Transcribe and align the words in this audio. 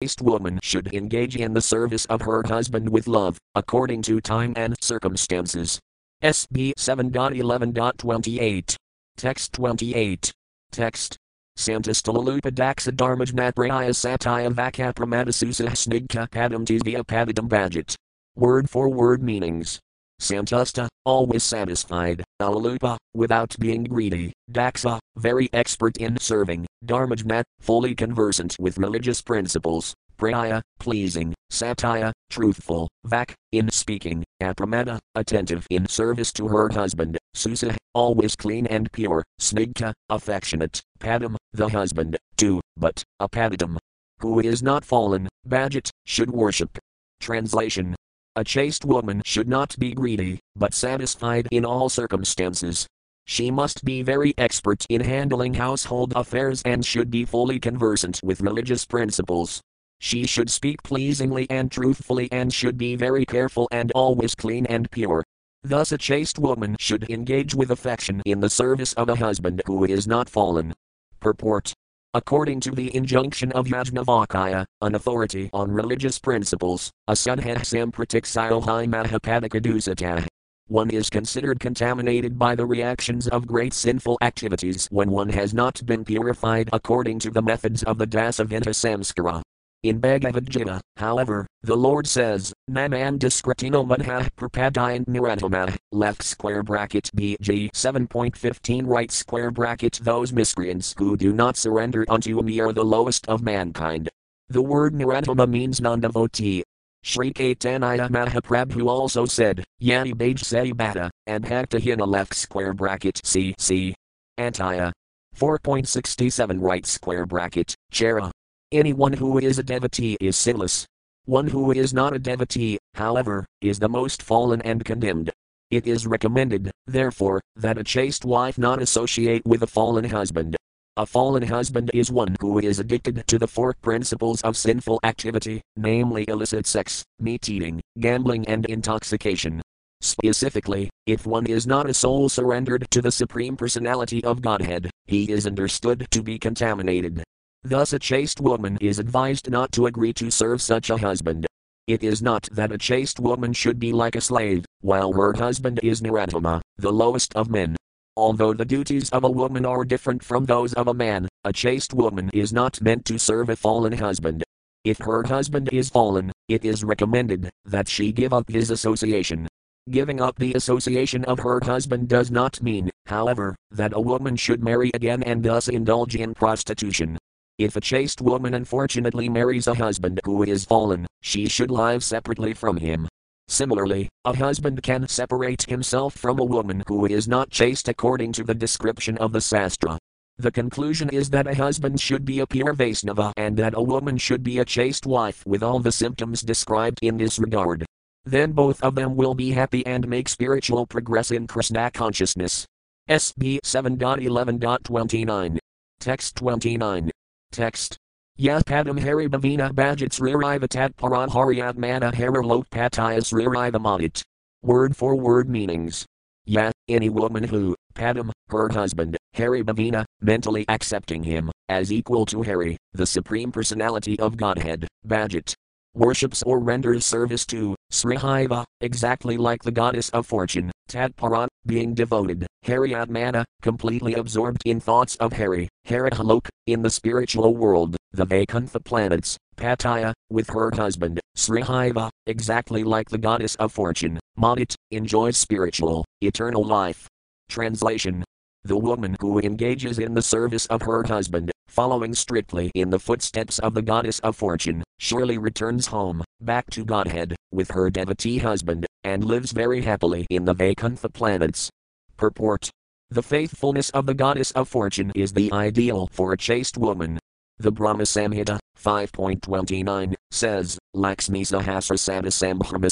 chaste 0.00 0.22
woman 0.22 0.60
should 0.62 0.94
engage 0.94 1.34
in 1.34 1.54
the 1.54 1.60
service 1.60 2.04
of 2.04 2.22
her 2.22 2.44
husband 2.46 2.88
with 2.88 3.08
love, 3.08 3.36
according 3.56 4.00
to 4.00 4.20
time 4.20 4.52
and 4.54 4.76
circumstances. 4.80 5.80
SB 6.22 6.72
7.11.28. 6.78 8.76
Text 9.16 9.52
28. 9.54 10.32
Text. 10.70 11.16
Santastalalupa 11.58 12.52
daxa 12.52 12.92
dharmajnapraya 12.92 13.92
satya 13.92 14.48
vakapramadasusah 14.50 15.74
snigka 15.74 16.28
padam 16.30 16.64
tisvya 16.64 17.02
padadam 17.04 17.48
bhajet. 17.48 17.96
Word 18.36 18.70
for 18.70 18.88
word 18.88 19.20
meanings. 19.20 19.80
Santusta, 20.20 20.88
always 21.04 21.44
satisfied, 21.44 22.24
alalupa, 22.42 22.96
without 23.14 23.54
being 23.58 23.84
greedy, 23.84 24.32
daxa, 24.50 24.98
very 25.16 25.48
expert 25.52 25.96
in 25.98 26.18
serving, 26.18 26.66
dharmajnat, 26.84 27.44
fully 27.60 27.94
conversant 27.94 28.56
with 28.58 28.78
religious 28.78 29.22
principles, 29.22 29.94
praya, 30.16 30.60
pleasing, 30.80 31.34
satya, 31.50 32.12
truthful, 32.30 32.88
vak, 33.06 33.32
in 33.52 33.70
speaking, 33.70 34.24
apramada, 34.42 34.98
attentive 35.14 35.66
in 35.70 35.86
service 35.86 36.32
to 36.32 36.48
her 36.48 36.68
husband, 36.68 37.16
susa, 37.34 37.76
always 37.94 38.34
clean 38.34 38.66
and 38.66 38.90
pure, 38.92 39.24
snigka, 39.40 39.92
affectionate, 40.10 40.82
padam, 40.98 41.36
the 41.52 41.68
husband, 41.68 42.16
too, 42.36 42.60
but, 42.76 43.02
apadadam, 43.22 43.78
who 44.18 44.40
is 44.40 44.62
not 44.62 44.84
fallen, 44.84 45.28
bhajet, 45.48 45.90
should 46.06 46.30
worship. 46.30 46.76
Translation 47.20 47.94
a 48.38 48.44
chaste 48.44 48.84
woman 48.84 49.20
should 49.24 49.48
not 49.48 49.76
be 49.80 49.92
greedy, 49.92 50.38
but 50.54 50.72
satisfied 50.72 51.48
in 51.50 51.64
all 51.64 51.88
circumstances. 51.88 52.86
She 53.26 53.50
must 53.50 53.84
be 53.84 54.00
very 54.00 54.32
expert 54.38 54.86
in 54.88 55.00
handling 55.00 55.54
household 55.54 56.12
affairs 56.14 56.62
and 56.64 56.86
should 56.86 57.10
be 57.10 57.24
fully 57.24 57.58
conversant 57.58 58.20
with 58.22 58.40
religious 58.40 58.86
principles. 58.86 59.60
She 59.98 60.24
should 60.24 60.50
speak 60.50 60.84
pleasingly 60.84 61.48
and 61.50 61.68
truthfully 61.68 62.28
and 62.30 62.54
should 62.54 62.78
be 62.78 62.94
very 62.94 63.26
careful 63.26 63.66
and 63.72 63.90
always 63.90 64.36
clean 64.36 64.66
and 64.66 64.88
pure. 64.92 65.24
Thus, 65.64 65.90
a 65.90 65.98
chaste 65.98 66.38
woman 66.38 66.76
should 66.78 67.10
engage 67.10 67.56
with 67.56 67.72
affection 67.72 68.22
in 68.24 68.38
the 68.38 68.48
service 68.48 68.92
of 68.92 69.08
a 69.08 69.16
husband 69.16 69.62
who 69.66 69.84
is 69.84 70.06
not 70.06 70.30
fallen. 70.30 70.74
Purport 71.18 71.74
According 72.14 72.60
to 72.60 72.70
the 72.70 72.94
injunction 72.96 73.52
of 73.52 73.66
Yajnavalkya, 73.66 74.64
an 74.80 74.94
authority 74.94 75.50
on 75.52 75.70
religious 75.70 76.18
principles, 76.18 76.90
asudha 77.06 77.56
sampratiksayohi 77.56 78.88
mahapadikadusatah. 78.88 80.26
One 80.68 80.88
is 80.88 81.10
considered 81.10 81.60
contaminated 81.60 82.38
by 82.38 82.54
the 82.54 82.64
reactions 82.64 83.28
of 83.28 83.46
great 83.46 83.74
sinful 83.74 84.16
activities 84.22 84.88
when 84.90 85.10
one 85.10 85.28
has 85.28 85.52
not 85.52 85.84
been 85.84 86.02
purified 86.02 86.70
according 86.72 87.18
to 87.20 87.30
the 87.30 87.42
methods 87.42 87.82
of 87.82 87.98
the 87.98 88.06
Dasavidha 88.06 88.72
Samskara. 88.72 89.42
In 89.84 90.00
Bhagavad 90.00 90.50
Gita, 90.50 90.80
however, 90.96 91.46
the 91.62 91.76
Lord 91.76 92.08
says, 92.08 92.52
Naman 92.68 93.16
diskretino 93.16 93.86
madha 93.86 94.28
prapadayant 94.36 95.06
niratama, 95.06 95.76
left 95.92 96.24
square 96.24 96.64
bracket 96.64 97.08
BG 97.14 97.70
7.15 97.70 98.82
right 98.88 99.12
square 99.12 99.52
bracket 99.52 100.00
those 100.02 100.32
miscreants 100.32 100.96
who 100.98 101.16
do 101.16 101.32
not 101.32 101.56
surrender 101.56 102.04
unto 102.08 102.42
me 102.42 102.58
are 102.58 102.72
the 102.72 102.84
lowest 102.84 103.28
of 103.28 103.40
mankind. 103.40 104.08
The 104.48 104.62
word 104.62 104.94
niratama 104.94 105.48
means 105.48 105.80
non-devotee. 105.80 106.64
Sri 107.04 107.32
Caitanya 107.32 108.08
Mahaprabhu 108.08 108.88
also 108.88 109.26
said, 109.26 109.62
Yani 109.80 110.12
Baj 110.12 110.40
Seti 110.40 110.72
Bata, 110.72 111.08
and 111.28 111.44
Bhaktahina 111.44 112.04
left 112.04 112.34
square 112.34 112.74
bracket 112.74 113.20
CC. 113.24 113.94
Antaya. 114.38 114.90
4.67 115.36 116.58
right 116.60 116.84
square 116.84 117.26
bracket, 117.26 117.76
Chera. 117.92 118.32
Anyone 118.70 119.14
who 119.14 119.38
is 119.38 119.58
a 119.58 119.62
devotee 119.62 120.18
is 120.20 120.36
sinless. 120.36 120.84
One 121.24 121.48
who 121.48 121.72
is 121.72 121.94
not 121.94 122.12
a 122.12 122.18
devotee, 122.18 122.76
however, 122.92 123.46
is 123.62 123.78
the 123.78 123.88
most 123.88 124.22
fallen 124.22 124.60
and 124.60 124.84
condemned. 124.84 125.30
It 125.70 125.86
is 125.86 126.06
recommended, 126.06 126.70
therefore, 126.86 127.40
that 127.56 127.78
a 127.78 127.84
chaste 127.84 128.26
wife 128.26 128.58
not 128.58 128.82
associate 128.82 129.46
with 129.46 129.62
a 129.62 129.66
fallen 129.66 130.04
husband. 130.04 130.54
A 130.98 131.06
fallen 131.06 131.44
husband 131.44 131.90
is 131.94 132.12
one 132.12 132.36
who 132.40 132.58
is 132.58 132.78
addicted 132.78 133.26
to 133.28 133.38
the 133.38 133.48
four 133.48 133.72
principles 133.80 134.42
of 134.42 134.54
sinful 134.54 135.00
activity, 135.02 135.62
namely 135.74 136.26
illicit 136.28 136.66
sex, 136.66 137.02
meat 137.18 137.48
eating, 137.48 137.80
gambling, 137.98 138.46
and 138.48 138.66
intoxication. 138.66 139.62
Specifically, 140.02 140.90
if 141.06 141.26
one 141.26 141.46
is 141.46 141.66
not 141.66 141.88
a 141.88 141.94
soul 141.94 142.28
surrendered 142.28 142.86
to 142.90 143.00
the 143.00 143.12
Supreme 143.12 143.56
Personality 143.56 144.22
of 144.24 144.42
Godhead, 144.42 144.90
he 145.06 145.32
is 145.32 145.46
understood 145.46 146.06
to 146.10 146.22
be 146.22 146.38
contaminated. 146.38 147.24
Thus, 147.68 147.92
a 147.92 147.98
chaste 147.98 148.40
woman 148.40 148.78
is 148.80 148.98
advised 148.98 149.50
not 149.50 149.72
to 149.72 149.84
agree 149.84 150.14
to 150.14 150.30
serve 150.30 150.62
such 150.62 150.88
a 150.88 150.96
husband. 150.96 151.46
It 151.86 152.02
is 152.02 152.22
not 152.22 152.48
that 152.52 152.72
a 152.72 152.78
chaste 152.78 153.20
woman 153.20 153.52
should 153.52 153.78
be 153.78 153.92
like 153.92 154.16
a 154.16 154.22
slave, 154.22 154.64
while 154.80 155.12
her 155.12 155.34
husband 155.34 155.78
is 155.82 156.00
Niratama, 156.00 156.62
the 156.78 156.90
lowest 156.90 157.36
of 157.36 157.50
men. 157.50 157.76
Although 158.16 158.54
the 158.54 158.64
duties 158.64 159.10
of 159.10 159.24
a 159.24 159.30
woman 159.30 159.66
are 159.66 159.84
different 159.84 160.24
from 160.24 160.46
those 160.46 160.72
of 160.72 160.88
a 160.88 160.94
man, 160.94 161.28
a 161.44 161.52
chaste 161.52 161.92
woman 161.92 162.30
is 162.32 162.54
not 162.54 162.80
meant 162.80 163.04
to 163.04 163.18
serve 163.18 163.50
a 163.50 163.56
fallen 163.56 163.92
husband. 163.92 164.42
If 164.84 164.96
her 165.00 165.22
husband 165.24 165.68
is 165.70 165.90
fallen, 165.90 166.32
it 166.48 166.64
is 166.64 166.84
recommended 166.84 167.50
that 167.66 167.86
she 167.86 168.12
give 168.12 168.32
up 168.32 168.48
his 168.48 168.70
association. 168.70 169.46
Giving 169.90 170.22
up 170.22 170.38
the 170.38 170.54
association 170.54 171.22
of 171.26 171.40
her 171.40 171.60
husband 171.62 172.08
does 172.08 172.30
not 172.30 172.62
mean, 172.62 172.88
however, 173.04 173.54
that 173.72 173.92
a 173.92 174.00
woman 174.00 174.36
should 174.36 174.64
marry 174.64 174.90
again 174.94 175.22
and 175.22 175.42
thus 175.42 175.68
indulge 175.68 176.16
in 176.16 176.32
prostitution. 176.32 177.18
If 177.58 177.74
a 177.74 177.80
chaste 177.80 178.20
woman 178.20 178.54
unfortunately 178.54 179.28
marries 179.28 179.66
a 179.66 179.74
husband 179.74 180.20
who 180.24 180.44
is 180.44 180.64
fallen, 180.64 181.08
she 181.22 181.48
should 181.48 181.72
live 181.72 182.04
separately 182.04 182.54
from 182.54 182.76
him. 182.76 183.08
Similarly, 183.48 184.08
a 184.24 184.36
husband 184.36 184.80
can 184.84 185.08
separate 185.08 185.64
himself 185.64 186.14
from 186.14 186.38
a 186.38 186.44
woman 186.44 186.84
who 186.86 187.06
is 187.06 187.26
not 187.26 187.50
chaste 187.50 187.88
according 187.88 188.30
to 188.34 188.44
the 188.44 188.54
description 188.54 189.18
of 189.18 189.32
the 189.32 189.40
Sastra. 189.40 189.98
The 190.36 190.52
conclusion 190.52 191.08
is 191.08 191.30
that 191.30 191.48
a 191.48 191.54
husband 191.56 192.00
should 192.00 192.24
be 192.24 192.38
a 192.38 192.46
pure 192.46 192.74
Vaisnava 192.74 193.32
and 193.36 193.56
that 193.56 193.74
a 193.74 193.82
woman 193.82 194.18
should 194.18 194.44
be 194.44 194.60
a 194.60 194.64
chaste 194.64 195.04
wife 195.04 195.44
with 195.44 195.64
all 195.64 195.80
the 195.80 195.90
symptoms 195.90 196.42
described 196.42 197.00
in 197.02 197.16
this 197.16 197.40
regard. 197.40 197.84
Then 198.24 198.52
both 198.52 198.80
of 198.84 198.94
them 198.94 199.16
will 199.16 199.34
be 199.34 199.50
happy 199.50 199.84
and 199.84 200.06
make 200.06 200.28
spiritual 200.28 200.86
progress 200.86 201.32
in 201.32 201.48
Krishna 201.48 201.90
consciousness. 201.90 202.66
SB 203.08 203.58
7.11.29. 203.64 205.58
Text 205.98 206.36
29. 206.36 207.10
Text. 207.52 207.96
Yapadam 208.38 209.00
Haribhavina 209.00 209.72
Bhajats 209.72 210.20
Ririvatat 210.20 210.94
Paranharyatmana 210.94 212.12
Harilokpatayas 212.12 213.32
Ririvamanit. 213.32 214.22
Word 214.62 214.96
for 214.96 215.16
word 215.16 215.48
meanings. 215.48 216.06
Ya, 216.46 216.70
any 216.88 217.08
woman 217.08 217.44
who, 217.44 217.74
Padam, 217.94 218.30
her 218.48 218.68
husband, 218.68 219.16
Haribhavina, 219.36 220.04
mentally 220.20 220.64
accepting 220.68 221.22
him, 221.22 221.50
as 221.68 221.92
equal 221.92 222.24
to 222.26 222.42
Hari, 222.42 222.76
the 222.92 223.06
Supreme 223.06 223.52
Personality 223.52 224.18
of 224.20 224.36
Godhead, 224.36 224.86
Bhajat, 225.06 225.54
worships 225.98 226.42
or 226.44 226.60
renders 226.60 227.04
service 227.04 227.44
to, 227.46 227.74
Srihiva, 227.92 228.64
exactly 228.80 229.36
like 229.36 229.62
the 229.62 229.72
goddess 229.72 230.08
of 230.10 230.26
fortune, 230.26 230.70
Tatparan, 230.88 231.48
being 231.66 231.92
devoted, 231.92 232.46
Haryatmana, 232.64 233.44
completely 233.62 234.14
absorbed 234.14 234.62
in 234.64 234.80
thoughts 234.80 235.16
of 235.16 235.32
Hari, 235.32 235.68
Harihalok, 235.86 236.48
in 236.66 236.82
the 236.82 236.90
spiritual 236.90 237.56
world, 237.56 237.96
the 238.12 238.24
Vaikuntha 238.24 238.80
planets, 238.80 239.36
Pataya, 239.56 240.12
with 240.30 240.48
her 240.50 240.70
husband, 240.70 241.20
Srihiva, 241.36 242.10
exactly 242.26 242.84
like 242.84 243.08
the 243.08 243.18
goddess 243.18 243.56
of 243.56 243.72
fortune, 243.72 244.20
Madit, 244.38 244.74
enjoys 244.90 245.36
spiritual, 245.36 246.04
eternal 246.20 246.64
life. 246.64 247.08
Translation. 247.48 248.22
The 248.64 248.76
woman 248.76 249.16
who 249.20 249.38
engages 249.40 249.98
in 249.98 250.14
the 250.14 250.22
service 250.22 250.66
of 250.66 250.82
her 250.82 251.02
husband, 251.02 251.50
following 251.68 252.14
strictly 252.14 252.70
in 252.74 252.90
the 252.90 252.98
footsteps 252.98 253.58
of 253.60 253.74
the 253.74 253.82
goddess 253.82 254.18
of 254.20 254.34
fortune, 254.34 254.82
surely 254.98 255.38
returns 255.38 255.86
home, 255.86 256.24
back 256.40 256.68
to 256.70 256.84
Godhead, 256.84 257.36
with 257.52 257.70
her 257.70 257.90
devotee 257.90 258.38
husband, 258.38 258.86
and 259.04 259.24
lives 259.24 259.52
very 259.52 259.82
happily 259.82 260.26
in 260.30 260.44
the 260.44 260.54
Vaikuntha 260.54 261.08
planets. 261.08 261.70
Purport 262.16 262.70
The 263.10 263.22
faithfulness 263.22 263.90
of 263.90 264.06
the 264.06 264.14
goddess 264.14 264.50
of 264.52 264.68
fortune 264.68 265.12
is 265.14 265.32
the 265.32 265.52
ideal 265.52 266.08
for 266.10 266.32
a 266.32 266.36
chaste 266.36 266.76
woman. 266.76 267.18
The 267.58 267.70
Brahma 267.72 268.04
Samhita 268.04 268.58
5.29 268.82 270.14
says, 270.30 270.78
Lakshmi 270.94 271.42
Sahasrasana 271.42 272.32
Sambhrama 272.32 272.90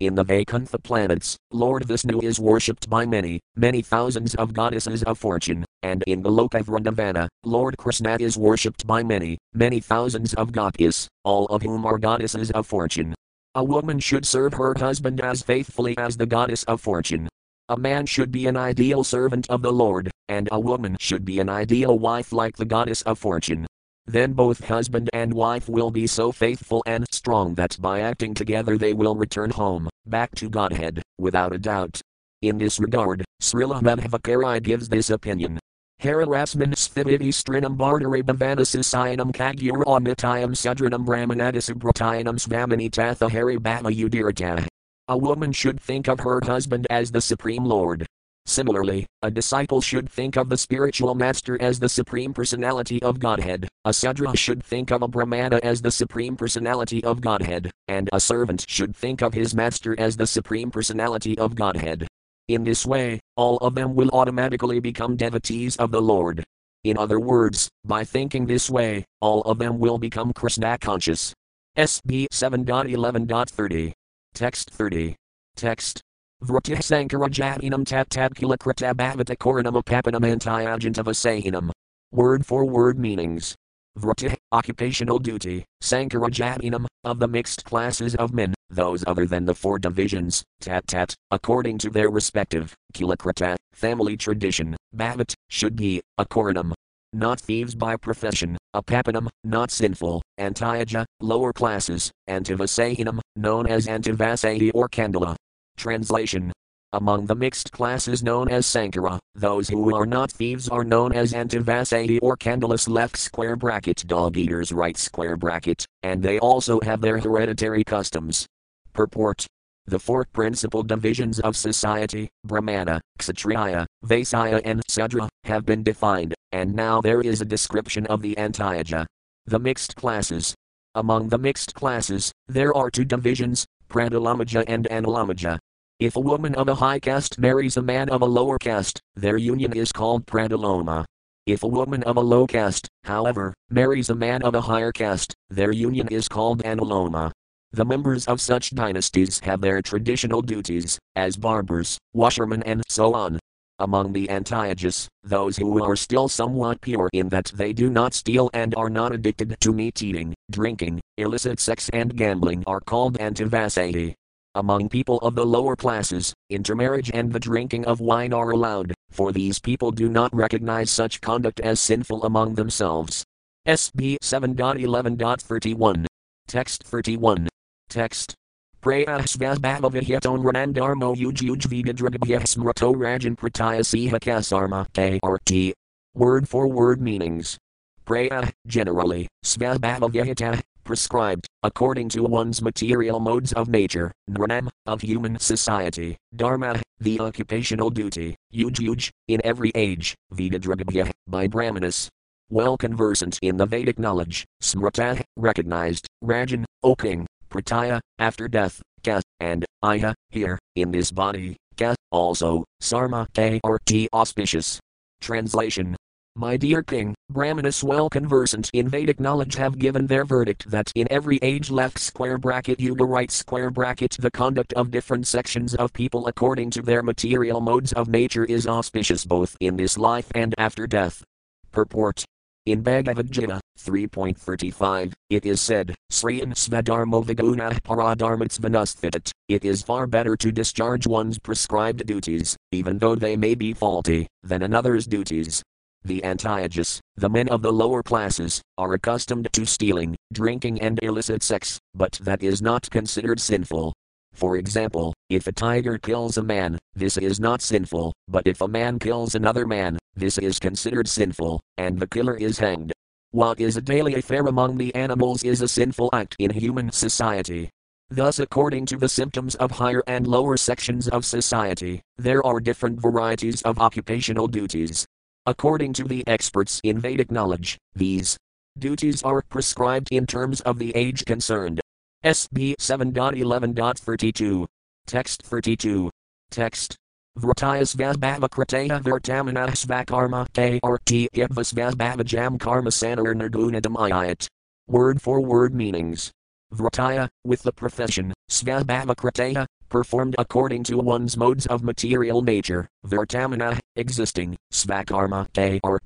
in 0.00 0.14
the 0.14 0.24
Vaikuntha 0.24 0.78
planets, 0.78 1.36
Lord 1.52 1.84
Vishnu 1.84 2.20
is 2.20 2.38
worshipped 2.38 2.90
by 2.90 3.06
many, 3.06 3.40
many 3.56 3.80
thousands 3.80 4.34
of 4.34 4.52
goddesses 4.52 5.02
of 5.04 5.18
fortune, 5.18 5.64
and 5.82 6.04
in 6.06 6.22
Goloka 6.22 6.62
Vrindavana, 6.62 7.28
Lord 7.44 7.78
Krishna 7.78 8.18
is 8.20 8.36
worshipped 8.36 8.86
by 8.86 9.02
many, 9.02 9.38
many 9.54 9.80
thousands 9.80 10.34
of 10.34 10.52
gopis, 10.52 11.08
all 11.24 11.46
of 11.46 11.62
whom 11.62 11.86
are 11.86 11.98
goddesses 11.98 12.50
of 12.50 12.66
fortune. 12.66 13.14
A 13.54 13.64
woman 13.64 13.98
should 13.98 14.26
serve 14.26 14.52
her 14.54 14.74
husband 14.76 15.20
as 15.22 15.42
faithfully 15.42 15.96
as 15.96 16.16
the 16.16 16.26
goddess 16.26 16.62
of 16.64 16.82
fortune. 16.82 17.26
A 17.70 17.76
man 17.78 18.04
should 18.04 18.30
be 18.30 18.46
an 18.46 18.56
ideal 18.56 19.02
servant 19.02 19.48
of 19.48 19.62
the 19.62 19.72
Lord, 19.72 20.10
and 20.28 20.46
a 20.52 20.60
woman 20.60 20.98
should 21.00 21.24
be 21.24 21.40
an 21.40 21.48
ideal 21.48 21.98
wife 21.98 22.32
like 22.32 22.56
the 22.56 22.66
goddess 22.66 23.00
of 23.02 23.18
fortune. 23.18 23.66
Then 24.06 24.32
both 24.32 24.64
husband 24.64 25.10
and 25.12 25.32
wife 25.34 25.68
will 25.68 25.90
be 25.90 26.06
so 26.06 26.30
faithful 26.32 26.82
and 26.86 27.06
strong 27.10 27.54
that 27.54 27.76
by 27.80 28.00
acting 28.00 28.34
together 28.34 28.78
they 28.78 28.92
will 28.92 29.16
return 29.16 29.50
home, 29.50 29.88
back 30.06 30.34
to 30.36 30.48
Godhead, 30.48 31.02
without 31.18 31.52
a 31.52 31.58
doubt. 31.58 32.00
In 32.42 32.58
this 32.58 32.78
regard, 32.78 33.24
Srila 33.42 33.82
Madhvacharya 33.82 34.62
gives 34.62 34.88
this 34.88 35.10
opinion. 35.10 35.58
Hararasman 36.02 36.74
sthiviti 36.74 37.28
strinam 37.28 37.76
bardarabhavanasasayanam 37.76 39.32
kagyur 39.32 39.82
amitayam 39.84 40.52
sudranam 40.52 41.06
brahmanadisubratayanam 41.06 42.38
svamini 42.38 42.90
tatha 42.90 43.30
hari 43.30 43.56
bhava 43.56 43.90
udirata. 43.90 44.66
A 45.08 45.16
woman 45.16 45.52
should 45.52 45.80
think 45.80 46.08
of 46.08 46.20
her 46.20 46.40
husband 46.44 46.86
as 46.90 47.10
the 47.12 47.20
Supreme 47.20 47.64
Lord, 47.64 48.06
Similarly, 48.46 49.06
a 49.22 49.30
disciple 49.30 49.80
should 49.80 50.08
think 50.08 50.36
of 50.36 50.48
the 50.48 50.56
spiritual 50.56 51.16
master 51.16 51.60
as 51.60 51.80
the 51.80 51.88
supreme 51.88 52.32
personality 52.32 53.02
of 53.02 53.18
Godhead, 53.18 53.68
a 53.84 53.92
Sudra 53.92 54.36
should 54.36 54.62
think 54.62 54.92
of 54.92 55.02
a 55.02 55.08
Brahmana 55.08 55.58
as 55.64 55.82
the 55.82 55.90
supreme 55.90 56.36
personality 56.36 57.02
of 57.02 57.20
Godhead, 57.20 57.72
and 57.88 58.08
a 58.12 58.20
servant 58.20 58.64
should 58.68 58.94
think 58.94 59.20
of 59.20 59.34
his 59.34 59.52
master 59.52 59.98
as 59.98 60.16
the 60.16 60.28
supreme 60.28 60.70
personality 60.70 61.36
of 61.38 61.56
Godhead. 61.56 62.06
In 62.46 62.62
this 62.62 62.86
way, 62.86 63.18
all 63.36 63.56
of 63.58 63.74
them 63.74 63.96
will 63.96 64.10
automatically 64.12 64.78
become 64.78 65.16
devotees 65.16 65.74
of 65.76 65.90
the 65.90 66.00
Lord. 66.00 66.44
In 66.84 66.96
other 66.96 67.18
words, 67.18 67.68
by 67.84 68.04
thinking 68.04 68.46
this 68.46 68.70
way, 68.70 69.04
all 69.20 69.42
of 69.42 69.58
them 69.58 69.80
will 69.80 69.98
become 69.98 70.32
Krishna 70.32 70.78
conscious. 70.78 71.34
SB 71.76 72.28
7.11.30. 72.32 73.92
Text 74.34 74.70
30. 74.70 75.16
Text 75.56 76.00
Vratih 76.44 76.76
Sankarajatinam 76.76 77.86
tat 77.86 78.10
tabkula 78.10 78.58
kritabhavata 78.58 79.36
koranam 79.38 79.82
apapanam 79.82 80.20
antiyajantavasahinam. 80.20 81.70
Word 82.12 82.44
for 82.44 82.66
word 82.66 82.98
meanings. 82.98 83.56
Vratih, 83.98 84.36
occupational 84.52 85.18
duty, 85.18 85.64
Sankarajatinam, 85.82 86.84
of 87.04 87.18
the 87.20 87.26
mixed 87.26 87.64
classes 87.64 88.14
of 88.16 88.34
men, 88.34 88.54
those 88.68 89.02
other 89.06 89.26
than 89.26 89.46
the 89.46 89.54
four 89.54 89.78
divisions, 89.78 90.44
tat 90.60 90.86
tat, 90.86 91.14
according 91.30 91.78
to 91.78 91.88
their 91.88 92.10
respective, 92.10 92.74
kilakrita, 92.92 93.56
family 93.72 94.14
tradition, 94.14 94.76
bhavat, 94.94 95.32
should 95.48 95.74
be, 95.74 96.02
a 96.18 96.26
koranam. 96.26 96.74
Not 97.14 97.40
thieves 97.40 97.74
by 97.74 97.96
profession, 97.96 98.58
apapanam, 98.74 99.28
not 99.42 99.70
sinful, 99.70 100.20
antiyaja, 100.38 101.06
lower 101.20 101.54
classes, 101.54 102.10
antivasahinam, 102.28 103.20
known 103.36 103.66
as 103.66 103.86
antivasahi 103.86 104.70
or 104.74 104.86
kandala, 104.90 105.34
Translation 105.76 106.52
among 106.96 107.26
the 107.26 107.34
mixed 107.34 107.72
classes 107.72 108.22
known 108.22 108.48
as 108.48 108.64
Sankara, 108.64 109.18
those 109.34 109.68
who 109.68 109.94
are 109.94 110.06
not 110.06 110.32
thieves 110.32 110.66
are 110.68 110.82
known 110.82 111.12
as 111.12 111.34
Antivasati 111.34 112.20
or 112.22 112.38
Candalas 112.38 112.88
left 112.88 113.18
square 113.18 113.54
bracket 113.54 114.02
dog 114.06 114.38
eaters 114.38 114.72
right 114.72 114.96
square 114.96 115.36
bracket, 115.36 115.84
and 116.02 116.22
they 116.22 116.38
also 116.38 116.80
have 116.80 117.02
their 117.02 117.18
hereditary 117.18 117.84
customs. 117.84 118.46
Purport 118.94 119.46
The 119.84 119.98
four 119.98 120.24
principal 120.32 120.82
divisions 120.82 121.38
of 121.40 121.54
society, 121.54 122.30
Brahmana, 122.44 123.02
Kshatriya, 123.18 123.86
Vaisya, 124.02 124.62
and 124.64 124.82
Sudra, 124.88 125.28
have 125.44 125.66
been 125.66 125.82
defined, 125.82 126.34
and 126.52 126.74
now 126.74 127.02
there 127.02 127.20
is 127.20 127.42
a 127.42 127.44
description 127.44 128.06
of 128.06 128.22
the 128.22 128.36
Antiyaja. 128.36 129.04
The 129.44 129.58
mixed 129.58 129.96
classes. 129.96 130.54
Among 130.94 131.28
the 131.28 131.38
mixed 131.38 131.74
classes, 131.74 132.32
there 132.48 132.74
are 132.74 132.90
two 132.90 133.04
divisions, 133.04 133.66
Pradalamaja 133.90 134.64
and 134.66 134.88
Analamaja. 134.90 135.58
If 135.98 136.16
a 136.16 136.20
woman 136.20 136.54
of 136.56 136.68
a 136.68 136.74
high 136.74 136.98
caste 136.98 137.38
marries 137.38 137.78
a 137.78 137.82
man 137.82 138.10
of 138.10 138.20
a 138.20 138.26
lower 138.26 138.58
caste, 138.58 139.00
their 139.14 139.38
union 139.38 139.72
is 139.72 139.92
called 139.92 140.26
pradaloma. 140.26 141.06
If 141.46 141.62
a 141.62 141.68
woman 141.68 142.02
of 142.02 142.18
a 142.18 142.20
low 142.20 142.46
caste, 142.46 142.86
however, 143.04 143.54
marries 143.70 144.10
a 144.10 144.14
man 144.14 144.42
of 144.42 144.54
a 144.54 144.60
higher 144.60 144.92
caste, 144.92 145.32
their 145.48 145.72
union 145.72 146.06
is 146.08 146.28
called 146.28 146.62
analoma. 146.64 147.32
The 147.72 147.86
members 147.86 148.26
of 148.26 148.42
such 148.42 148.74
dynasties 148.74 149.40
have 149.40 149.62
their 149.62 149.80
traditional 149.80 150.42
duties, 150.42 150.98
as 151.14 151.38
barbers, 151.38 151.96
washermen, 152.12 152.62
and 152.64 152.82
so 152.90 153.14
on. 153.14 153.38
Among 153.78 154.12
the 154.12 154.26
Antiyajas, 154.26 155.06
those 155.22 155.56
who 155.56 155.82
are 155.82 155.96
still 155.96 156.28
somewhat 156.28 156.82
pure 156.82 157.08
in 157.14 157.30
that 157.30 157.52
they 157.54 157.72
do 157.72 157.88
not 157.88 158.12
steal 158.12 158.50
and 158.52 158.74
are 158.74 158.90
not 158.90 159.12
addicted 159.12 159.56
to 159.60 159.72
meat 159.72 160.02
eating, 160.02 160.34
drinking, 160.50 161.00
illicit 161.16 161.58
sex, 161.58 161.88
and 161.94 162.14
gambling 162.14 162.64
are 162.66 162.80
called 162.80 163.16
Antivasati. 163.16 164.14
Among 164.56 164.88
people 164.88 165.18
of 165.18 165.34
the 165.34 165.44
lower 165.44 165.76
classes, 165.76 166.32
intermarriage 166.48 167.10
and 167.12 167.30
the 167.30 167.38
drinking 167.38 167.84
of 167.84 168.00
wine 168.00 168.32
are 168.32 168.52
allowed, 168.52 168.94
for 169.10 169.30
these 169.30 169.58
people 169.58 169.90
do 169.90 170.08
not 170.08 170.34
recognize 170.34 170.90
such 170.90 171.20
conduct 171.20 171.60
as 171.60 171.78
sinful 171.78 172.24
among 172.24 172.54
themselves. 172.54 173.22
SB 173.68 174.16
7.11.31. 174.22 176.06
Text 176.48 176.84
31. 176.84 177.48
Text. 177.90 178.34
Prayasvasbhavavihiton 178.80 180.42
ranandarmo 180.42 181.14
ujujvigadragbhyasmrato 181.14 182.96
rajan 182.96 183.36
pratyasiha 183.36 184.18
kasarma 184.18 184.86
KRT. 184.94 185.74
Word 186.14 186.48
for 186.48 186.66
word 186.66 187.02
meanings. 187.02 187.58
Praya, 188.06 188.50
generally, 188.66 189.28
svabhavavihita, 189.44 190.62
prescribed, 190.86 191.46
according 191.64 192.08
to 192.08 192.22
one's 192.22 192.62
material 192.62 193.20
modes 193.20 193.52
of 193.52 193.68
nature, 193.68 194.12
nranam, 194.30 194.68
of 194.86 195.02
human 195.02 195.38
society, 195.38 196.16
dharma, 196.34 196.80
the 197.00 197.20
occupational 197.20 197.90
duty, 197.90 198.36
yuj 198.54 199.10
in 199.28 199.40
every 199.44 199.72
age, 199.74 200.14
vidadragabhya, 200.32 201.10
by 201.26 201.46
brahmanas. 201.46 202.08
Well 202.48 202.76
conversant 202.78 203.38
in 203.42 203.56
the 203.56 203.66
Vedic 203.66 203.98
knowledge, 203.98 204.46
smrata, 204.62 205.22
recognized, 205.36 206.06
rajan, 206.22 206.64
O 206.84 206.94
king, 206.94 207.26
prataya, 207.50 208.00
after 208.20 208.46
death, 208.46 208.80
ka, 209.04 209.20
and 209.40 209.66
iha, 209.84 210.14
here, 210.30 210.58
in 210.76 210.92
this 210.92 211.10
body, 211.10 211.56
ka, 211.76 211.94
also, 212.12 212.64
sarma, 212.80 213.26
k 213.34 213.60
or 213.64 213.80
t 213.84 214.08
auspicious. 214.14 214.78
Translation 215.20 215.96
my 216.36 216.54
dear 216.58 216.82
king, 216.82 217.14
Brahmanas 217.28 217.82
well 217.82 218.08
conversant 218.08 218.70
in 218.72 218.88
Vedic 218.88 219.18
knowledge 219.18 219.56
have 219.56 219.80
given 219.80 220.06
their 220.06 220.24
verdict 220.24 220.70
that 220.70 220.92
in 220.94 221.08
every 221.10 221.40
age 221.42 221.70
left 221.70 221.98
square 221.98 222.38
bracket 222.38 222.78
yuga 222.78 223.04
right 223.04 223.32
square 223.32 223.68
bracket 223.68 224.16
the 224.20 224.30
conduct 224.30 224.72
of 224.74 224.92
different 224.92 225.26
sections 225.26 225.74
of 225.74 225.92
people 225.92 226.28
according 226.28 226.70
to 226.70 226.82
their 226.82 227.02
material 227.02 227.60
modes 227.60 227.92
of 227.94 228.06
nature 228.06 228.44
is 228.44 228.68
auspicious 228.68 229.24
both 229.24 229.56
in 229.60 229.76
this 229.76 229.98
life 229.98 230.30
and 230.36 230.54
after 230.56 230.86
death. 230.86 231.24
Purport. 231.72 232.24
In 232.64 232.80
Bhagavad 232.82 233.30
Gita 233.30 233.60
3.35, 233.78 235.12
it 235.28 235.44
is 235.44 235.60
said, 235.60 235.94
Sriyan 236.10 236.54
Svadharmo 236.54 237.24
Viguna 237.24 237.78
Paradharmatsvanasthitat, 237.82 239.30
it 239.48 239.64
is 239.64 239.82
far 239.82 240.06
better 240.06 240.36
to 240.36 240.50
discharge 240.50 241.06
one's 241.06 241.38
prescribed 241.38 242.06
duties, 242.06 242.56
even 242.72 242.98
though 242.98 243.14
they 243.14 243.36
may 243.36 243.54
be 243.54 243.72
faulty, 243.72 244.26
than 244.42 244.62
another's 244.62 245.06
duties, 245.06 245.62
the 246.06 246.20
Antiyajas, 246.22 247.00
the 247.16 247.28
men 247.28 247.48
of 247.48 247.62
the 247.62 247.72
lower 247.72 248.02
classes, 248.02 248.62
are 248.78 248.94
accustomed 248.94 249.48
to 249.52 249.66
stealing, 249.66 250.16
drinking, 250.32 250.80
and 250.80 250.98
illicit 251.02 251.42
sex, 251.42 251.78
but 251.94 252.12
that 252.22 252.42
is 252.42 252.62
not 252.62 252.88
considered 252.90 253.40
sinful. 253.40 253.92
For 254.32 254.56
example, 254.56 255.14
if 255.30 255.46
a 255.46 255.52
tiger 255.52 255.98
kills 255.98 256.36
a 256.36 256.42
man, 256.42 256.78
this 256.94 257.16
is 257.16 257.40
not 257.40 257.62
sinful, 257.62 258.12
but 258.28 258.46
if 258.46 258.60
a 258.60 258.68
man 258.68 258.98
kills 258.98 259.34
another 259.34 259.66
man, 259.66 259.98
this 260.14 260.36
is 260.38 260.58
considered 260.58 261.08
sinful, 261.08 261.60
and 261.78 261.98
the 261.98 262.06
killer 262.06 262.36
is 262.36 262.58
hanged. 262.58 262.92
What 263.30 263.60
is 263.60 263.76
a 263.76 263.82
daily 263.82 264.14
affair 264.14 264.46
among 264.46 264.76
the 264.76 264.94
animals 264.94 265.42
is 265.42 265.62
a 265.62 265.68
sinful 265.68 266.10
act 266.12 266.36
in 266.38 266.50
human 266.50 266.92
society. 266.92 267.70
Thus, 268.08 268.38
according 268.38 268.86
to 268.86 268.96
the 268.96 269.08
symptoms 269.08 269.56
of 269.56 269.72
higher 269.72 270.02
and 270.06 270.26
lower 270.26 270.56
sections 270.56 271.08
of 271.08 271.24
society, 271.24 272.02
there 272.16 272.44
are 272.46 272.60
different 272.60 273.00
varieties 273.00 273.62
of 273.62 273.80
occupational 273.80 274.46
duties, 274.46 275.06
According 275.48 275.92
to 275.92 276.04
the 276.04 276.26
experts 276.26 276.80
in 276.82 276.98
Vedic 276.98 277.30
knowledge, 277.30 277.78
these 277.94 278.36
duties 278.76 279.22
are 279.22 279.42
prescribed 279.42 280.08
in 280.10 280.26
terms 280.26 280.60
of 280.62 280.80
the 280.80 280.90
age 280.96 281.24
concerned. 281.24 281.80
SB 282.24 282.74
7.11.32. 282.80 284.66
Text 285.06 285.42
32. 285.42 286.10
Text. 286.50 286.96
Vratayas 287.38 287.94
Vasbhavakrateya 287.94 289.00
Vartamana 289.00 289.68
Svakarma 289.68 290.48
KRT 290.48 291.28
Vasbhavajam 291.30 292.58
Karma 292.58 292.90
Sanar 292.90 293.34
Nirgunadamayat. 293.36 294.48
Word 294.88 295.22
for 295.22 295.40
word 295.40 295.74
meanings. 295.74 296.32
Vrataya, 296.76 297.28
with 297.44 297.62
the 297.62 297.72
profession, 297.72 298.34
Svabhavakrateya, 298.50 299.66
performed 299.88 300.34
according 300.38 300.84
to 300.84 300.98
one's 300.98 301.36
modes 301.36 301.66
of 301.66 301.82
material 301.82 302.42
nature, 302.42 302.88
Vartamana, 303.06 303.78
existing, 303.96 304.56
Svakarma, 304.72 305.46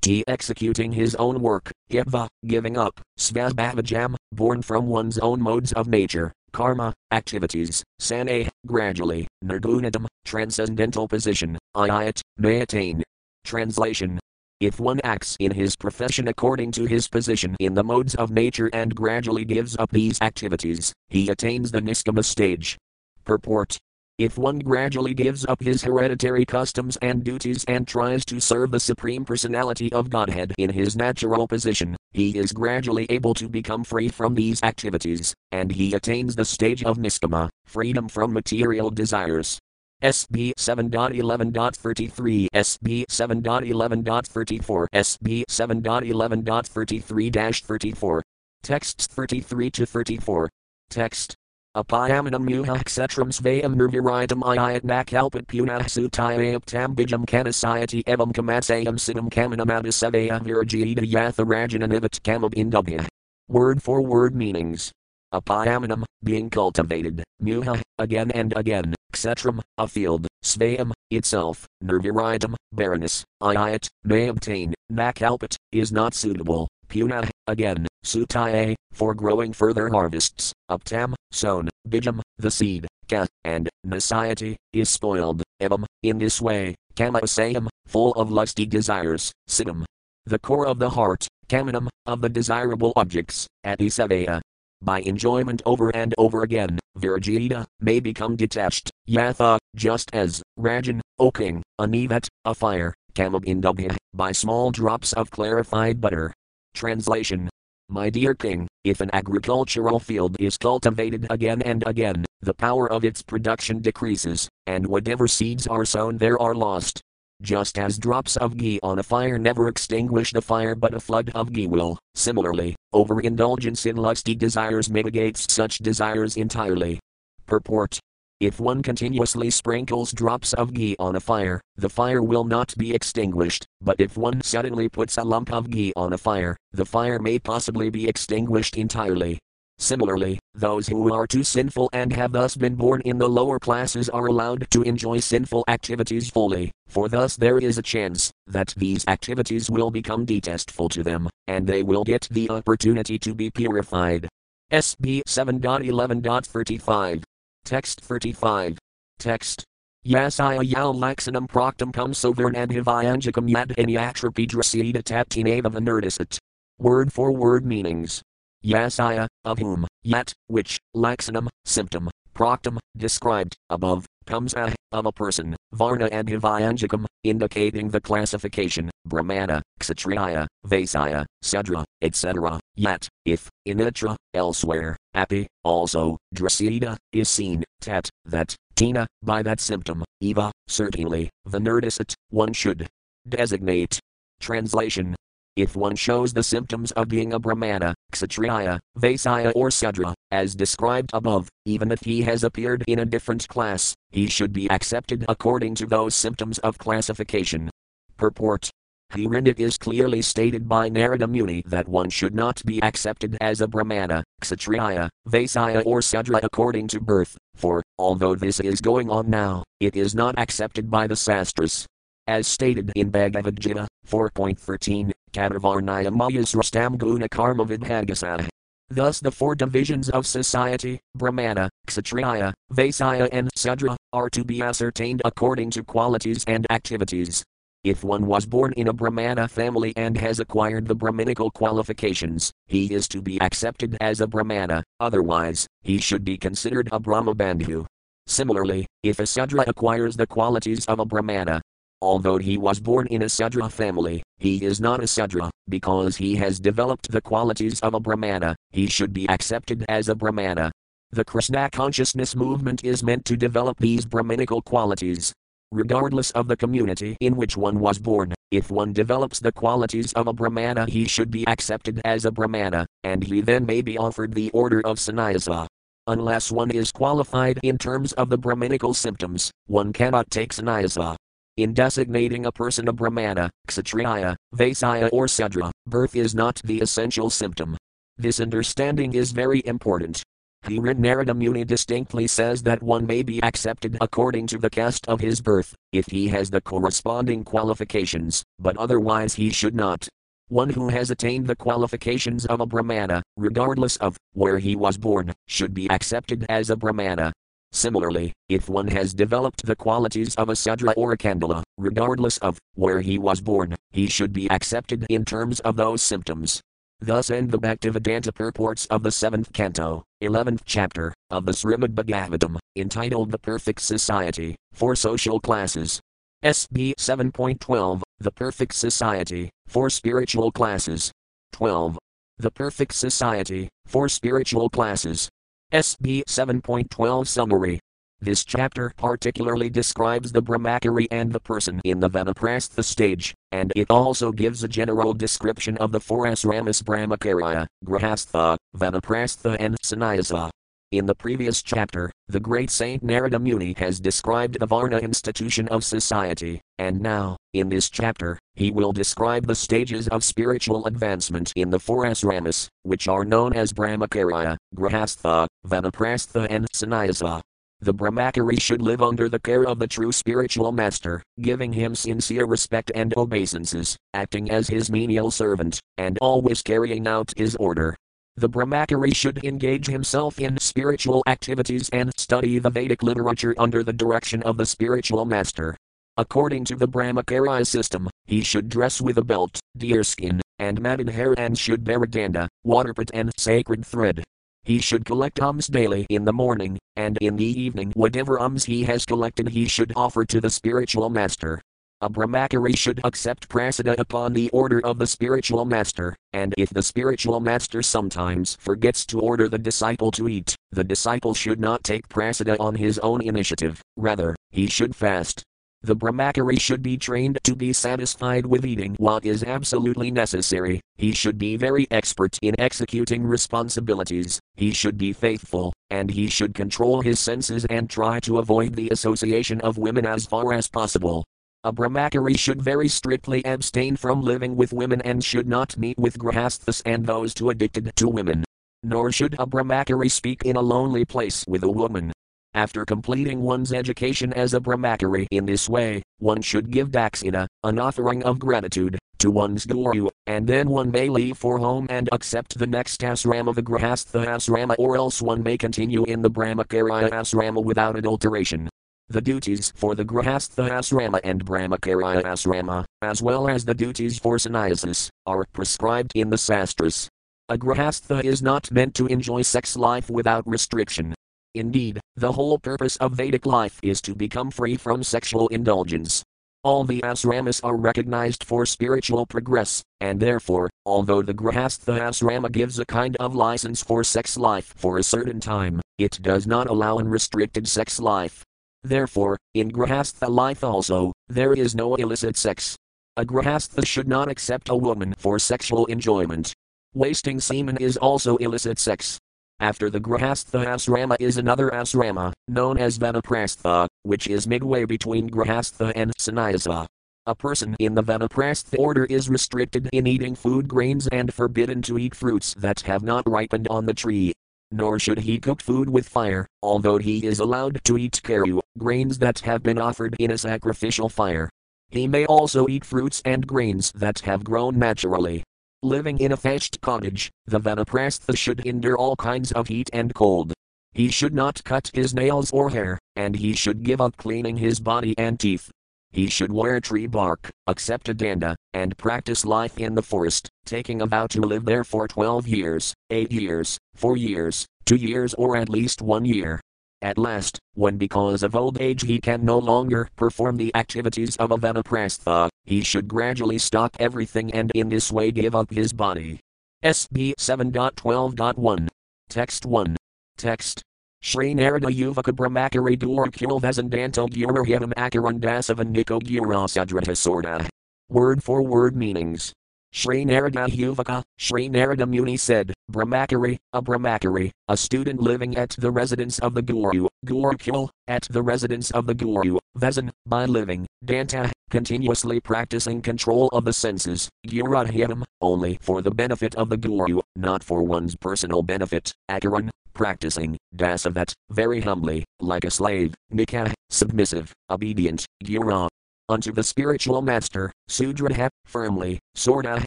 T 0.01 0.23
executing 0.27 0.93
his 0.93 1.15
own 1.15 1.41
work, 1.41 1.71
Yeva, 1.91 2.27
giving 2.47 2.77
up, 2.77 3.01
Svabhavajam, 3.19 4.15
born 4.31 4.61
from 4.61 4.87
one's 4.87 5.17
own 5.19 5.41
modes 5.41 5.73
of 5.73 5.87
nature, 5.87 6.31
Karma, 6.53 6.93
activities, 7.11 7.83
Sane, 7.99 8.49
gradually, 8.65 9.27
Nirgunadam, 9.43 10.05
transcendental 10.25 11.07
position, 11.07 11.57
Ayat, 11.75 12.21
may 12.37 12.61
attain. 12.61 13.03
Translation 13.43 14.19
If 14.61 14.79
one 14.79 15.01
acts 15.03 15.35
in 15.39 15.51
his 15.51 15.75
profession 15.75 16.27
according 16.27 16.71
to 16.73 16.85
his 16.85 17.07
position 17.07 17.55
in 17.59 17.73
the 17.73 17.83
modes 17.83 18.13
of 18.13 18.29
nature 18.29 18.69
and 18.73 18.93
gradually 18.93 19.43
gives 19.43 19.75
up 19.77 19.89
these 19.89 20.21
activities, 20.21 20.93
he 21.09 21.29
attains 21.29 21.71
the 21.71 21.81
Niskama 21.81 22.23
stage. 22.23 22.77
Purport 23.25 23.79
if 24.19 24.37
one 24.37 24.59
gradually 24.59 25.15
gives 25.15 25.47
up 25.47 25.63
his 25.63 25.81
hereditary 25.81 26.45
customs 26.45 26.95
and 27.01 27.23
duties 27.23 27.65
and 27.67 27.87
tries 27.87 28.23
to 28.25 28.39
serve 28.39 28.69
the 28.69 28.79
Supreme 28.79 29.25
Personality 29.25 29.91
of 29.93 30.11
Godhead 30.11 30.53
in 30.59 30.69
his 30.69 30.95
natural 30.95 31.47
position, 31.47 31.95
he 32.11 32.37
is 32.37 32.51
gradually 32.51 33.07
able 33.09 33.33
to 33.33 33.49
become 33.49 33.83
free 33.83 34.09
from 34.09 34.35
these 34.35 34.61
activities, 34.61 35.33
and 35.51 35.71
he 35.71 35.95
attains 35.95 36.35
the 36.35 36.45
stage 36.45 36.83
of 36.83 36.99
niskama, 36.99 37.49
freedom 37.65 38.07
from 38.07 38.31
material 38.31 38.91
desires. 38.91 39.57
SB 40.01 40.53
7.11.33, 40.57 42.47
SB 42.53 43.05
7.11.34, 43.05 44.87
SB 44.93 45.43
7.11.33 45.47 47.63
34. 47.63 48.23
Texts 48.63 49.07
33 49.07 49.71
to 49.71 49.85
34. 49.85 50.49
Text 50.89 51.35
Apayamanam 51.75 52.43
muha 52.43 52.83
kshetram 52.83 53.31
svayam 53.31 53.79
nirviritam 53.79 54.43
ayat 54.43 54.83
nakalpat 54.83 55.47
punah 55.47 55.87
sutayaptam 55.87 56.93
bijam 56.93 57.25
kanasayati 57.25 58.03
evam 58.03 58.33
kamatsayam 58.33 58.99
siddham 58.99 59.31
kamanamabhisavaya 59.31 60.43
virajita 60.43 61.07
yatharajanavivat 61.07 62.19
kamab 62.27 62.53
indubhya. 62.55 63.07
Word 63.47 63.81
for 63.81 64.01
word 64.01 64.35
meanings. 64.35 64.91
Apayamanam, 65.33 66.03
being 66.21 66.49
cultivated, 66.49 67.23
muha, 67.41 67.81
again 67.97 68.31
and 68.31 68.51
again, 68.57 68.93
kshetram, 69.11 69.59
a 69.77 69.87
field, 69.87 70.27
svayam, 70.43 70.91
itself, 71.09 71.67
nirviritam, 71.83 72.55
barrenness, 72.71 73.23
ayat, 73.41 73.87
may 74.03 74.27
obtain, 74.27 74.73
nakalpat, 74.91 75.55
is 75.71 75.91
not 75.91 76.13
suitable, 76.13 76.67
punah, 76.89 77.29
again, 77.47 77.87
sutaye, 78.05 78.75
for 78.91 79.13
growing 79.13 79.53
further 79.53 79.89
harvests, 79.89 80.53
uptam, 80.69 81.13
sown, 81.31 81.69
bijam, 81.87 82.21
the 82.37 82.51
seed, 82.51 82.87
ka, 83.09 83.25
and, 83.43 83.69
nasayati, 83.85 84.55
is 84.73 84.89
spoiled, 84.89 85.43
evam, 85.61 85.85
in 86.03 86.17
this 86.17 86.41
way, 86.41 86.75
kamasayam, 86.95 87.67
full 87.85 88.13
of 88.13 88.31
lusty 88.31 88.65
desires, 88.65 89.31
siddham, 89.49 89.85
the 90.25 90.39
core 90.39 90.67
of 90.67 90.79
the 90.79 90.89
heart, 90.89 91.27
kamanam, 91.47 91.87
of 92.05 92.21
the 92.21 92.29
desirable 92.29 92.93
objects, 92.95 93.47
atisavaya. 93.65 94.41
By 94.81 95.01
enjoyment 95.01 95.61
over 95.65 95.89
and 95.95 96.13
over 96.17 96.43
again, 96.43 96.79
virajita, 96.97 97.65
may 97.79 97.99
become 97.99 98.35
detached, 98.35 98.91
yatha, 99.07 99.59
just 99.75 100.13
as, 100.13 100.41
rajan, 100.57 101.01
O 101.19 101.31
king, 101.31 101.61
anivat, 101.79 102.27
a 102.45 102.55
fire, 102.55 102.93
kamab 103.13 103.97
by 104.13 104.31
small 104.31 104.71
drops 104.71 105.13
of 105.13 105.29
clarified 105.29 106.01
butter. 106.01 106.33
Translation 106.73 107.49
my 107.91 108.09
dear 108.09 108.33
king, 108.33 108.69
if 108.85 109.01
an 109.01 109.09
agricultural 109.11 109.99
field 109.99 110.37
is 110.39 110.57
cultivated 110.57 111.27
again 111.29 111.61
and 111.61 111.83
again, 111.85 112.23
the 112.39 112.53
power 112.53 112.89
of 112.89 113.03
its 113.03 113.21
production 113.21 113.81
decreases, 113.81 114.47
and 114.65 114.87
whatever 114.87 115.27
seeds 115.27 115.67
are 115.67 115.83
sown 115.83 116.17
there 116.17 116.41
are 116.41 116.55
lost. 116.55 117.01
Just 117.41 117.79
as 117.79 117.97
drops 117.97 118.37
of 118.37 118.55
ghee 118.55 118.79
on 118.83 118.99
a 118.99 119.03
fire 119.03 119.39
never 119.39 119.67
extinguish 119.67 120.31
the 120.31 120.41
fire 120.41 120.75
but 120.75 120.93
a 120.93 120.99
flood 120.99 121.31
of 121.33 121.51
ghee 121.51 121.67
will, 121.67 121.97
similarly, 122.13 122.75
overindulgence 122.93 123.87
in 123.87 123.95
lusty 123.95 124.35
desires 124.35 124.89
mitigates 124.89 125.51
such 125.51 125.79
desires 125.79 126.37
entirely. 126.37 126.99
Purport 127.47 127.99
if 128.41 128.59
one 128.59 128.81
continuously 128.81 129.51
sprinkles 129.51 130.11
drops 130.11 130.53
of 130.53 130.73
ghee 130.73 130.95
on 130.97 131.15
a 131.15 131.19
fire, 131.19 131.61
the 131.75 131.89
fire 131.89 132.23
will 132.23 132.43
not 132.43 132.75
be 132.75 132.91
extinguished, 132.91 133.67
but 133.81 133.97
if 133.99 134.17
one 134.17 134.41
suddenly 134.41 134.89
puts 134.89 135.17
a 135.17 135.23
lump 135.23 135.53
of 135.53 135.69
ghee 135.69 135.93
on 135.95 136.11
a 136.11 136.17
fire, 136.17 136.57
the 136.71 136.85
fire 136.85 137.19
may 137.19 137.37
possibly 137.37 137.91
be 137.91 138.07
extinguished 138.07 138.77
entirely. 138.77 139.37
Similarly, 139.81 140.37
those 140.53 140.87
who 140.87 141.11
are 141.11 141.25
too 141.25 141.43
sinful 141.43 141.89
and 141.91 142.13
have 142.13 142.33
thus 142.33 142.55
been 142.55 142.75
born 142.75 143.01
in 143.01 143.17
the 143.17 143.27
lower 143.27 143.57
classes 143.57 144.09
are 144.09 144.27
allowed 144.27 144.69
to 144.69 144.83
enjoy 144.83 145.19
sinful 145.19 145.63
activities 145.67 146.29
fully, 146.29 146.69
for 146.87 147.09
thus 147.09 147.35
there 147.35 147.57
is 147.57 147.79
a 147.79 147.81
chance 147.81 148.31
that 148.45 148.75
these 148.77 149.03
activities 149.07 149.71
will 149.71 149.89
become 149.89 150.23
detestful 150.23 150.87
to 150.89 151.01
them, 151.01 151.27
and 151.47 151.65
they 151.65 151.81
will 151.81 152.03
get 152.03 152.27
the 152.29 152.47
opportunity 152.51 153.17
to 153.17 153.33
be 153.33 153.49
purified. 153.49 154.29
SB 154.71 155.23
7.11.35 155.27 157.23
Text 157.65 158.01
35. 158.01 158.77
Text. 159.17 159.63
Yasaya 160.05 160.61
yal 160.63 160.93
laxanam 160.93 161.47
proctum 161.47 161.91
cum 161.91 162.11
sovernadhivayanjikam 162.11 163.49
yad 163.49 163.75
inyatrapidrasida 163.77 165.01
taptinava 165.01 165.71
venerdisat. 165.73 166.37
Word 166.77 167.11
for 167.11 167.31
word 167.31 167.65
meanings. 167.65 168.21
Yasaya, 168.63 169.27
of 169.43 169.57
whom, 169.59 169.87
yet, 170.03 170.33
which, 170.47 170.79
laxanam, 170.95 171.43
um, 171.43 171.49
symptom, 171.65 172.09
proctum, 172.35 172.77
described, 172.95 173.55
above, 173.69 174.05
comes 174.25 174.53
a, 174.53 174.73
of 174.91 175.05
a 175.05 175.11
person, 175.11 175.55
varna 175.73 176.07
and 176.11 176.27
hivayanjikam, 176.27 177.05
indicating 177.23 177.89
the 177.89 177.99
classification, 177.99 178.89
brahmana, 179.05 179.61
kshatriya, 179.79 180.47
vaisya, 180.65 181.25
sudra, 181.41 181.83
etc. 182.01 182.59
Yet, 182.75 183.07
if, 183.25 183.49
in 183.65 183.79
initra, 183.79 184.15
elsewhere, 184.33 184.95
api, 185.15 185.47
also, 185.63 186.17
drasida, 186.35 186.97
is 187.11 187.29
seen, 187.29 187.63
tat, 187.79 188.09
that, 188.25 188.55
tina, 188.75 189.07
by 189.23 189.41
that 189.41 189.59
symptom, 189.59 190.03
eva, 190.19 190.51
certainly, 190.67 191.29
venerdisat, 191.47 192.13
one 192.29 192.53
should 192.53 192.87
designate. 193.27 193.99
Translation 194.39 195.15
if 195.57 195.75
one 195.75 195.95
shows 195.95 196.33
the 196.33 196.43
symptoms 196.43 196.91
of 196.93 197.09
being 197.09 197.33
a 197.33 197.39
Brahmana, 197.39 197.93
Kshatriya, 198.11 198.79
Vaisya, 198.97 199.51
or 199.55 199.71
Sudra, 199.71 200.13
as 200.31 200.55
described 200.55 201.09
above, 201.13 201.49
even 201.65 201.91
if 201.91 202.01
he 202.01 202.21
has 202.23 202.43
appeared 202.43 202.83
in 202.87 202.99
a 202.99 203.05
different 203.05 203.47
class, 203.47 203.93
he 204.09 204.27
should 204.27 204.53
be 204.53 204.69
accepted 204.69 205.25
according 205.27 205.75
to 205.75 205.85
those 205.85 206.15
symptoms 206.15 206.59
of 206.59 206.77
classification. 206.77 207.69
Purport 208.17 208.69
Herein 209.13 209.45
it 209.45 209.59
is 209.59 209.77
clearly 209.77 210.21
stated 210.21 210.69
by 210.69 210.87
Narada 210.87 211.27
Muni 211.27 211.63
that 211.65 211.87
one 211.87 212.09
should 212.09 212.33
not 212.33 212.63
be 212.63 212.81
accepted 212.81 213.37
as 213.41 213.59
a 213.59 213.67
Brahmana, 213.67 214.23
Kshatriya, 214.39 215.09
Vaisya, 215.27 215.85
or 215.85 216.01
Sudra 216.01 216.39
according 216.41 216.87
to 216.87 217.01
birth, 217.01 217.37
for, 217.55 217.83
although 217.99 218.35
this 218.35 218.61
is 218.61 218.79
going 218.79 219.09
on 219.09 219.29
now, 219.29 219.63
it 219.81 219.97
is 219.97 220.15
not 220.15 220.39
accepted 220.39 220.89
by 220.89 221.07
the 221.07 221.17
Sastras. 221.17 221.85
As 222.31 222.47
stated 222.47 222.93
in 222.95 223.09
Bhagavad 223.09 223.59
Gita 223.59 223.89
4.13, 224.07 225.11
Katavarnaya 225.33 226.15
Mayas 226.15 226.53
Rastam 226.53 226.97
Guna 226.97 227.27
Karma 227.27 227.65
Vidhagasah. 227.65 228.47
Thus 228.89 229.19
the 229.19 229.31
four 229.31 229.53
divisions 229.53 230.09
of 230.09 230.25
society, 230.25 231.01
Brahmana, 231.13 231.69
Kshatriya, 231.87 232.53
Vaisya 232.71 233.27
and 233.33 233.49
Sudra, 233.57 233.97
are 234.13 234.29
to 234.29 234.45
be 234.45 234.61
ascertained 234.61 235.21
according 235.25 235.71
to 235.71 235.83
qualities 235.83 236.45
and 236.47 236.65
activities. 236.71 237.43
If 237.83 238.01
one 238.01 238.25
was 238.25 238.45
born 238.45 238.71
in 238.77 238.87
a 238.87 238.93
Brahmana 238.93 239.49
family 239.49 239.91
and 239.97 240.17
has 240.17 240.39
acquired 240.39 240.87
the 240.87 240.95
Brahminical 240.95 241.51
qualifications, 241.51 242.49
he 242.67 242.93
is 242.93 243.09
to 243.09 243.21
be 243.21 243.41
accepted 243.41 243.97
as 243.99 244.21
a 244.21 244.27
Brahmana, 244.27 244.85
otherwise, 245.01 245.67
he 245.81 245.97
should 245.97 246.23
be 246.23 246.37
considered 246.37 246.87
a 246.93 246.99
Brahmabandhu. 247.01 247.85
Similarly, 248.25 248.85
if 249.03 249.19
a 249.19 249.25
Sudra 249.25 249.65
acquires 249.67 250.15
the 250.15 250.27
qualities 250.27 250.85
of 250.85 250.99
a 250.99 251.05
Brahmana, 251.05 251.61
Although 252.01 252.37
he 252.37 252.57
was 252.57 252.79
born 252.79 253.05
in 253.07 253.21
a 253.21 253.29
Sudra 253.29 253.69
family, 253.69 254.23
he 254.39 254.65
is 254.65 254.81
not 254.81 255.03
a 255.03 255.07
Sudra, 255.07 255.51
because 255.69 256.17
he 256.17 256.35
has 256.35 256.59
developed 256.59 257.11
the 257.11 257.21
qualities 257.21 257.79
of 257.81 257.93
a 257.93 257.99
Brahmana, 257.99 258.55
he 258.71 258.87
should 258.87 259.13
be 259.13 259.29
accepted 259.29 259.85
as 259.87 260.09
a 260.09 260.15
Brahmana. 260.15 260.71
The 261.11 261.23
Krishna 261.23 261.69
consciousness 261.71 262.35
movement 262.35 262.83
is 262.83 263.03
meant 263.03 263.25
to 263.25 263.37
develop 263.37 263.77
these 263.77 264.05
Brahminical 264.05 264.63
qualities. 264.63 265.31
Regardless 265.71 266.31
of 266.31 266.47
the 266.47 266.57
community 266.57 267.15
in 267.19 267.35
which 267.35 267.55
one 267.55 267.79
was 267.79 267.99
born, 267.99 268.33
if 268.49 268.71
one 268.71 268.93
develops 268.93 269.39
the 269.39 269.51
qualities 269.51 270.11
of 270.13 270.27
a 270.27 270.33
Brahmana, 270.33 270.87
he 270.89 271.05
should 271.05 271.29
be 271.29 271.47
accepted 271.47 272.01
as 272.03 272.25
a 272.25 272.31
Brahmana, 272.31 272.87
and 273.03 273.23
he 273.23 273.41
then 273.41 273.65
may 273.65 273.81
be 273.81 273.97
offered 273.97 274.33
the 274.33 274.49
order 274.51 274.81
of 274.85 274.99
sannyasa. 274.99 275.67
Unless 276.07 276.51
one 276.51 276.71
is 276.71 276.91
qualified 276.91 277.59
in 277.61 277.77
terms 277.77 278.11
of 278.13 278.29
the 278.29 278.37
Brahminical 278.37 278.95
symptoms, 278.95 279.51
one 279.67 279.93
cannot 279.93 280.31
take 280.31 280.51
sannyasa. 280.51 281.15
In 281.61 281.75
designating 281.75 282.47
a 282.47 282.51
person 282.51 282.87
a 282.87 282.91
Brahmana, 282.91 283.51
Kshatriya, 283.67 284.35
Vaisya, 284.55 285.09
or 285.13 285.27
Sudra, 285.27 285.71
birth 285.85 286.15
is 286.15 286.33
not 286.33 286.59
the 286.63 286.79
essential 286.81 287.29
symptom. 287.29 287.77
This 288.17 288.39
understanding 288.39 289.13
is 289.13 289.31
very 289.31 289.61
important. 289.67 290.23
Narada 290.67 291.35
Muni 291.35 291.63
distinctly 291.63 292.25
says 292.25 292.63
that 292.63 292.81
one 292.81 293.05
may 293.05 293.21
be 293.21 293.43
accepted 293.43 293.95
according 294.01 294.47
to 294.47 294.57
the 294.57 294.71
caste 294.71 295.07
of 295.07 295.19
his 295.19 295.39
birth, 295.39 295.75
if 295.91 296.07
he 296.07 296.29
has 296.29 296.49
the 296.49 296.61
corresponding 296.61 297.43
qualifications, 297.43 298.41
but 298.57 298.75
otherwise 298.77 299.35
he 299.35 299.51
should 299.51 299.75
not. 299.75 300.07
One 300.47 300.71
who 300.71 300.89
has 300.89 301.11
attained 301.11 301.45
the 301.45 301.55
qualifications 301.55 302.47
of 302.47 302.59
a 302.59 302.65
Brahmana, 302.65 303.21
regardless 303.37 303.97
of 303.97 304.17
where 304.33 304.57
he 304.57 304.75
was 304.75 304.97
born, 304.97 305.31
should 305.45 305.75
be 305.75 305.87
accepted 305.91 306.43
as 306.49 306.71
a 306.71 306.75
Brahmana. 306.75 307.31
Similarly, 307.73 308.33
if 308.49 308.67
one 308.67 308.87
has 308.89 309.13
developed 309.13 309.65
the 309.65 309.75
qualities 309.75 310.35
of 310.35 310.49
a 310.49 310.55
Sudra 310.55 310.93
or 310.97 311.13
a 311.13 311.17
Kandala, 311.17 311.63
regardless 311.77 312.37
of 312.39 312.57
where 312.75 312.99
he 312.99 313.17
was 313.17 313.39
born, 313.39 313.75
he 313.91 314.07
should 314.07 314.33
be 314.33 314.49
accepted 314.49 315.05
in 315.09 315.23
terms 315.23 315.59
of 315.61 315.77
those 315.77 316.01
symptoms. 316.01 316.61
Thus 316.99 317.31
end 317.31 317.49
the 317.49 317.59
Bhaktivedanta 317.59 318.33
purports 318.35 318.85
of 318.87 319.03
the 319.03 319.11
seventh 319.11 319.51
canto, 319.53 320.03
eleventh 320.19 320.63
chapter, 320.65 321.13
of 321.31 321.45
the 321.45 321.51
Srimad 321.53 321.95
Bhagavatam, 321.95 322.57
entitled 322.75 323.31
The 323.31 323.39
Perfect 323.39 323.81
Society, 323.81 324.55
four 324.73 324.95
Social 324.95 325.39
Classes. 325.39 325.99
SB 326.43 326.93
7.12, 326.99 328.01
The 328.19 328.31
Perfect 328.31 328.75
Society, 328.75 329.49
four 329.67 329.89
Spiritual 329.89 330.51
Classes. 330.51 331.11
12. 331.53 331.97
The 332.37 332.51
Perfect 332.51 332.93
Society, 332.93 333.69
four 333.85 334.09
Spiritual 334.09 334.69
Classes. 334.69 335.29
SB 335.71 336.23
7.12 336.27 337.27
Summary 337.27 337.79
this 338.23 338.45
chapter 338.45 338.93
particularly 338.97 339.67
describes 339.71 340.31
the 340.31 340.43
Brahmachari 340.43 341.07
and 341.09 341.33
the 341.33 341.39
person 341.39 341.81
in 341.83 342.01
the 342.01 342.09
Vanaprastha 342.09 342.83
stage, 342.83 343.33
and 343.51 343.73
it 343.75 343.89
also 343.89 344.31
gives 344.31 344.63
a 344.63 344.67
general 344.67 345.15
description 345.15 345.75
of 345.77 345.91
the 345.91 345.99
four 345.99 346.25
asramas 346.25 346.83
Brahmacharya, 346.83 347.65
Grahastha, 347.83 348.57
Vanaprastha, 348.77 349.57
and 349.59 349.75
Sannyasa. 349.81 350.51
In 350.91 351.05
the 351.05 351.15
previous 351.15 351.61
chapter, 351.61 352.11
the 352.27 352.41
great 352.41 352.69
Saint 352.69 353.01
Narada 353.01 353.39
Muni 353.39 353.73
has 353.77 353.97
described 353.97 354.59
the 354.59 354.65
Varna 354.65 354.97
institution 354.97 355.69
of 355.69 355.85
society, 355.85 356.59
and 356.79 356.99
now, 356.99 357.37
in 357.53 357.69
this 357.69 357.89
chapter, 357.89 358.37
he 358.55 358.71
will 358.71 358.91
describe 358.91 359.47
the 359.47 359.55
stages 359.55 360.09
of 360.09 360.21
spiritual 360.21 360.87
advancement 360.87 361.53
in 361.55 361.69
the 361.69 361.79
four 361.79 362.03
asramas, 362.03 362.67
which 362.83 363.07
are 363.07 363.23
known 363.23 363.53
as 363.53 363.71
Brahmacharya, 363.71 364.57
Grahastha, 364.75 365.47
Vanaprastha, 365.65 366.45
and 366.49 366.67
Sannyasa. 366.73 367.41
The 367.79 367.93
Brahmachari 367.93 368.59
should 368.59 368.81
live 368.81 369.01
under 369.01 369.29
the 369.29 369.39
care 369.39 369.65
of 369.65 369.79
the 369.79 369.87
true 369.87 370.11
spiritual 370.11 370.73
master, 370.73 371.23
giving 371.39 371.71
him 371.71 371.95
sincere 371.95 372.45
respect 372.45 372.91
and 372.93 373.15
obeisances, 373.15 373.95
acting 374.13 374.51
as 374.51 374.67
his 374.67 374.91
menial 374.91 375.31
servant, 375.31 375.79
and 375.97 376.17
always 376.19 376.61
carrying 376.61 377.07
out 377.07 377.31
his 377.37 377.55
order. 377.55 377.95
The 378.37 378.49
Brahmachari 378.49 379.13
should 379.13 379.43
engage 379.43 379.87
himself 379.87 380.39
in 380.39 380.57
spiritual 380.57 381.21
activities 381.27 381.89
and 381.89 382.11
study 382.17 382.59
the 382.59 382.69
Vedic 382.69 383.03
literature 383.03 383.53
under 383.57 383.83
the 383.83 383.91
direction 383.91 384.41
of 384.43 384.55
the 384.57 384.65
spiritual 384.65 385.25
master. 385.25 385.75
According 386.15 386.65
to 386.65 386.75
the 386.75 386.87
Brahmacharya 386.87 387.67
system, 387.67 388.09
he 388.25 388.41
should 388.41 388.69
dress 388.69 389.01
with 389.01 389.17
a 389.17 389.23
belt, 389.23 389.59
deerskin, 389.77 390.39
and 390.59 390.79
matted 390.81 391.09
hair 391.09 391.33
and 391.37 391.57
should 391.57 391.83
bear 391.83 392.01
a 392.03 392.07
danda, 392.07 392.47
waterpot 392.65 393.11
and 393.13 393.31
sacred 393.37 393.85
thread. 393.85 394.23
He 394.63 394.79
should 394.79 395.05
collect 395.05 395.39
alms 395.39 395.67
daily 395.67 396.05
in 396.09 396.23
the 396.23 396.33
morning, 396.33 396.77
and 396.95 397.17
in 397.17 397.35
the 397.35 397.43
evening 397.43 397.91
whatever 397.95 398.39
alms 398.39 398.65
he 398.65 398.83
has 398.83 399.05
collected 399.05 399.49
he 399.49 399.67
should 399.67 399.91
offer 399.95 400.23
to 400.25 400.39
the 400.39 400.49
spiritual 400.49 401.09
master. 401.09 401.61
A 402.03 402.09
brahmachari 402.09 402.75
should 402.75 402.99
accept 403.03 403.47
prasada 403.47 403.93
upon 403.99 404.33
the 404.33 404.49
order 404.49 404.83
of 404.83 404.97
the 404.97 405.05
spiritual 405.05 405.65
master, 405.65 406.15
and 406.33 406.51
if 406.57 406.71
the 406.71 406.81
spiritual 406.81 407.39
master 407.39 407.83
sometimes 407.83 408.57
forgets 408.59 409.05
to 409.05 409.19
order 409.19 409.47
the 409.47 409.59
disciple 409.59 410.09
to 410.13 410.27
eat, 410.27 410.55
the 410.71 410.83
disciple 410.83 411.35
should 411.35 411.59
not 411.59 411.83
take 411.83 412.09
prasada 412.09 412.59
on 412.59 412.73
his 412.73 412.97
own 412.99 413.21
initiative, 413.21 413.83
rather, 413.97 414.35
he 414.49 414.65
should 414.65 414.95
fast. 414.95 415.43
The 415.83 415.95
brahmachari 415.95 416.59
should 416.59 416.81
be 416.81 416.97
trained 416.97 417.37
to 417.43 417.55
be 417.55 417.71
satisfied 417.71 418.47
with 418.47 418.65
eating 418.65 418.95
what 418.97 419.23
is 419.23 419.43
absolutely 419.43 420.09
necessary, 420.09 420.81
he 420.95 421.11
should 421.11 421.37
be 421.37 421.55
very 421.55 421.85
expert 421.91 422.35
in 422.41 422.59
executing 422.59 423.23
responsibilities, 423.23 424.39
he 424.55 424.71
should 424.71 424.97
be 424.97 425.13
faithful, 425.13 425.71
and 425.91 426.09
he 426.09 426.29
should 426.29 426.55
control 426.55 427.01
his 427.01 427.19
senses 427.19 427.63
and 427.65 427.91
try 427.91 428.19
to 428.21 428.39
avoid 428.39 428.73
the 428.73 428.89
association 428.89 429.61
of 429.61 429.77
women 429.77 430.07
as 430.07 430.25
far 430.25 430.51
as 430.51 430.67
possible. 430.67 431.23
A 431.63 431.71
brahmachari 431.71 432.39
should 432.39 432.59
very 432.59 432.87
strictly 432.87 433.45
abstain 433.45 433.95
from 433.95 434.23
living 434.23 434.55
with 434.55 434.73
women 434.73 434.99
and 435.01 435.23
should 435.23 435.47
not 435.47 435.77
meet 435.77 435.95
with 435.99 436.17
grahasthas 436.17 436.81
and 436.87 437.05
those 437.05 437.35
too 437.35 437.51
addicted 437.51 437.95
to 437.97 438.09
women. 438.09 438.43
Nor 438.81 439.11
should 439.11 439.35
a 439.35 439.45
brahmachari 439.45 440.09
speak 440.09 440.41
in 440.43 440.55
a 440.55 440.61
lonely 440.61 441.05
place 441.05 441.45
with 441.47 441.61
a 441.61 441.69
woman. 441.69 442.11
After 442.55 442.83
completing 442.83 443.41
one's 443.41 443.71
education 443.73 444.33
as 444.33 444.55
a 444.55 444.59
brahmachari 444.59 445.27
in 445.29 445.45
this 445.45 445.69
way, 445.69 446.01
one 446.17 446.41
should 446.41 446.71
give 446.71 446.89
dakshina, 446.89 447.45
an 447.63 447.77
offering 447.77 448.23
of 448.23 448.39
gratitude, 448.39 448.97
to 449.19 449.29
one's 449.29 449.67
guru, 449.67 450.07
and 450.25 450.47
then 450.47 450.67
one 450.67 450.89
may 450.89 451.09
leave 451.09 451.37
for 451.37 451.59
home 451.59 451.85
and 451.91 452.09
accept 452.11 452.57
the 452.57 452.65
next 452.65 453.01
asrama 453.01 453.53
the 453.53 453.61
grahastha 453.61 454.25
asrama 454.25 454.73
or 454.79 454.97
else 454.97 455.21
one 455.21 455.43
may 455.43 455.59
continue 455.59 456.03
in 456.05 456.23
the 456.23 456.31
brahmacharya 456.31 457.11
asrama 457.11 457.63
without 457.63 457.95
adulteration. 457.95 458.67
The 459.11 459.21
duties 459.21 459.73
for 459.75 459.93
the 459.93 460.05
grahastha 460.05 460.69
asrama 460.69 461.19
and 461.23 461.45
brahmacharya 461.45 462.23
asrama, 462.23 462.85
as 463.01 463.21
well 463.21 463.49
as 463.49 463.65
the 463.65 463.73
duties 463.73 464.17
for 464.17 464.39
sannyasis, 464.39 465.09
are 465.25 465.45
prescribed 465.51 466.13
in 466.15 466.29
the 466.29 466.37
sastras. 466.37 467.09
A 467.49 467.57
grahastha 467.57 468.23
is 468.23 468.41
not 468.41 468.71
meant 468.71 468.95
to 468.95 469.07
enjoy 469.07 469.41
sex 469.41 469.75
life 469.75 470.09
without 470.09 470.47
restriction, 470.47 471.13
Indeed, 471.53 471.99
the 472.15 472.31
whole 472.31 472.57
purpose 472.57 472.95
of 472.97 473.11
Vedic 473.11 473.45
life 473.45 473.77
is 473.83 474.01
to 474.03 474.15
become 474.15 474.51
free 474.51 474.77
from 474.77 475.03
sexual 475.03 475.49
indulgence. 475.49 476.23
All 476.63 476.85
the 476.85 477.01
asramas 477.01 477.59
are 477.63 477.75
recognized 477.75 478.45
for 478.45 478.65
spiritual 478.65 479.25
progress, 479.25 479.83
and 479.99 480.17
therefore, 480.19 480.69
although 480.85 481.21
the 481.21 481.33
Grahastha 481.33 481.99
asrama 481.99 482.49
gives 482.49 482.79
a 482.79 482.85
kind 482.85 483.17
of 483.17 483.35
license 483.35 483.83
for 483.83 484.03
sex 484.03 484.37
life 484.37 484.73
for 484.77 484.97
a 484.97 485.03
certain 485.03 485.41
time, 485.41 485.81
it 485.97 486.21
does 486.21 486.47
not 486.47 486.69
allow 486.69 486.99
unrestricted 486.99 487.67
sex 487.67 487.99
life. 487.99 488.45
Therefore, 488.83 489.37
in 489.53 489.71
Grahastha 489.71 490.29
life 490.29 490.63
also, 490.63 491.13
there 491.27 491.53
is 491.53 491.75
no 491.75 491.95
illicit 491.95 492.37
sex. 492.37 492.75
A 493.17 493.25
Grahastha 493.25 493.85
should 493.85 494.07
not 494.07 494.29
accept 494.29 494.69
a 494.69 494.75
woman 494.75 495.13
for 495.17 495.37
sexual 495.39 495.85
enjoyment. 495.87 496.53
Wasting 496.93 497.39
semen 497.39 497.77
is 497.77 497.97
also 497.97 498.37
illicit 498.37 498.79
sex, 498.79 499.19
after 499.61 499.91
the 499.91 499.99
Grahastha 499.99 500.65
asrama 500.65 501.15
is 501.19 501.37
another 501.37 501.69
asrama, 501.69 502.33
known 502.47 502.79
as 502.79 502.97
Vanaprastha, 502.97 503.87
which 504.01 504.25
is 504.25 504.47
midway 504.47 504.85
between 504.85 505.29
Grahastha 505.29 505.93
and 505.95 506.11
Sannyasa. 506.17 506.87
A 507.27 507.35
person 507.35 507.75
in 507.77 507.93
the 507.93 508.01
Vanaprastha 508.01 508.79
order 508.79 509.05
is 509.05 509.29
restricted 509.29 509.87
in 509.93 510.07
eating 510.07 510.33
food 510.33 510.67
grains 510.67 511.07
and 511.09 511.31
forbidden 511.31 511.83
to 511.83 511.99
eat 511.99 512.15
fruits 512.15 512.55
that 512.55 512.81
have 512.81 513.03
not 513.03 513.21
ripened 513.29 513.67
on 513.67 513.85
the 513.85 513.93
tree. 513.93 514.33
Nor 514.71 514.99
should 514.99 515.19
he 515.19 515.39
cook 515.39 515.61
food 515.61 515.89
with 515.89 516.07
fire, 516.07 516.47
although 516.63 516.97
he 516.97 517.25
is 517.25 517.39
allowed 517.39 517.83
to 517.83 517.97
eat 517.97 518.21
karu, 518.23 518.61
grains 518.77 519.17
that 519.19 519.39
have 519.39 519.61
been 519.61 519.77
offered 519.77 520.15
in 520.19 520.31
a 520.31 520.37
sacrificial 520.37 521.09
fire. 521.09 521.49
He 521.89 522.07
may 522.07 522.25
also 522.25 522.67
eat 522.67 522.85
fruits 522.85 523.21
and 523.25 523.45
grains 523.45 523.91
that 523.93 524.19
have 524.19 524.43
grown 524.43 524.79
naturally, 524.79 525.43
Living 525.83 526.19
in 526.19 526.31
a 526.31 526.37
thatched 526.37 526.79
cottage, 526.81 527.31
the 527.47 527.59
Vanaprastha 527.59 528.37
should 528.37 528.63
endure 528.67 528.95
all 528.95 529.15
kinds 529.15 529.51
of 529.51 529.67
heat 529.67 529.89
and 529.91 530.13
cold. 530.13 530.53
He 530.91 531.09
should 531.09 531.33
not 531.33 531.63
cut 531.63 531.89
his 531.91 532.13
nails 532.13 532.51
or 532.51 532.69
hair, 532.69 532.99
and 533.15 533.35
he 533.35 533.53
should 533.53 533.81
give 533.81 533.99
up 533.99 534.15
cleaning 534.15 534.57
his 534.57 534.79
body 534.79 535.15
and 535.17 535.39
teeth. 535.39 535.71
He 536.11 536.27
should 536.27 536.51
wear 536.51 536.79
tree 536.81 537.07
bark, 537.07 537.49
accept 537.67 538.09
a 538.09 538.13
danda, 538.13 538.55
and 538.73 538.97
practice 538.97 539.45
life 539.45 539.77
in 539.79 539.95
the 539.95 540.01
forest, 540.01 540.49
taking 540.65 541.01
a 541.01 541.05
vow 541.05 541.27
to 541.27 541.41
live 541.41 541.63
there 541.63 541.85
for 541.85 542.07
12 542.07 542.47
years, 542.47 542.93
8 543.09 543.31
years, 543.31 543.77
4 543.95 544.17
years, 544.17 544.65
2 544.85 544.97
years, 544.97 545.33
or 545.35 545.55
at 545.55 545.69
least 545.69 546.01
1 546.01 546.25
year. 546.25 546.59
At 547.01 547.17
last, 547.17 547.57
when 547.73 547.97
because 547.97 548.43
of 548.43 548.55
old 548.55 548.79
age 548.79 549.03
he 549.03 549.19
can 549.19 549.43
no 549.43 549.57
longer 549.57 550.09
perform 550.17 550.57
the 550.57 550.75
activities 550.75 551.35
of 551.37 551.51
a 551.51 551.57
Vanaprastha, 551.57 552.49
he 552.65 552.81
should 552.81 553.07
gradually 553.07 553.57
stop 553.57 553.95
everything 553.99 554.53
and 554.53 554.69
in 554.75 554.89
this 554.89 555.11
way 555.11 555.31
give 555.31 555.55
up 555.55 555.71
his 555.71 555.93
body. 555.93 556.39
SB 556.83 557.33
7.12.1. 557.39 558.87
Text 559.29 559.65
1. 559.65 559.95
Text. 560.37 560.83
Shri 561.23 561.53
Narada 561.53 561.87
Yuvaka 561.87 562.33
Brahmachari 562.33 562.97
Durkul 562.97 563.61
Vesandanto 563.61 564.27
Gurahyavam 564.27 564.91
Akarandasavan 564.95 565.93
Niko 565.95 566.19
Gurasadrita 566.19 567.69
Word 568.09 568.43
for 568.43 568.63
word 568.63 568.95
meanings. 568.95 569.53
Sri 569.93 570.25
Narada 570.25 570.65
Yuvaka, 570.65 571.21
Sri 571.37 571.69
Narada 571.69 572.07
Muni 572.07 572.37
said, 572.37 572.73
Brahmachari, 572.91 573.59
a 573.71 573.81
Brahmachari, 573.81 574.49
a 574.67 574.75
student 574.75 575.21
living 575.21 575.55
at 575.57 575.69
the 575.77 575.91
residence 575.91 576.39
of 576.39 576.55
the 576.55 576.61
Guru, 576.61 577.07
Gurukul, 577.25 577.89
at 578.07 578.23
the 578.31 578.41
residence 578.41 578.89
of 578.91 579.05
the 579.05 579.13
Guru, 579.13 579.59
Vesan, 579.77 580.09
by 580.25 580.45
living, 580.45 580.87
Danta, 581.05 581.51
continuously 581.71 582.39
practicing 582.39 583.01
control 583.01 583.47
of 583.47 583.65
the 583.65 583.73
senses, 583.73 584.29
Gurudhyam, 584.45 585.23
only 585.41 585.79
for 585.81 586.01
the 586.01 586.11
benefit 586.11 586.53
of 586.55 586.69
the 586.69 586.77
Guru, 586.77 587.21
not 587.35 587.63
for 587.63 587.81
one's 587.81 588.15
personal 588.15 588.61
benefit, 588.61 589.13
Akaran, 589.31 589.69
practicing, 589.93 590.57
Dasavat, 590.75 591.33
very 591.49 591.79
humbly, 591.79 592.25
like 592.41 592.65
a 592.65 592.69
slave, 592.69 593.15
Nikah, 593.33 593.73
submissive, 593.89 594.51
obedient, 594.69 595.25
Gura, 595.43 595.87
unto 596.29 596.51
the 596.51 596.63
spiritual 596.63 597.21
master, 597.21 597.71
Sudradha, 597.89 598.49
firmly, 598.65 599.19
Sorda, 599.35 599.83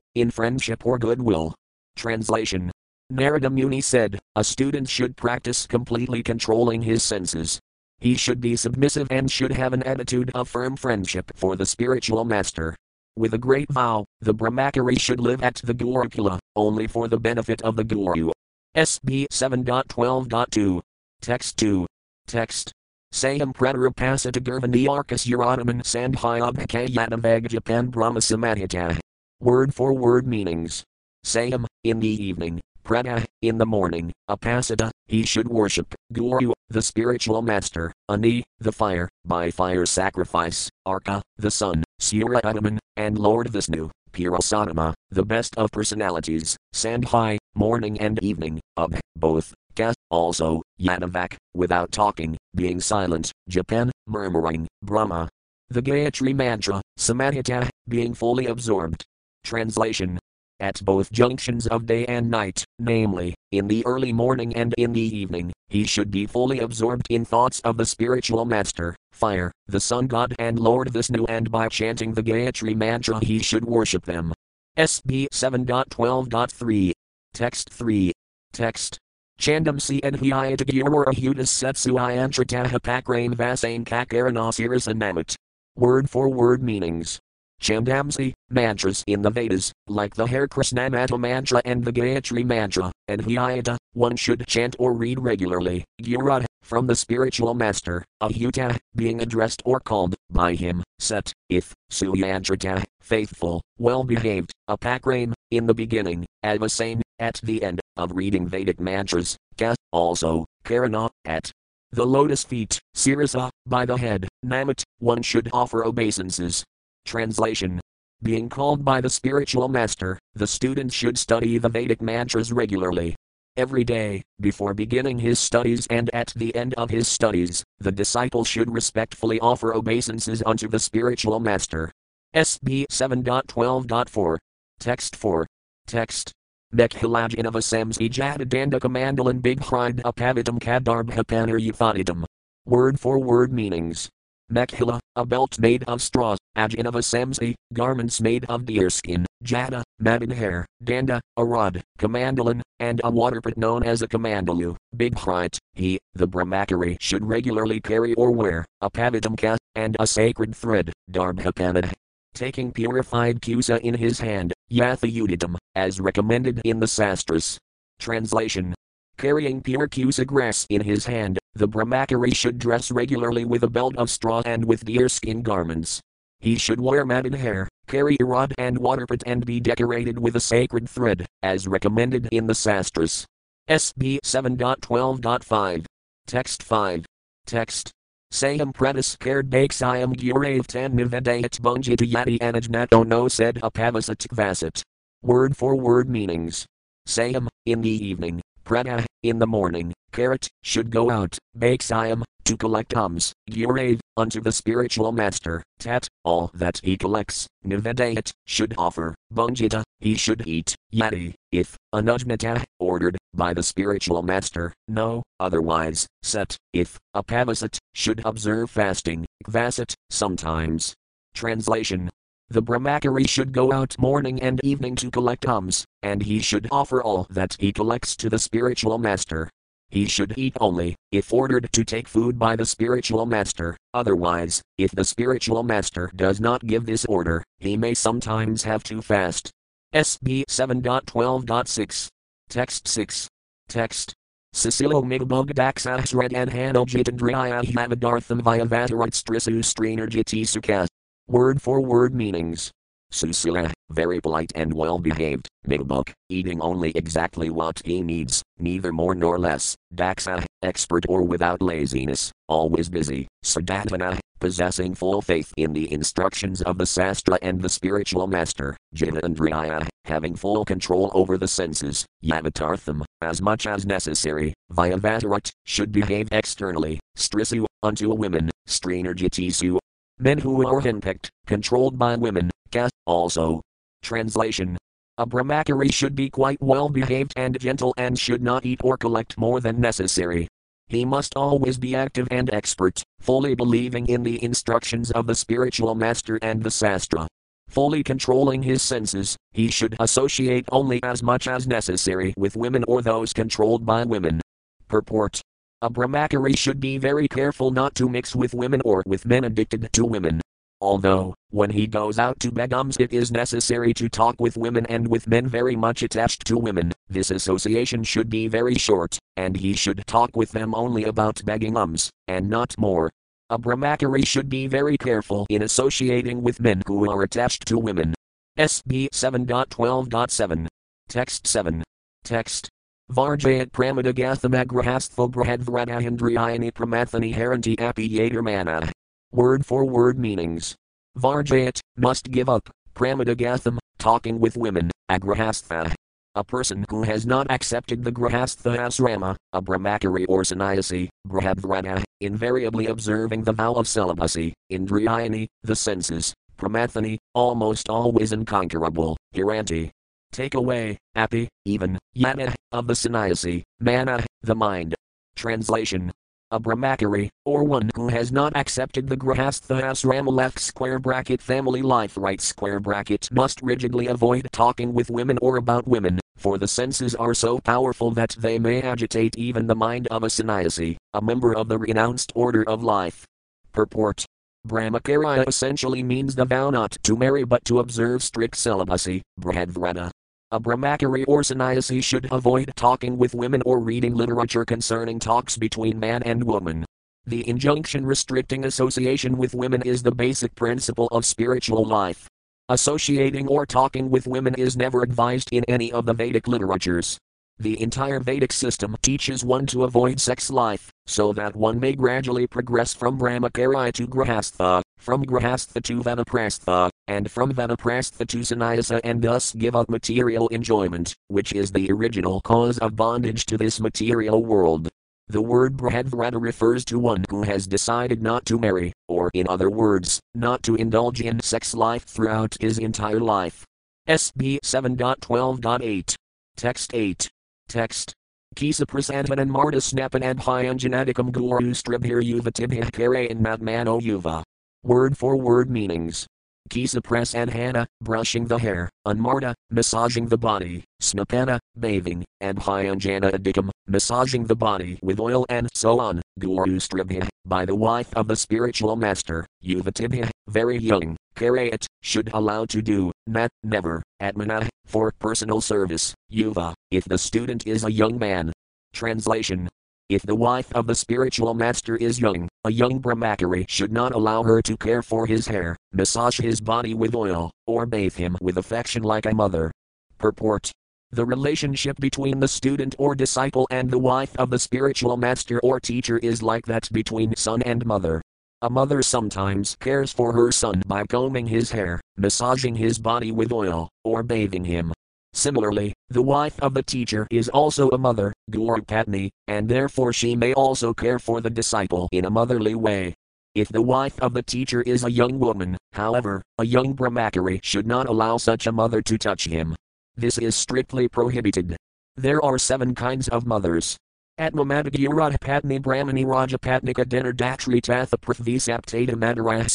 in 0.15 0.31
friendship 0.31 0.85
or 0.87 0.99
goodwill. 0.99 1.55
Translation 1.97 2.73
Narada 3.11 3.51
Muni 3.51 3.83
said, 3.83 4.19
a 4.35 4.43
student 4.43 4.89
should 4.89 5.17
practice 5.17 5.67
completely 5.67 6.23
controlling 6.23 6.81
his 6.83 7.03
senses. 7.03 7.61
He 8.05 8.15
should 8.15 8.39
be 8.39 8.55
submissive 8.55 9.09
and 9.11 9.31
should 9.31 9.51
have 9.51 9.73
an 9.73 9.83
attitude 9.85 10.31
of 10.35 10.47
firm 10.47 10.77
friendship 10.77 11.33
for 11.35 11.57
the 11.57 11.65
spiritual 11.65 12.23
master. 12.23 12.77
With 13.17 13.33
a 13.33 13.39
great 13.39 13.71
vow, 13.73 14.05
the 14.21 14.35
Brahmachari 14.35 15.01
should 15.01 15.21
live 15.21 15.43
at 15.43 15.55
the 15.65 15.73
Gurukula, 15.73 16.39
only 16.55 16.87
for 16.87 17.09
the 17.09 17.19
benefit 17.19 17.63
of 17.63 17.77
the 17.77 17.85
Guru. 17.85 18.31
SB 18.77 19.27
7.12.2. 19.33 20.83
Text 21.23 21.57
2. 21.57 21.87
Text. 22.27 22.73
Sayam 23.15 23.55
Pradarapasata 23.55 24.43
Gurvani 24.43 24.85
Arkas 24.85 25.27
Uradaman 25.27 25.81
Sandhyabhakayatavag 25.83 27.49
Japan 27.49 27.87
Brahma 27.87 28.21
Samadhita. 28.21 28.99
Word 29.41 29.75
for 29.75 29.95
word 29.95 30.27
meanings. 30.27 30.85
Sayam, 31.25 31.65
in 31.85 32.01
the 32.01 32.09
evening, 32.09 32.61
Prada, 32.85 33.25
in 33.41 33.57
the 33.57 33.65
morning, 33.65 34.13
Apasada, 34.29 34.91
he 35.07 35.25
should 35.25 35.49
worship, 35.49 35.95
Guru, 36.13 36.53
the 36.69 36.83
spiritual 36.83 37.41
master, 37.41 37.91
Ani, 38.11 38.45
the 38.59 38.73
fire, 38.73 39.09
by 39.25 39.51
fire 39.51 39.87
sacrifice, 39.87 40.69
Arka, 40.87 41.23
the 41.39 41.51
sun, 41.51 41.83
Sura 41.99 42.43
Adaman, 42.43 42.79
and 42.99 43.19
Lord 43.19 43.49
Vishnu, 43.49 43.91
Purasadama, 44.13 44.93
the 45.11 45.25
best 45.25 45.57
of 45.57 45.71
personalities, 45.73 46.59
Sandhai, 46.75 47.39
morning 47.55 47.99
and 48.01 48.23
evening, 48.23 48.61
Ab, 48.77 49.01
both, 49.17 49.55
Ka, 49.75 49.95
also, 50.11 50.61
Yadavak, 50.79 51.37
without 51.55 51.91
talking, 51.91 52.37
being 52.55 52.81
silent, 52.81 53.33
Japan, 53.49 53.91
murmuring, 54.07 54.69
Brahma. 54.83 55.31
The 55.71 55.81
Gayatri 55.81 56.35
Mantra, 56.35 56.83
Samadhita, 56.99 57.71
being 57.89 58.13
fully 58.13 58.45
absorbed. 58.45 59.05
Translation 59.43 60.19
at 60.61 60.85
both 60.85 61.11
junctions 61.13 61.67
of 61.67 61.87
day 61.87 62.05
and 62.07 62.31
night, 62.31 62.65
namely, 62.79 63.35
in 63.53 63.69
the 63.69 63.85
early 63.87 64.13
morning 64.13 64.55
and 64.57 64.75
in 64.79 64.93
the 64.93 65.01
evening, 65.01 65.53
he 65.69 65.85
should 65.85 66.11
be 66.11 66.27
fully 66.27 66.61
absorbed 66.61 67.07
in 67.11 67.25
thoughts 67.25 67.61
of 67.61 67.77
the 67.77 67.87
spiritual 67.87 68.45
master, 68.45 68.97
fire, 69.13 69.51
the 69.67 69.81
sun 69.81 70.07
god 70.07 70.35
and 70.39 70.59
Lord 70.59 70.91
Vishnu, 70.91 71.25
and 71.27 71.51
by 71.51 71.69
chanting 71.69 72.15
the 72.15 72.23
Gayatri 72.23 72.77
mantra 72.77 73.19
he 73.25 73.39
should 73.39 73.65
worship 73.65 74.05
them. 74.05 74.33
SB 74.77 75.29
7.12.3. 75.33 76.93
Text 77.33 77.71
3. 77.71 78.13
Text. 78.53 78.99
Chandam 79.41 79.81
si 79.81 80.03
and 80.03 80.17
hyayatagura 80.19 81.07
hudas 81.07 81.49
setsu 81.49 81.95
iantrataha 81.95 82.81
pakrain 82.83 83.35
vasain 83.35 83.85
kakaranasiras 83.85 84.93
namut. 84.95 85.35
Word 85.77 86.09
for 86.09 86.29
word 86.29 86.63
meanings. 86.63 87.19
Chandamsi, 87.65 88.35
mantras 88.51 89.03
in 89.07 89.23
the 89.23 89.31
Vedas, 89.31 89.73
like 89.89 90.15
the 90.15 90.27
Hare 90.27 90.47
Krishna 90.47 90.91
maha 90.91 91.17
mantra 91.17 91.63
and 91.65 91.83
the 91.83 91.95
Gayatri 91.95 92.45
mantra, 92.45 92.93
and 93.09 93.23
Hyayata, 93.23 93.79
one 93.95 94.17
should 94.17 94.47
chant 94.47 94.77
or 94.79 94.93
read 94.93 95.19
regularly. 95.19 95.83
Gurada, 96.03 96.45
from 96.63 96.87
the 96.87 96.95
spiritual 96.95 97.55
master, 97.55 98.05
Ahuta, 98.23 98.79
being 98.95 99.23
addressed 99.23 99.63
or 99.65 99.81
called 99.81 100.15
by 100.29 100.53
him, 100.55 100.83
Set, 100.99 101.33
if, 101.49 101.73
Suyantrata, 101.91 102.85
faithful, 103.01 103.63
well 103.79 104.05
behaved, 104.05 104.53
Apakrame, 104.69 105.33
in 105.51 105.67
the 105.67 105.73
beginning, 105.73 106.27
Avasane, 106.45 107.01
at 107.19 107.41
the 107.43 107.63
end, 107.63 107.81
of 107.97 108.13
reading 108.13 108.47
Vedic 108.47 108.79
mantras, 108.79 109.39
Ka, 109.57 109.75
also, 109.91 110.45
Karana, 110.67 111.09
at 111.25 111.51
the 111.93 112.05
lotus 112.05 112.45
feet, 112.45 112.79
Sirasa, 112.95 113.49
by 113.65 113.87
the 113.87 113.97
head, 113.97 114.29
Namat, 114.45 114.83
one 114.99 115.23
should 115.23 115.49
offer 115.53 115.87
obeisances, 115.87 116.63
Translation 117.05 117.81
Being 118.23 118.49
called 118.49 118.85
by 118.85 119.01
the 119.01 119.11
spiritual 119.11 119.69
master, 119.69 120.19
the 120.35 120.47
student 120.47 120.93
should 120.93 121.19
study 121.19 121.59
the 121.59 121.69
Vedic 121.69 122.01
mantras 122.01 122.53
regularly. 122.53 123.15
Every 123.57 123.85
day, 123.85 124.23
before 124.41 124.75
beginning 124.75 125.19
his 125.21 125.39
studies 125.39 125.87
and 125.89 126.11
at 126.13 126.33
the 126.35 126.55
end 126.57 126.75
of 126.75 126.91
his 126.91 127.07
studies, 127.07 127.63
the 127.79 127.93
disciple 127.93 128.45
should 128.45 128.73
respectfully 128.73 129.39
offer 129.39 129.75
obeisances 129.75 130.43
unto 130.45 130.67
the 130.67 130.81
spiritual 130.81 131.39
master. 131.39 131.93
SB 132.35 132.87
7.12.4. 132.91 134.39
Text 134.81 135.15
4. 135.15 135.47
Text. 135.87 136.33
Mekhilajinavasamsi 136.75 138.11
jadadanda 138.11 138.81
kamandalan 138.81 139.41
big 139.41 139.61
apavitam 139.61 140.59
kadarbhapanar 140.59 141.61
yuthadidam. 141.65 142.25
Word 142.67 142.99
for 142.99 143.21
word 143.21 143.53
meanings. 143.53 144.09
Mekhila, 144.53 144.99
a 145.17 145.25
belt 145.25 145.59
made 145.59 145.85
of 145.85 146.03
straws, 146.03 146.39
Ajinava 146.57 147.03
samsi, 147.03 147.55
garments 147.73 148.21
made 148.21 148.45
of 148.47 148.63
deerskin, 148.65 149.25
Jada, 149.43 149.83
matted 149.99 150.33
hair, 150.33 150.67
Danda, 150.83 151.21
a 151.37 151.45
rod, 151.45 151.83
Kamandalan, 151.99 152.61
and 152.79 153.01
a 153.05 153.11
waterput 153.11 153.57
known 153.57 153.83
as 153.83 154.03
a 154.03 154.09
Kamandalu, 154.09 154.77
big 154.97 155.17
height, 155.19 155.59
he, 155.73 155.99
the 156.15 156.29
Brahmachari 156.29 156.97
should 157.01 157.25
regularly 157.25 157.81
carry 157.81 158.15
or 158.15 158.31
wear, 158.31 158.65
a 158.81 158.91
pavitamka, 158.91 159.57
and 159.75 159.97
a 159.99 160.07
sacred 160.07 160.55
thread, 160.55 160.93
Darbhapanad. 161.11 161.93
Taking 162.35 162.73
purified 162.73 163.41
kusa 163.41 163.81
in 163.81 163.95
his 163.95 164.21
hand, 164.21 164.53
Yathayuditam, 164.71 165.57
as 165.75 166.01
recommended 166.01 166.61
in 166.65 166.81
the 166.81 166.87
Sastras. 166.87 167.59
Translation 167.99 168.75
Carrying 169.17 169.63
pure 169.63 169.89
kusa 169.89 170.27
grass 170.27 170.67
in 170.69 170.81
his 170.81 171.07
hand, 171.07 171.39
the 171.55 171.69
Brahmachari 171.69 172.35
should 172.35 172.59
dress 172.59 172.91
regularly 172.91 173.45
with 173.45 173.63
a 173.63 173.71
belt 173.71 173.97
of 173.97 174.11
straw 174.11 174.43
and 174.45 174.65
with 174.65 174.85
deerskin 174.85 175.43
garments. 175.43 176.01
He 176.41 176.57
should 176.57 176.81
wear 176.81 177.07
matted 177.07 177.35
hair, 177.35 177.69
carry 177.87 178.17
a 178.21 178.25
rod 178.25 178.53
and 178.59 178.79
waterpot 178.79 179.23
and 179.25 179.47
be 179.47 179.61
decorated 179.61 180.19
with 180.19 180.37
a 180.37 180.41
sacred 180.41 180.89
thread, 180.89 181.27
as 181.43 181.67
recommended 181.67 182.29
in 182.33 182.47
the 182.47 182.55
Sastras. 182.55 183.25
SB 183.71 184.19
7.12.5. 184.25 185.87
Text 186.27 186.63
5. 186.63 187.07
Text. 187.47 187.91
Sayam 188.33 188.75
Predis 188.75 189.17
Cared 189.19 189.49
Bakesayam 189.49 190.17
Gurave 190.17 190.67
Tan 190.67 190.95
Nivedayat 190.99 191.61
Bunjita 191.61 192.11
Yati 192.11 192.39
Anajnato 192.41 193.07
no 193.07 193.29
said 193.29 193.61
Apavasat 193.63 194.27
Vasat. 194.35 194.83
Word 195.23 195.57
for 195.57 195.77
word 195.77 196.11
meanings. 196.11 196.67
Sayam, 197.09 197.49
in 197.65 197.81
the 197.81 197.89
evening, 197.89 198.43
Prana, 198.65 199.07
in 199.23 199.39
the 199.39 199.47
morning, 199.47 199.94
Karat, 200.15 200.49
should 200.63 200.91
go 200.93 201.11
out, 201.11 201.37
Bakesayam, 201.59 202.23
to 202.45 202.57
collect 202.57 202.95
alms, 202.95 203.33
Gurave, 203.51 203.99
unto 204.17 204.41
the 204.41 204.53
spiritual 204.53 205.11
master, 205.11 205.61
Tat, 205.81 206.07
all 206.25 206.53
that 206.55 206.81
he 206.85 206.97
collects, 206.97 207.49
Nivedayat, 207.67 208.31
should 208.47 208.75
offer, 208.79 209.17
Bunjita, 209.35 209.83
he 209.99 210.15
should 210.15 210.47
eat, 210.47 210.77
Yadi, 210.93 211.35
if, 211.51 211.77
Anujnata, 211.93 212.63
ordered, 212.79 213.19
by 213.35 213.53
the 213.53 213.63
spiritual 213.63 214.23
master, 214.23 214.73
no, 214.87 215.25
otherwise, 215.41 216.07
Set, 216.23 216.57
if, 216.73 216.97
Apavasat, 217.17 217.77
should 217.95 218.23
observe 218.25 218.71
fasting, 218.71 219.27
Kvasat, 219.45 219.95
sometimes. 220.11 220.95
Translation 221.35 222.09
the 222.51 222.63
Brahmachari 222.63 223.29
should 223.29 223.53
go 223.53 223.73
out 223.73 223.99
morning 223.99 224.41
and 224.41 224.63
evening 224.63 224.95
to 224.97 225.11
collect 225.11 225.47
alms, 225.47 225.85
and 226.03 226.23
he 226.23 226.39
should 226.39 226.69
offer 226.71 227.03
all 227.03 227.27
that 227.31 227.57
he 227.59 227.73
collects 227.73 228.15
to 228.17 228.29
the 228.29 228.39
spiritual 228.39 228.99
master. 228.99 229.49
He 229.95 230.07
should 230.07 230.37
eat 230.37 230.57
only, 230.61 230.97
if 231.13 231.33
ordered 231.33 231.73
to 231.73 231.85
take 231.85 232.09
food 232.09 232.37
by 232.37 232.57
the 232.57 232.67
spiritual 232.67 233.27
master, 233.27 233.77
otherwise, 233.95 234.61
if 234.77 234.91
the 234.91 235.05
spiritual 235.05 235.63
master 235.63 236.11
does 236.17 236.41
not 236.41 236.67
give 236.67 236.85
this 236.85 237.05
order, 237.05 237.45
he 237.61 237.77
may 237.77 237.95
sometimes 237.95 238.65
have 238.65 238.83
to 238.85 239.01
fast. 239.01 239.53
SB 239.95 240.47
7.12.6. 240.47 242.09
Text 242.51 242.89
6. 242.89 243.29
Text. 243.69 244.13
Sisilo 244.53 245.05
Migabugdaksahsred 245.05 246.35
and 246.35 246.51
Hanojitandriya 246.51 247.63
Havadartham 247.63 248.43
Vyavatarutstrisu 248.43 249.63
Strenerjiti 249.63 250.43
Sukas. 250.43 250.89
Word 251.29 251.63
for 251.63 251.81
word 251.81 252.13
meanings. 252.13 252.73
Susila, 253.15 253.73
very 253.91 254.21
polite 254.21 254.51
and 254.57 254.73
well 254.73 254.99
behaved, 254.99 255.47
Migbuk, 255.69 256.11
eating 256.29 256.61
only 256.61 256.91
exactly 256.97 257.49
what 257.49 257.81
he 257.85 258.03
needs, 258.03 258.43
neither 258.59 258.93
more 258.93 259.15
nor 259.15 259.39
less, 259.39 259.77
Daksa, 259.95 260.43
uh, 260.43 260.45
expert 260.65 261.05
or 261.09 261.23
without 261.23 261.63
laziness, 261.63 262.33
always 262.49 262.89
busy, 262.89 263.29
Siddharthana, 263.45 264.19
possessing 264.41 264.97
full 264.97 265.23
faith 265.23 265.53
in 265.57 265.73
the 265.73 265.91
instructions 265.93 266.61
of 266.63 266.77
the 266.77 266.85
Sastra 266.85 267.39
and 267.41 267.63
the 267.63 267.69
spiritual 267.69 268.27
master, 268.27 268.77
Jitandriya, 268.97 269.83
uh, 269.83 269.87
having 270.07 270.35
full 270.35 270.65
control 270.65 271.13
over 271.15 271.39
the 271.39 271.47
senses, 271.47 272.05
Yavatartham, 272.25 273.05
as 273.21 273.41
much 273.41 273.69
as 273.69 273.87
necessary, 273.87 274.53
Vyavatarat, 274.73 275.51
should 275.67 275.93
behave 275.93 276.29
externally, 276.33 276.99
Strisu, 277.17 277.65
unto 277.85 278.11
a 278.11 278.15
woman, 278.15 278.51
Strenerjitisu, 278.69 279.79
Men 280.19 280.39
who 280.39 280.67
are 280.67 280.81
henpecked, 280.81 281.29
controlled 281.47 281.99
by 281.99 282.17
women, 282.17 282.51
ka, 282.71 282.89
also. 283.07 283.61
Translation 284.03 284.79
a 285.17 285.25
brahmachari 285.25 285.93
should 285.93 286.17
be 286.17 286.29
quite 286.29 286.61
well 286.61 286.89
behaved 286.89 287.33
and 287.37 287.59
gentle 287.61 287.95
and 287.97 288.19
should 288.19 288.43
not 288.43 288.67
eat 288.67 288.81
or 288.83 288.97
collect 288.97 289.39
more 289.39 289.61
than 289.61 289.81
necessary. 289.81 290.49
He 290.89 291.05
must 291.05 291.37
always 291.37 291.79
be 291.79 291.95
active 291.95 292.27
and 292.33 292.53
expert, 292.53 293.01
fully 293.21 293.55
believing 293.55 294.09
in 294.09 294.25
the 294.25 294.43
instructions 294.43 295.13
of 295.13 295.29
the 295.29 295.35
spiritual 295.37 295.95
master 295.95 296.41
and 296.43 296.65
the 296.65 296.71
sastra. 296.71 297.29
Fully 297.69 298.03
controlling 298.03 298.65
his 298.65 298.83
senses, 298.83 299.37
he 299.53 299.69
should 299.71 299.95
associate 300.01 300.69
only 300.73 301.01
as 301.05 301.23
much 301.23 301.47
as 301.47 301.69
necessary 301.69 302.35
with 302.37 302.57
women 302.57 302.85
or 302.89 303.01
those 303.01 303.33
controlled 303.33 303.87
by 303.87 304.03
women. 304.03 304.41
Purport 304.89 305.41
A 305.85 305.91
brahmachari 305.91 306.57
should 306.57 306.81
be 306.81 306.97
very 306.97 307.29
careful 307.29 307.71
not 307.71 307.95
to 307.97 308.09
mix 308.09 308.35
with 308.35 308.55
women 308.55 308.81
or 308.87 309.03
with 309.05 309.27
men 309.27 309.45
addicted 309.45 309.93
to 309.93 310.07
women. 310.07 310.41
Although, 310.81 311.35
when 311.51 311.69
he 311.69 311.87
goes 311.87 312.19
out 312.19 312.41
to 312.41 312.51
begums, 312.51 312.99
it 312.99 313.13
is 313.13 313.31
necessary 313.31 313.93
to 313.93 314.09
talk 314.09 314.35
with 314.39 314.57
women 314.57 314.87
and 314.87 315.07
with 315.07 315.27
men 315.27 315.47
very 315.47 315.77
much 315.77 316.03
attached 316.03 316.47
to 316.47 316.57
women, 316.57 316.93
this 317.11 317.31
association 317.31 318.03
should 318.03 318.31
be 318.31 318.49
very 318.49 318.77
short, 318.77 319.19
and 319.37 319.59
he 319.59 319.75
should 319.75 320.07
talk 320.07 320.31
with 320.35 320.53
them 320.53 320.75
only 320.75 321.05
about 321.05 321.45
begums, 321.45 322.09
and 322.29 322.49
not 322.49 322.79
more. 322.79 323.11
A 323.51 323.59
brahmachari 323.59 324.27
should 324.27 324.49
be 324.49 324.67
very 324.67 324.97
careful 324.97 325.47
in 325.51 325.61
associating 325.61 326.41
with 326.41 326.61
men 326.61 326.83
who 326.87 327.11
are 327.11 327.25
attached 327.25 327.67
to 327.67 327.79
women. 327.79 328.15
SB 328.59 329.11
7.12.7. 329.11 330.67
Text 331.11 331.47
7. 331.47 331.85
Text. 332.25 332.71
Varjayat 333.13 333.71
pramadagathamagrahastho 333.71 335.31
brahadvradahindriyani 335.31 336.73
pramathani 336.73 337.35
haranti 337.35 337.79
api 337.79 338.09
yadermana. 338.09 338.91
Word 339.31 339.67
for 339.67 339.85
word 339.85 340.19
meanings. 340.19 340.75
Varjayat, 341.19 341.81
must 341.99 342.31
give 342.31 342.49
up, 342.49 342.71
pramadagatham, 342.95 343.79
talking 343.99 344.41
with 344.41 344.57
women, 344.57 344.91
agrahastha. 345.11 345.93
A 346.35 346.43
person 346.43 346.87
who 346.89 347.03
has 347.03 347.27
not 347.27 347.47
accepted 347.51 348.03
the 348.03 348.11
grahastha 348.11 348.79
asrama, 348.79 349.37
a 349.53 349.61
brahmachari 349.61 350.25
or 350.27 350.43
sannyasi, 350.43 351.11
brahadvrana, 351.29 352.03
invariably 352.23 352.87
observing 352.87 353.45
the 353.45 353.53
vow 353.53 353.75
of 353.75 353.87
celibacy, 353.87 354.55
indriyani, 354.73 355.47
the 355.63 355.77
senses, 355.77 356.33
pramathani, 356.57 357.19
almost 357.35 357.91
always 357.91 358.33
unconquerable, 358.33 359.15
hiranti. 359.35 359.91
Take 360.35 360.55
away, 360.55 360.99
api, 361.15 361.49
even, 361.65 361.97
yana, 362.17 362.53
of 362.73 362.89
the 362.89 362.97
sannyasi, 362.97 363.63
mana, 363.79 364.27
the 364.43 364.57
mind. 364.57 364.97
Translation 365.37 366.11
a 366.51 366.59
brahmachari, 366.61 367.29
or 367.45 367.63
one 367.63 367.91
who 367.95 368.09
has 368.09 368.33
not 368.33 368.57
accepted 368.57 369.09
the 369.09 369.17
grahastha 369.17 369.81
asrama 369.81 370.33
left 370.33 370.59
square 370.59 370.99
bracket 370.99 371.41
family 371.41 371.83
life 371.83 372.17
right 372.17 372.41
square 372.41 372.79
bracket 372.81 373.29
must 373.33 373.63
rigidly 373.63 374.09
avoid 374.09 374.49
talking 374.53 374.93
with 374.93 375.11
women 375.11 375.39
or 375.41 375.57
about 375.57 375.87
women, 375.87 376.19
for 376.37 376.59
the 376.59 376.69
senses 376.69 377.15
are 377.15 377.35
so 377.35 377.61
powerful 377.61 378.11
that 378.11 378.37
they 378.39 378.59
may 378.59 378.83
agitate 378.83 379.39
even 379.39 379.69
the 379.69 379.75
mind 379.75 380.09
of 380.09 380.25
a 380.25 380.31
sannyasi, 380.31 380.97
a 381.13 381.23
member 381.23 381.57
of 381.57 381.69
the 381.69 381.79
renounced 381.79 382.33
order 382.35 382.69
of 382.69 382.83
life. 382.83 383.25
Purport 383.73 384.25
Brahmacharya 384.67 385.47
essentially 385.47 386.03
means 386.03 386.35
the 386.35 386.45
vow 386.45 386.71
not 386.71 386.97
to 387.03 387.17
marry 387.17 387.45
but 387.45 387.65
to 387.67 387.81
observe 387.81 388.23
strict 388.23 388.57
celibacy, 388.57 389.23
Brahadvrana. 389.41 390.11
A 390.55 390.61
brahmachari 390.61 391.25
or 391.27 391.43
sannyasi 391.43 392.01
should 392.01 392.29
avoid 392.31 392.73
talking 392.77 393.19
with 393.19 393.35
women 393.35 393.61
or 393.67 393.81
reading 393.81 394.15
literature 394.15 394.65
concerning 394.65 395.19
talks 395.19 395.57
between 395.57 395.99
man 395.99 396.23
and 396.23 396.45
woman. 396.45 396.85
The 397.27 397.49
injunction 397.49 398.07
restricting 398.07 398.65
association 398.65 399.37
with 399.37 399.57
women 399.57 399.83
is 399.83 400.05
the 400.05 400.15
basic 400.15 400.55
principle 400.55 401.09
of 401.09 401.27
spiritual 401.27 401.85
life. 401.85 402.29
Associating 402.69 403.49
or 403.49 403.67
talking 403.67 404.11
with 404.11 404.29
women 404.29 404.55
is 404.55 404.77
never 404.77 405.03
advised 405.03 405.49
in 405.51 405.65
any 405.65 405.91
of 405.91 406.07
the 406.07 406.15
Vedic 406.15 406.47
literatures. 406.47 407.19
The 407.61 407.81
entire 407.81 408.19
Vedic 408.19 408.53
system 408.53 408.97
teaches 409.01 409.45
one 409.45 409.67
to 409.67 409.85
avoid 409.85 410.21
sex 410.21 410.51
life, 410.51 410.91
so 411.07 411.33
that 411.35 411.55
one 411.55 411.79
may 411.79 411.93
gradually 411.93 412.49
progress 412.49 412.93
from 412.93 413.17
Brahmacharya 413.17 413.93
to 413.93 414.09
Grahastha, 414.09 414.83
from 414.99 415.25
Grahastha 415.25 415.81
to 415.85 416.01
Vanaprastha, 416.01 416.91
and 417.07 417.31
from 417.31 417.53
Vanaprastha 417.53 418.27
to 418.27 418.43
Sannyasa 418.43 419.01
and 419.07 419.23
thus 419.23 419.53
give 419.53 419.77
up 419.77 419.89
material 419.89 420.49
enjoyment, 420.49 421.15
which 421.29 421.53
is 421.53 421.71
the 421.71 421.93
original 421.93 422.41
cause 422.41 422.79
of 422.79 422.97
bondage 422.97 423.47
to 423.47 423.57
this 423.57 423.79
material 423.79 424.43
world. 424.45 424.89
The 425.29 425.41
word 425.41 425.77
Brahadvrata 425.77 426.43
refers 426.43 426.85
to 426.87 426.99
one 426.99 427.25
who 427.31 427.45
has 427.45 427.69
decided 427.69 428.21
not 428.21 428.45
to 428.47 428.59
marry, 428.59 428.93
or 429.07 429.31
in 429.33 429.47
other 429.49 429.71
words, 429.71 430.19
not 430.35 430.65
to 430.65 430.75
indulge 430.75 431.21
in 431.21 431.41
sex 431.41 431.73
life 431.73 432.05
throughout 432.05 432.57
his 432.61 432.79
entire 432.79 433.21
life. 433.21 433.65
SB 434.09 434.59
7.12.8. 434.65 436.17
Text 436.57 436.93
8. 436.93 437.31
Text. 437.69 438.15
Kisa 438.55 438.87
prasadvanan 438.87 439.49
marta 439.49 439.79
snapanadhyan 439.79 440.79
geneticum 440.79 441.33
guru 441.33 441.75
stribhir 441.75 442.23
yuva 442.23 442.53
tibhih 442.53 442.91
karayan 442.93 443.41
madmano 443.41 444.01
yuva. 444.01 444.43
Word 444.83 445.17
for 445.17 445.37
word 445.37 445.71
meanings. 445.71 446.27
Kisa 446.71 447.01
prasadhana, 447.01 447.87
brushing 448.01 448.47
the 448.47 448.59
hair, 448.59 448.89
unmarta, 449.07 449.55
massaging 449.71 450.27
the 450.27 450.39
body, 450.39 450.83
snapana, 451.03 451.59
bathing, 451.79 452.25
and 452.41 452.59
hyanjana 452.59 453.33
adikam, 453.33 453.71
massaging 453.87 454.47
the 454.47 454.57
body 454.57 454.99
with 455.03 455.21
oil 455.21 455.45
and 455.51 455.69
so 455.75 456.01
on, 456.01 456.23
guru 456.39 456.79
stribhih, 456.79 457.29
by 457.45 457.65
the 457.65 457.75
wife 457.75 458.09
of 458.15 458.29
the 458.29 458.37
spiritual 458.37 458.97
master, 458.97 459.47
yuvatibhih, 459.63 460.31
very 460.49 460.79
young, 460.79 461.17
karayat, 461.37 461.85
should 462.03 462.31
allow 462.33 462.65
to 462.65 462.81
do, 462.81 463.13
not 463.27 463.51
never, 463.63 464.03
atmana, 464.23 464.67
for 464.87 465.13
personal 465.19 465.61
service, 465.61 466.15
yuva, 466.33 466.73
if 466.91 467.05
the 467.05 467.19
student 467.19 467.67
is 467.67 467.85
a 467.85 467.93
young 467.93 468.19
man. 468.19 468.53
Translation 468.95 469.69
If 470.09 470.23
the 470.23 470.35
wife 470.35 470.73
of 470.75 470.87
the 470.87 470.95
spiritual 470.95 471.55
master 471.55 471.97
is 471.97 472.21
young, 472.21 472.49
a 472.65 472.71
young 472.71 473.01
brahmachari 473.01 473.65
should 473.69 473.93
not 473.93 474.15
allow 474.15 474.43
her 474.43 474.61
to 474.63 474.77
care 474.77 475.03
for 475.03 475.27
his 475.27 475.47
hair, 475.47 475.77
massage 475.93 476.39
his 476.39 476.61
body 476.61 476.95
with 476.95 477.15
oil, 477.15 477.51
or 477.67 477.87
bathe 477.87 478.15
him 478.15 478.37
with 478.41 478.59
affection 478.59 479.03
like 479.03 479.27
a 479.27 479.35
mother. 479.35 479.73
Purport 480.19 480.73
the 481.15 481.25
relationship 481.25 481.97
between 482.01 482.41
the 482.41 482.49
student 482.49 482.97
or 482.99 483.15
disciple 483.15 483.69
and 483.71 483.89
the 483.89 483.99
wife 483.99 484.35
of 484.37 484.51
the 484.51 484.59
spiritual 484.59 485.17
master 485.17 485.61
or 485.61 485.79
teacher 485.79 486.19
is 486.19 486.43
like 486.43 486.67
that 486.67 486.89
between 486.91 487.37
son 487.37 487.63
and 487.63 487.87
mother. 487.87 488.21
A 488.63 488.71
mother 488.71 489.03
sometimes 489.03 489.77
cares 489.79 490.11
for 490.11 490.33
her 490.33 490.51
son 490.51 490.83
by 490.87 491.05
combing 491.05 491.47
his 491.47 491.71
hair, 491.71 492.01
massaging 492.17 492.75
his 492.75 492.99
body 492.99 493.31
with 493.31 493.53
oil, 493.53 493.91
or 494.03 494.23
bathing 494.23 494.65
him. 494.65 494.94
Similarly, 495.35 495.93
the 496.09 496.23
wife 496.23 496.59
of 496.63 496.75
the 496.75 496.83
teacher 496.83 497.27
is 497.29 497.49
also 497.49 497.91
a 497.91 497.99
mother, 497.99 498.33
Guru 498.51 498.83
Patni, 498.83 499.31
and 499.49 499.69
therefore 499.69 500.13
she 500.13 500.37
may 500.37 500.55
also 500.55 500.95
care 500.95 501.19
for 501.19 501.41
the 501.41 501.51
disciple 501.51 502.09
in 502.13 502.25
a 502.25 502.31
motherly 502.31 502.77
way. 502.77 503.15
If 503.57 503.69
the 503.69 503.83
wife 503.83 504.19
of 504.21 504.33
the 504.33 504.45
teacher 504.45 504.83
is 504.83 505.03
a 505.03 505.11
young 505.11 505.41
woman, 505.41 505.77
however, 505.93 506.41
a 506.59 506.65
young 506.65 506.95
brahmachari 506.95 507.61
should 507.65 507.87
not 507.87 508.09
allow 508.09 508.37
such 508.37 508.69
a 508.69 508.73
mother 508.73 509.03
to 509.03 509.19
touch 509.19 509.47
him. 509.47 509.75
This 510.17 510.39
is 510.39 510.55
strictly 510.55 511.09
prohibited. 511.09 511.77
There 512.17 512.43
are 512.45 512.57
seven 512.57 512.95
kinds 512.95 513.27
of 513.29 513.45
mothers. 513.45 513.97
Radhapatni 514.39 515.81
Brahmani 515.81 516.25
Rajapatnika 516.25 517.05
Dinardatri 517.07 517.81
Tatha 517.81 518.17
Prithvisaptata 518.19 519.15
Madarah 519.15 519.69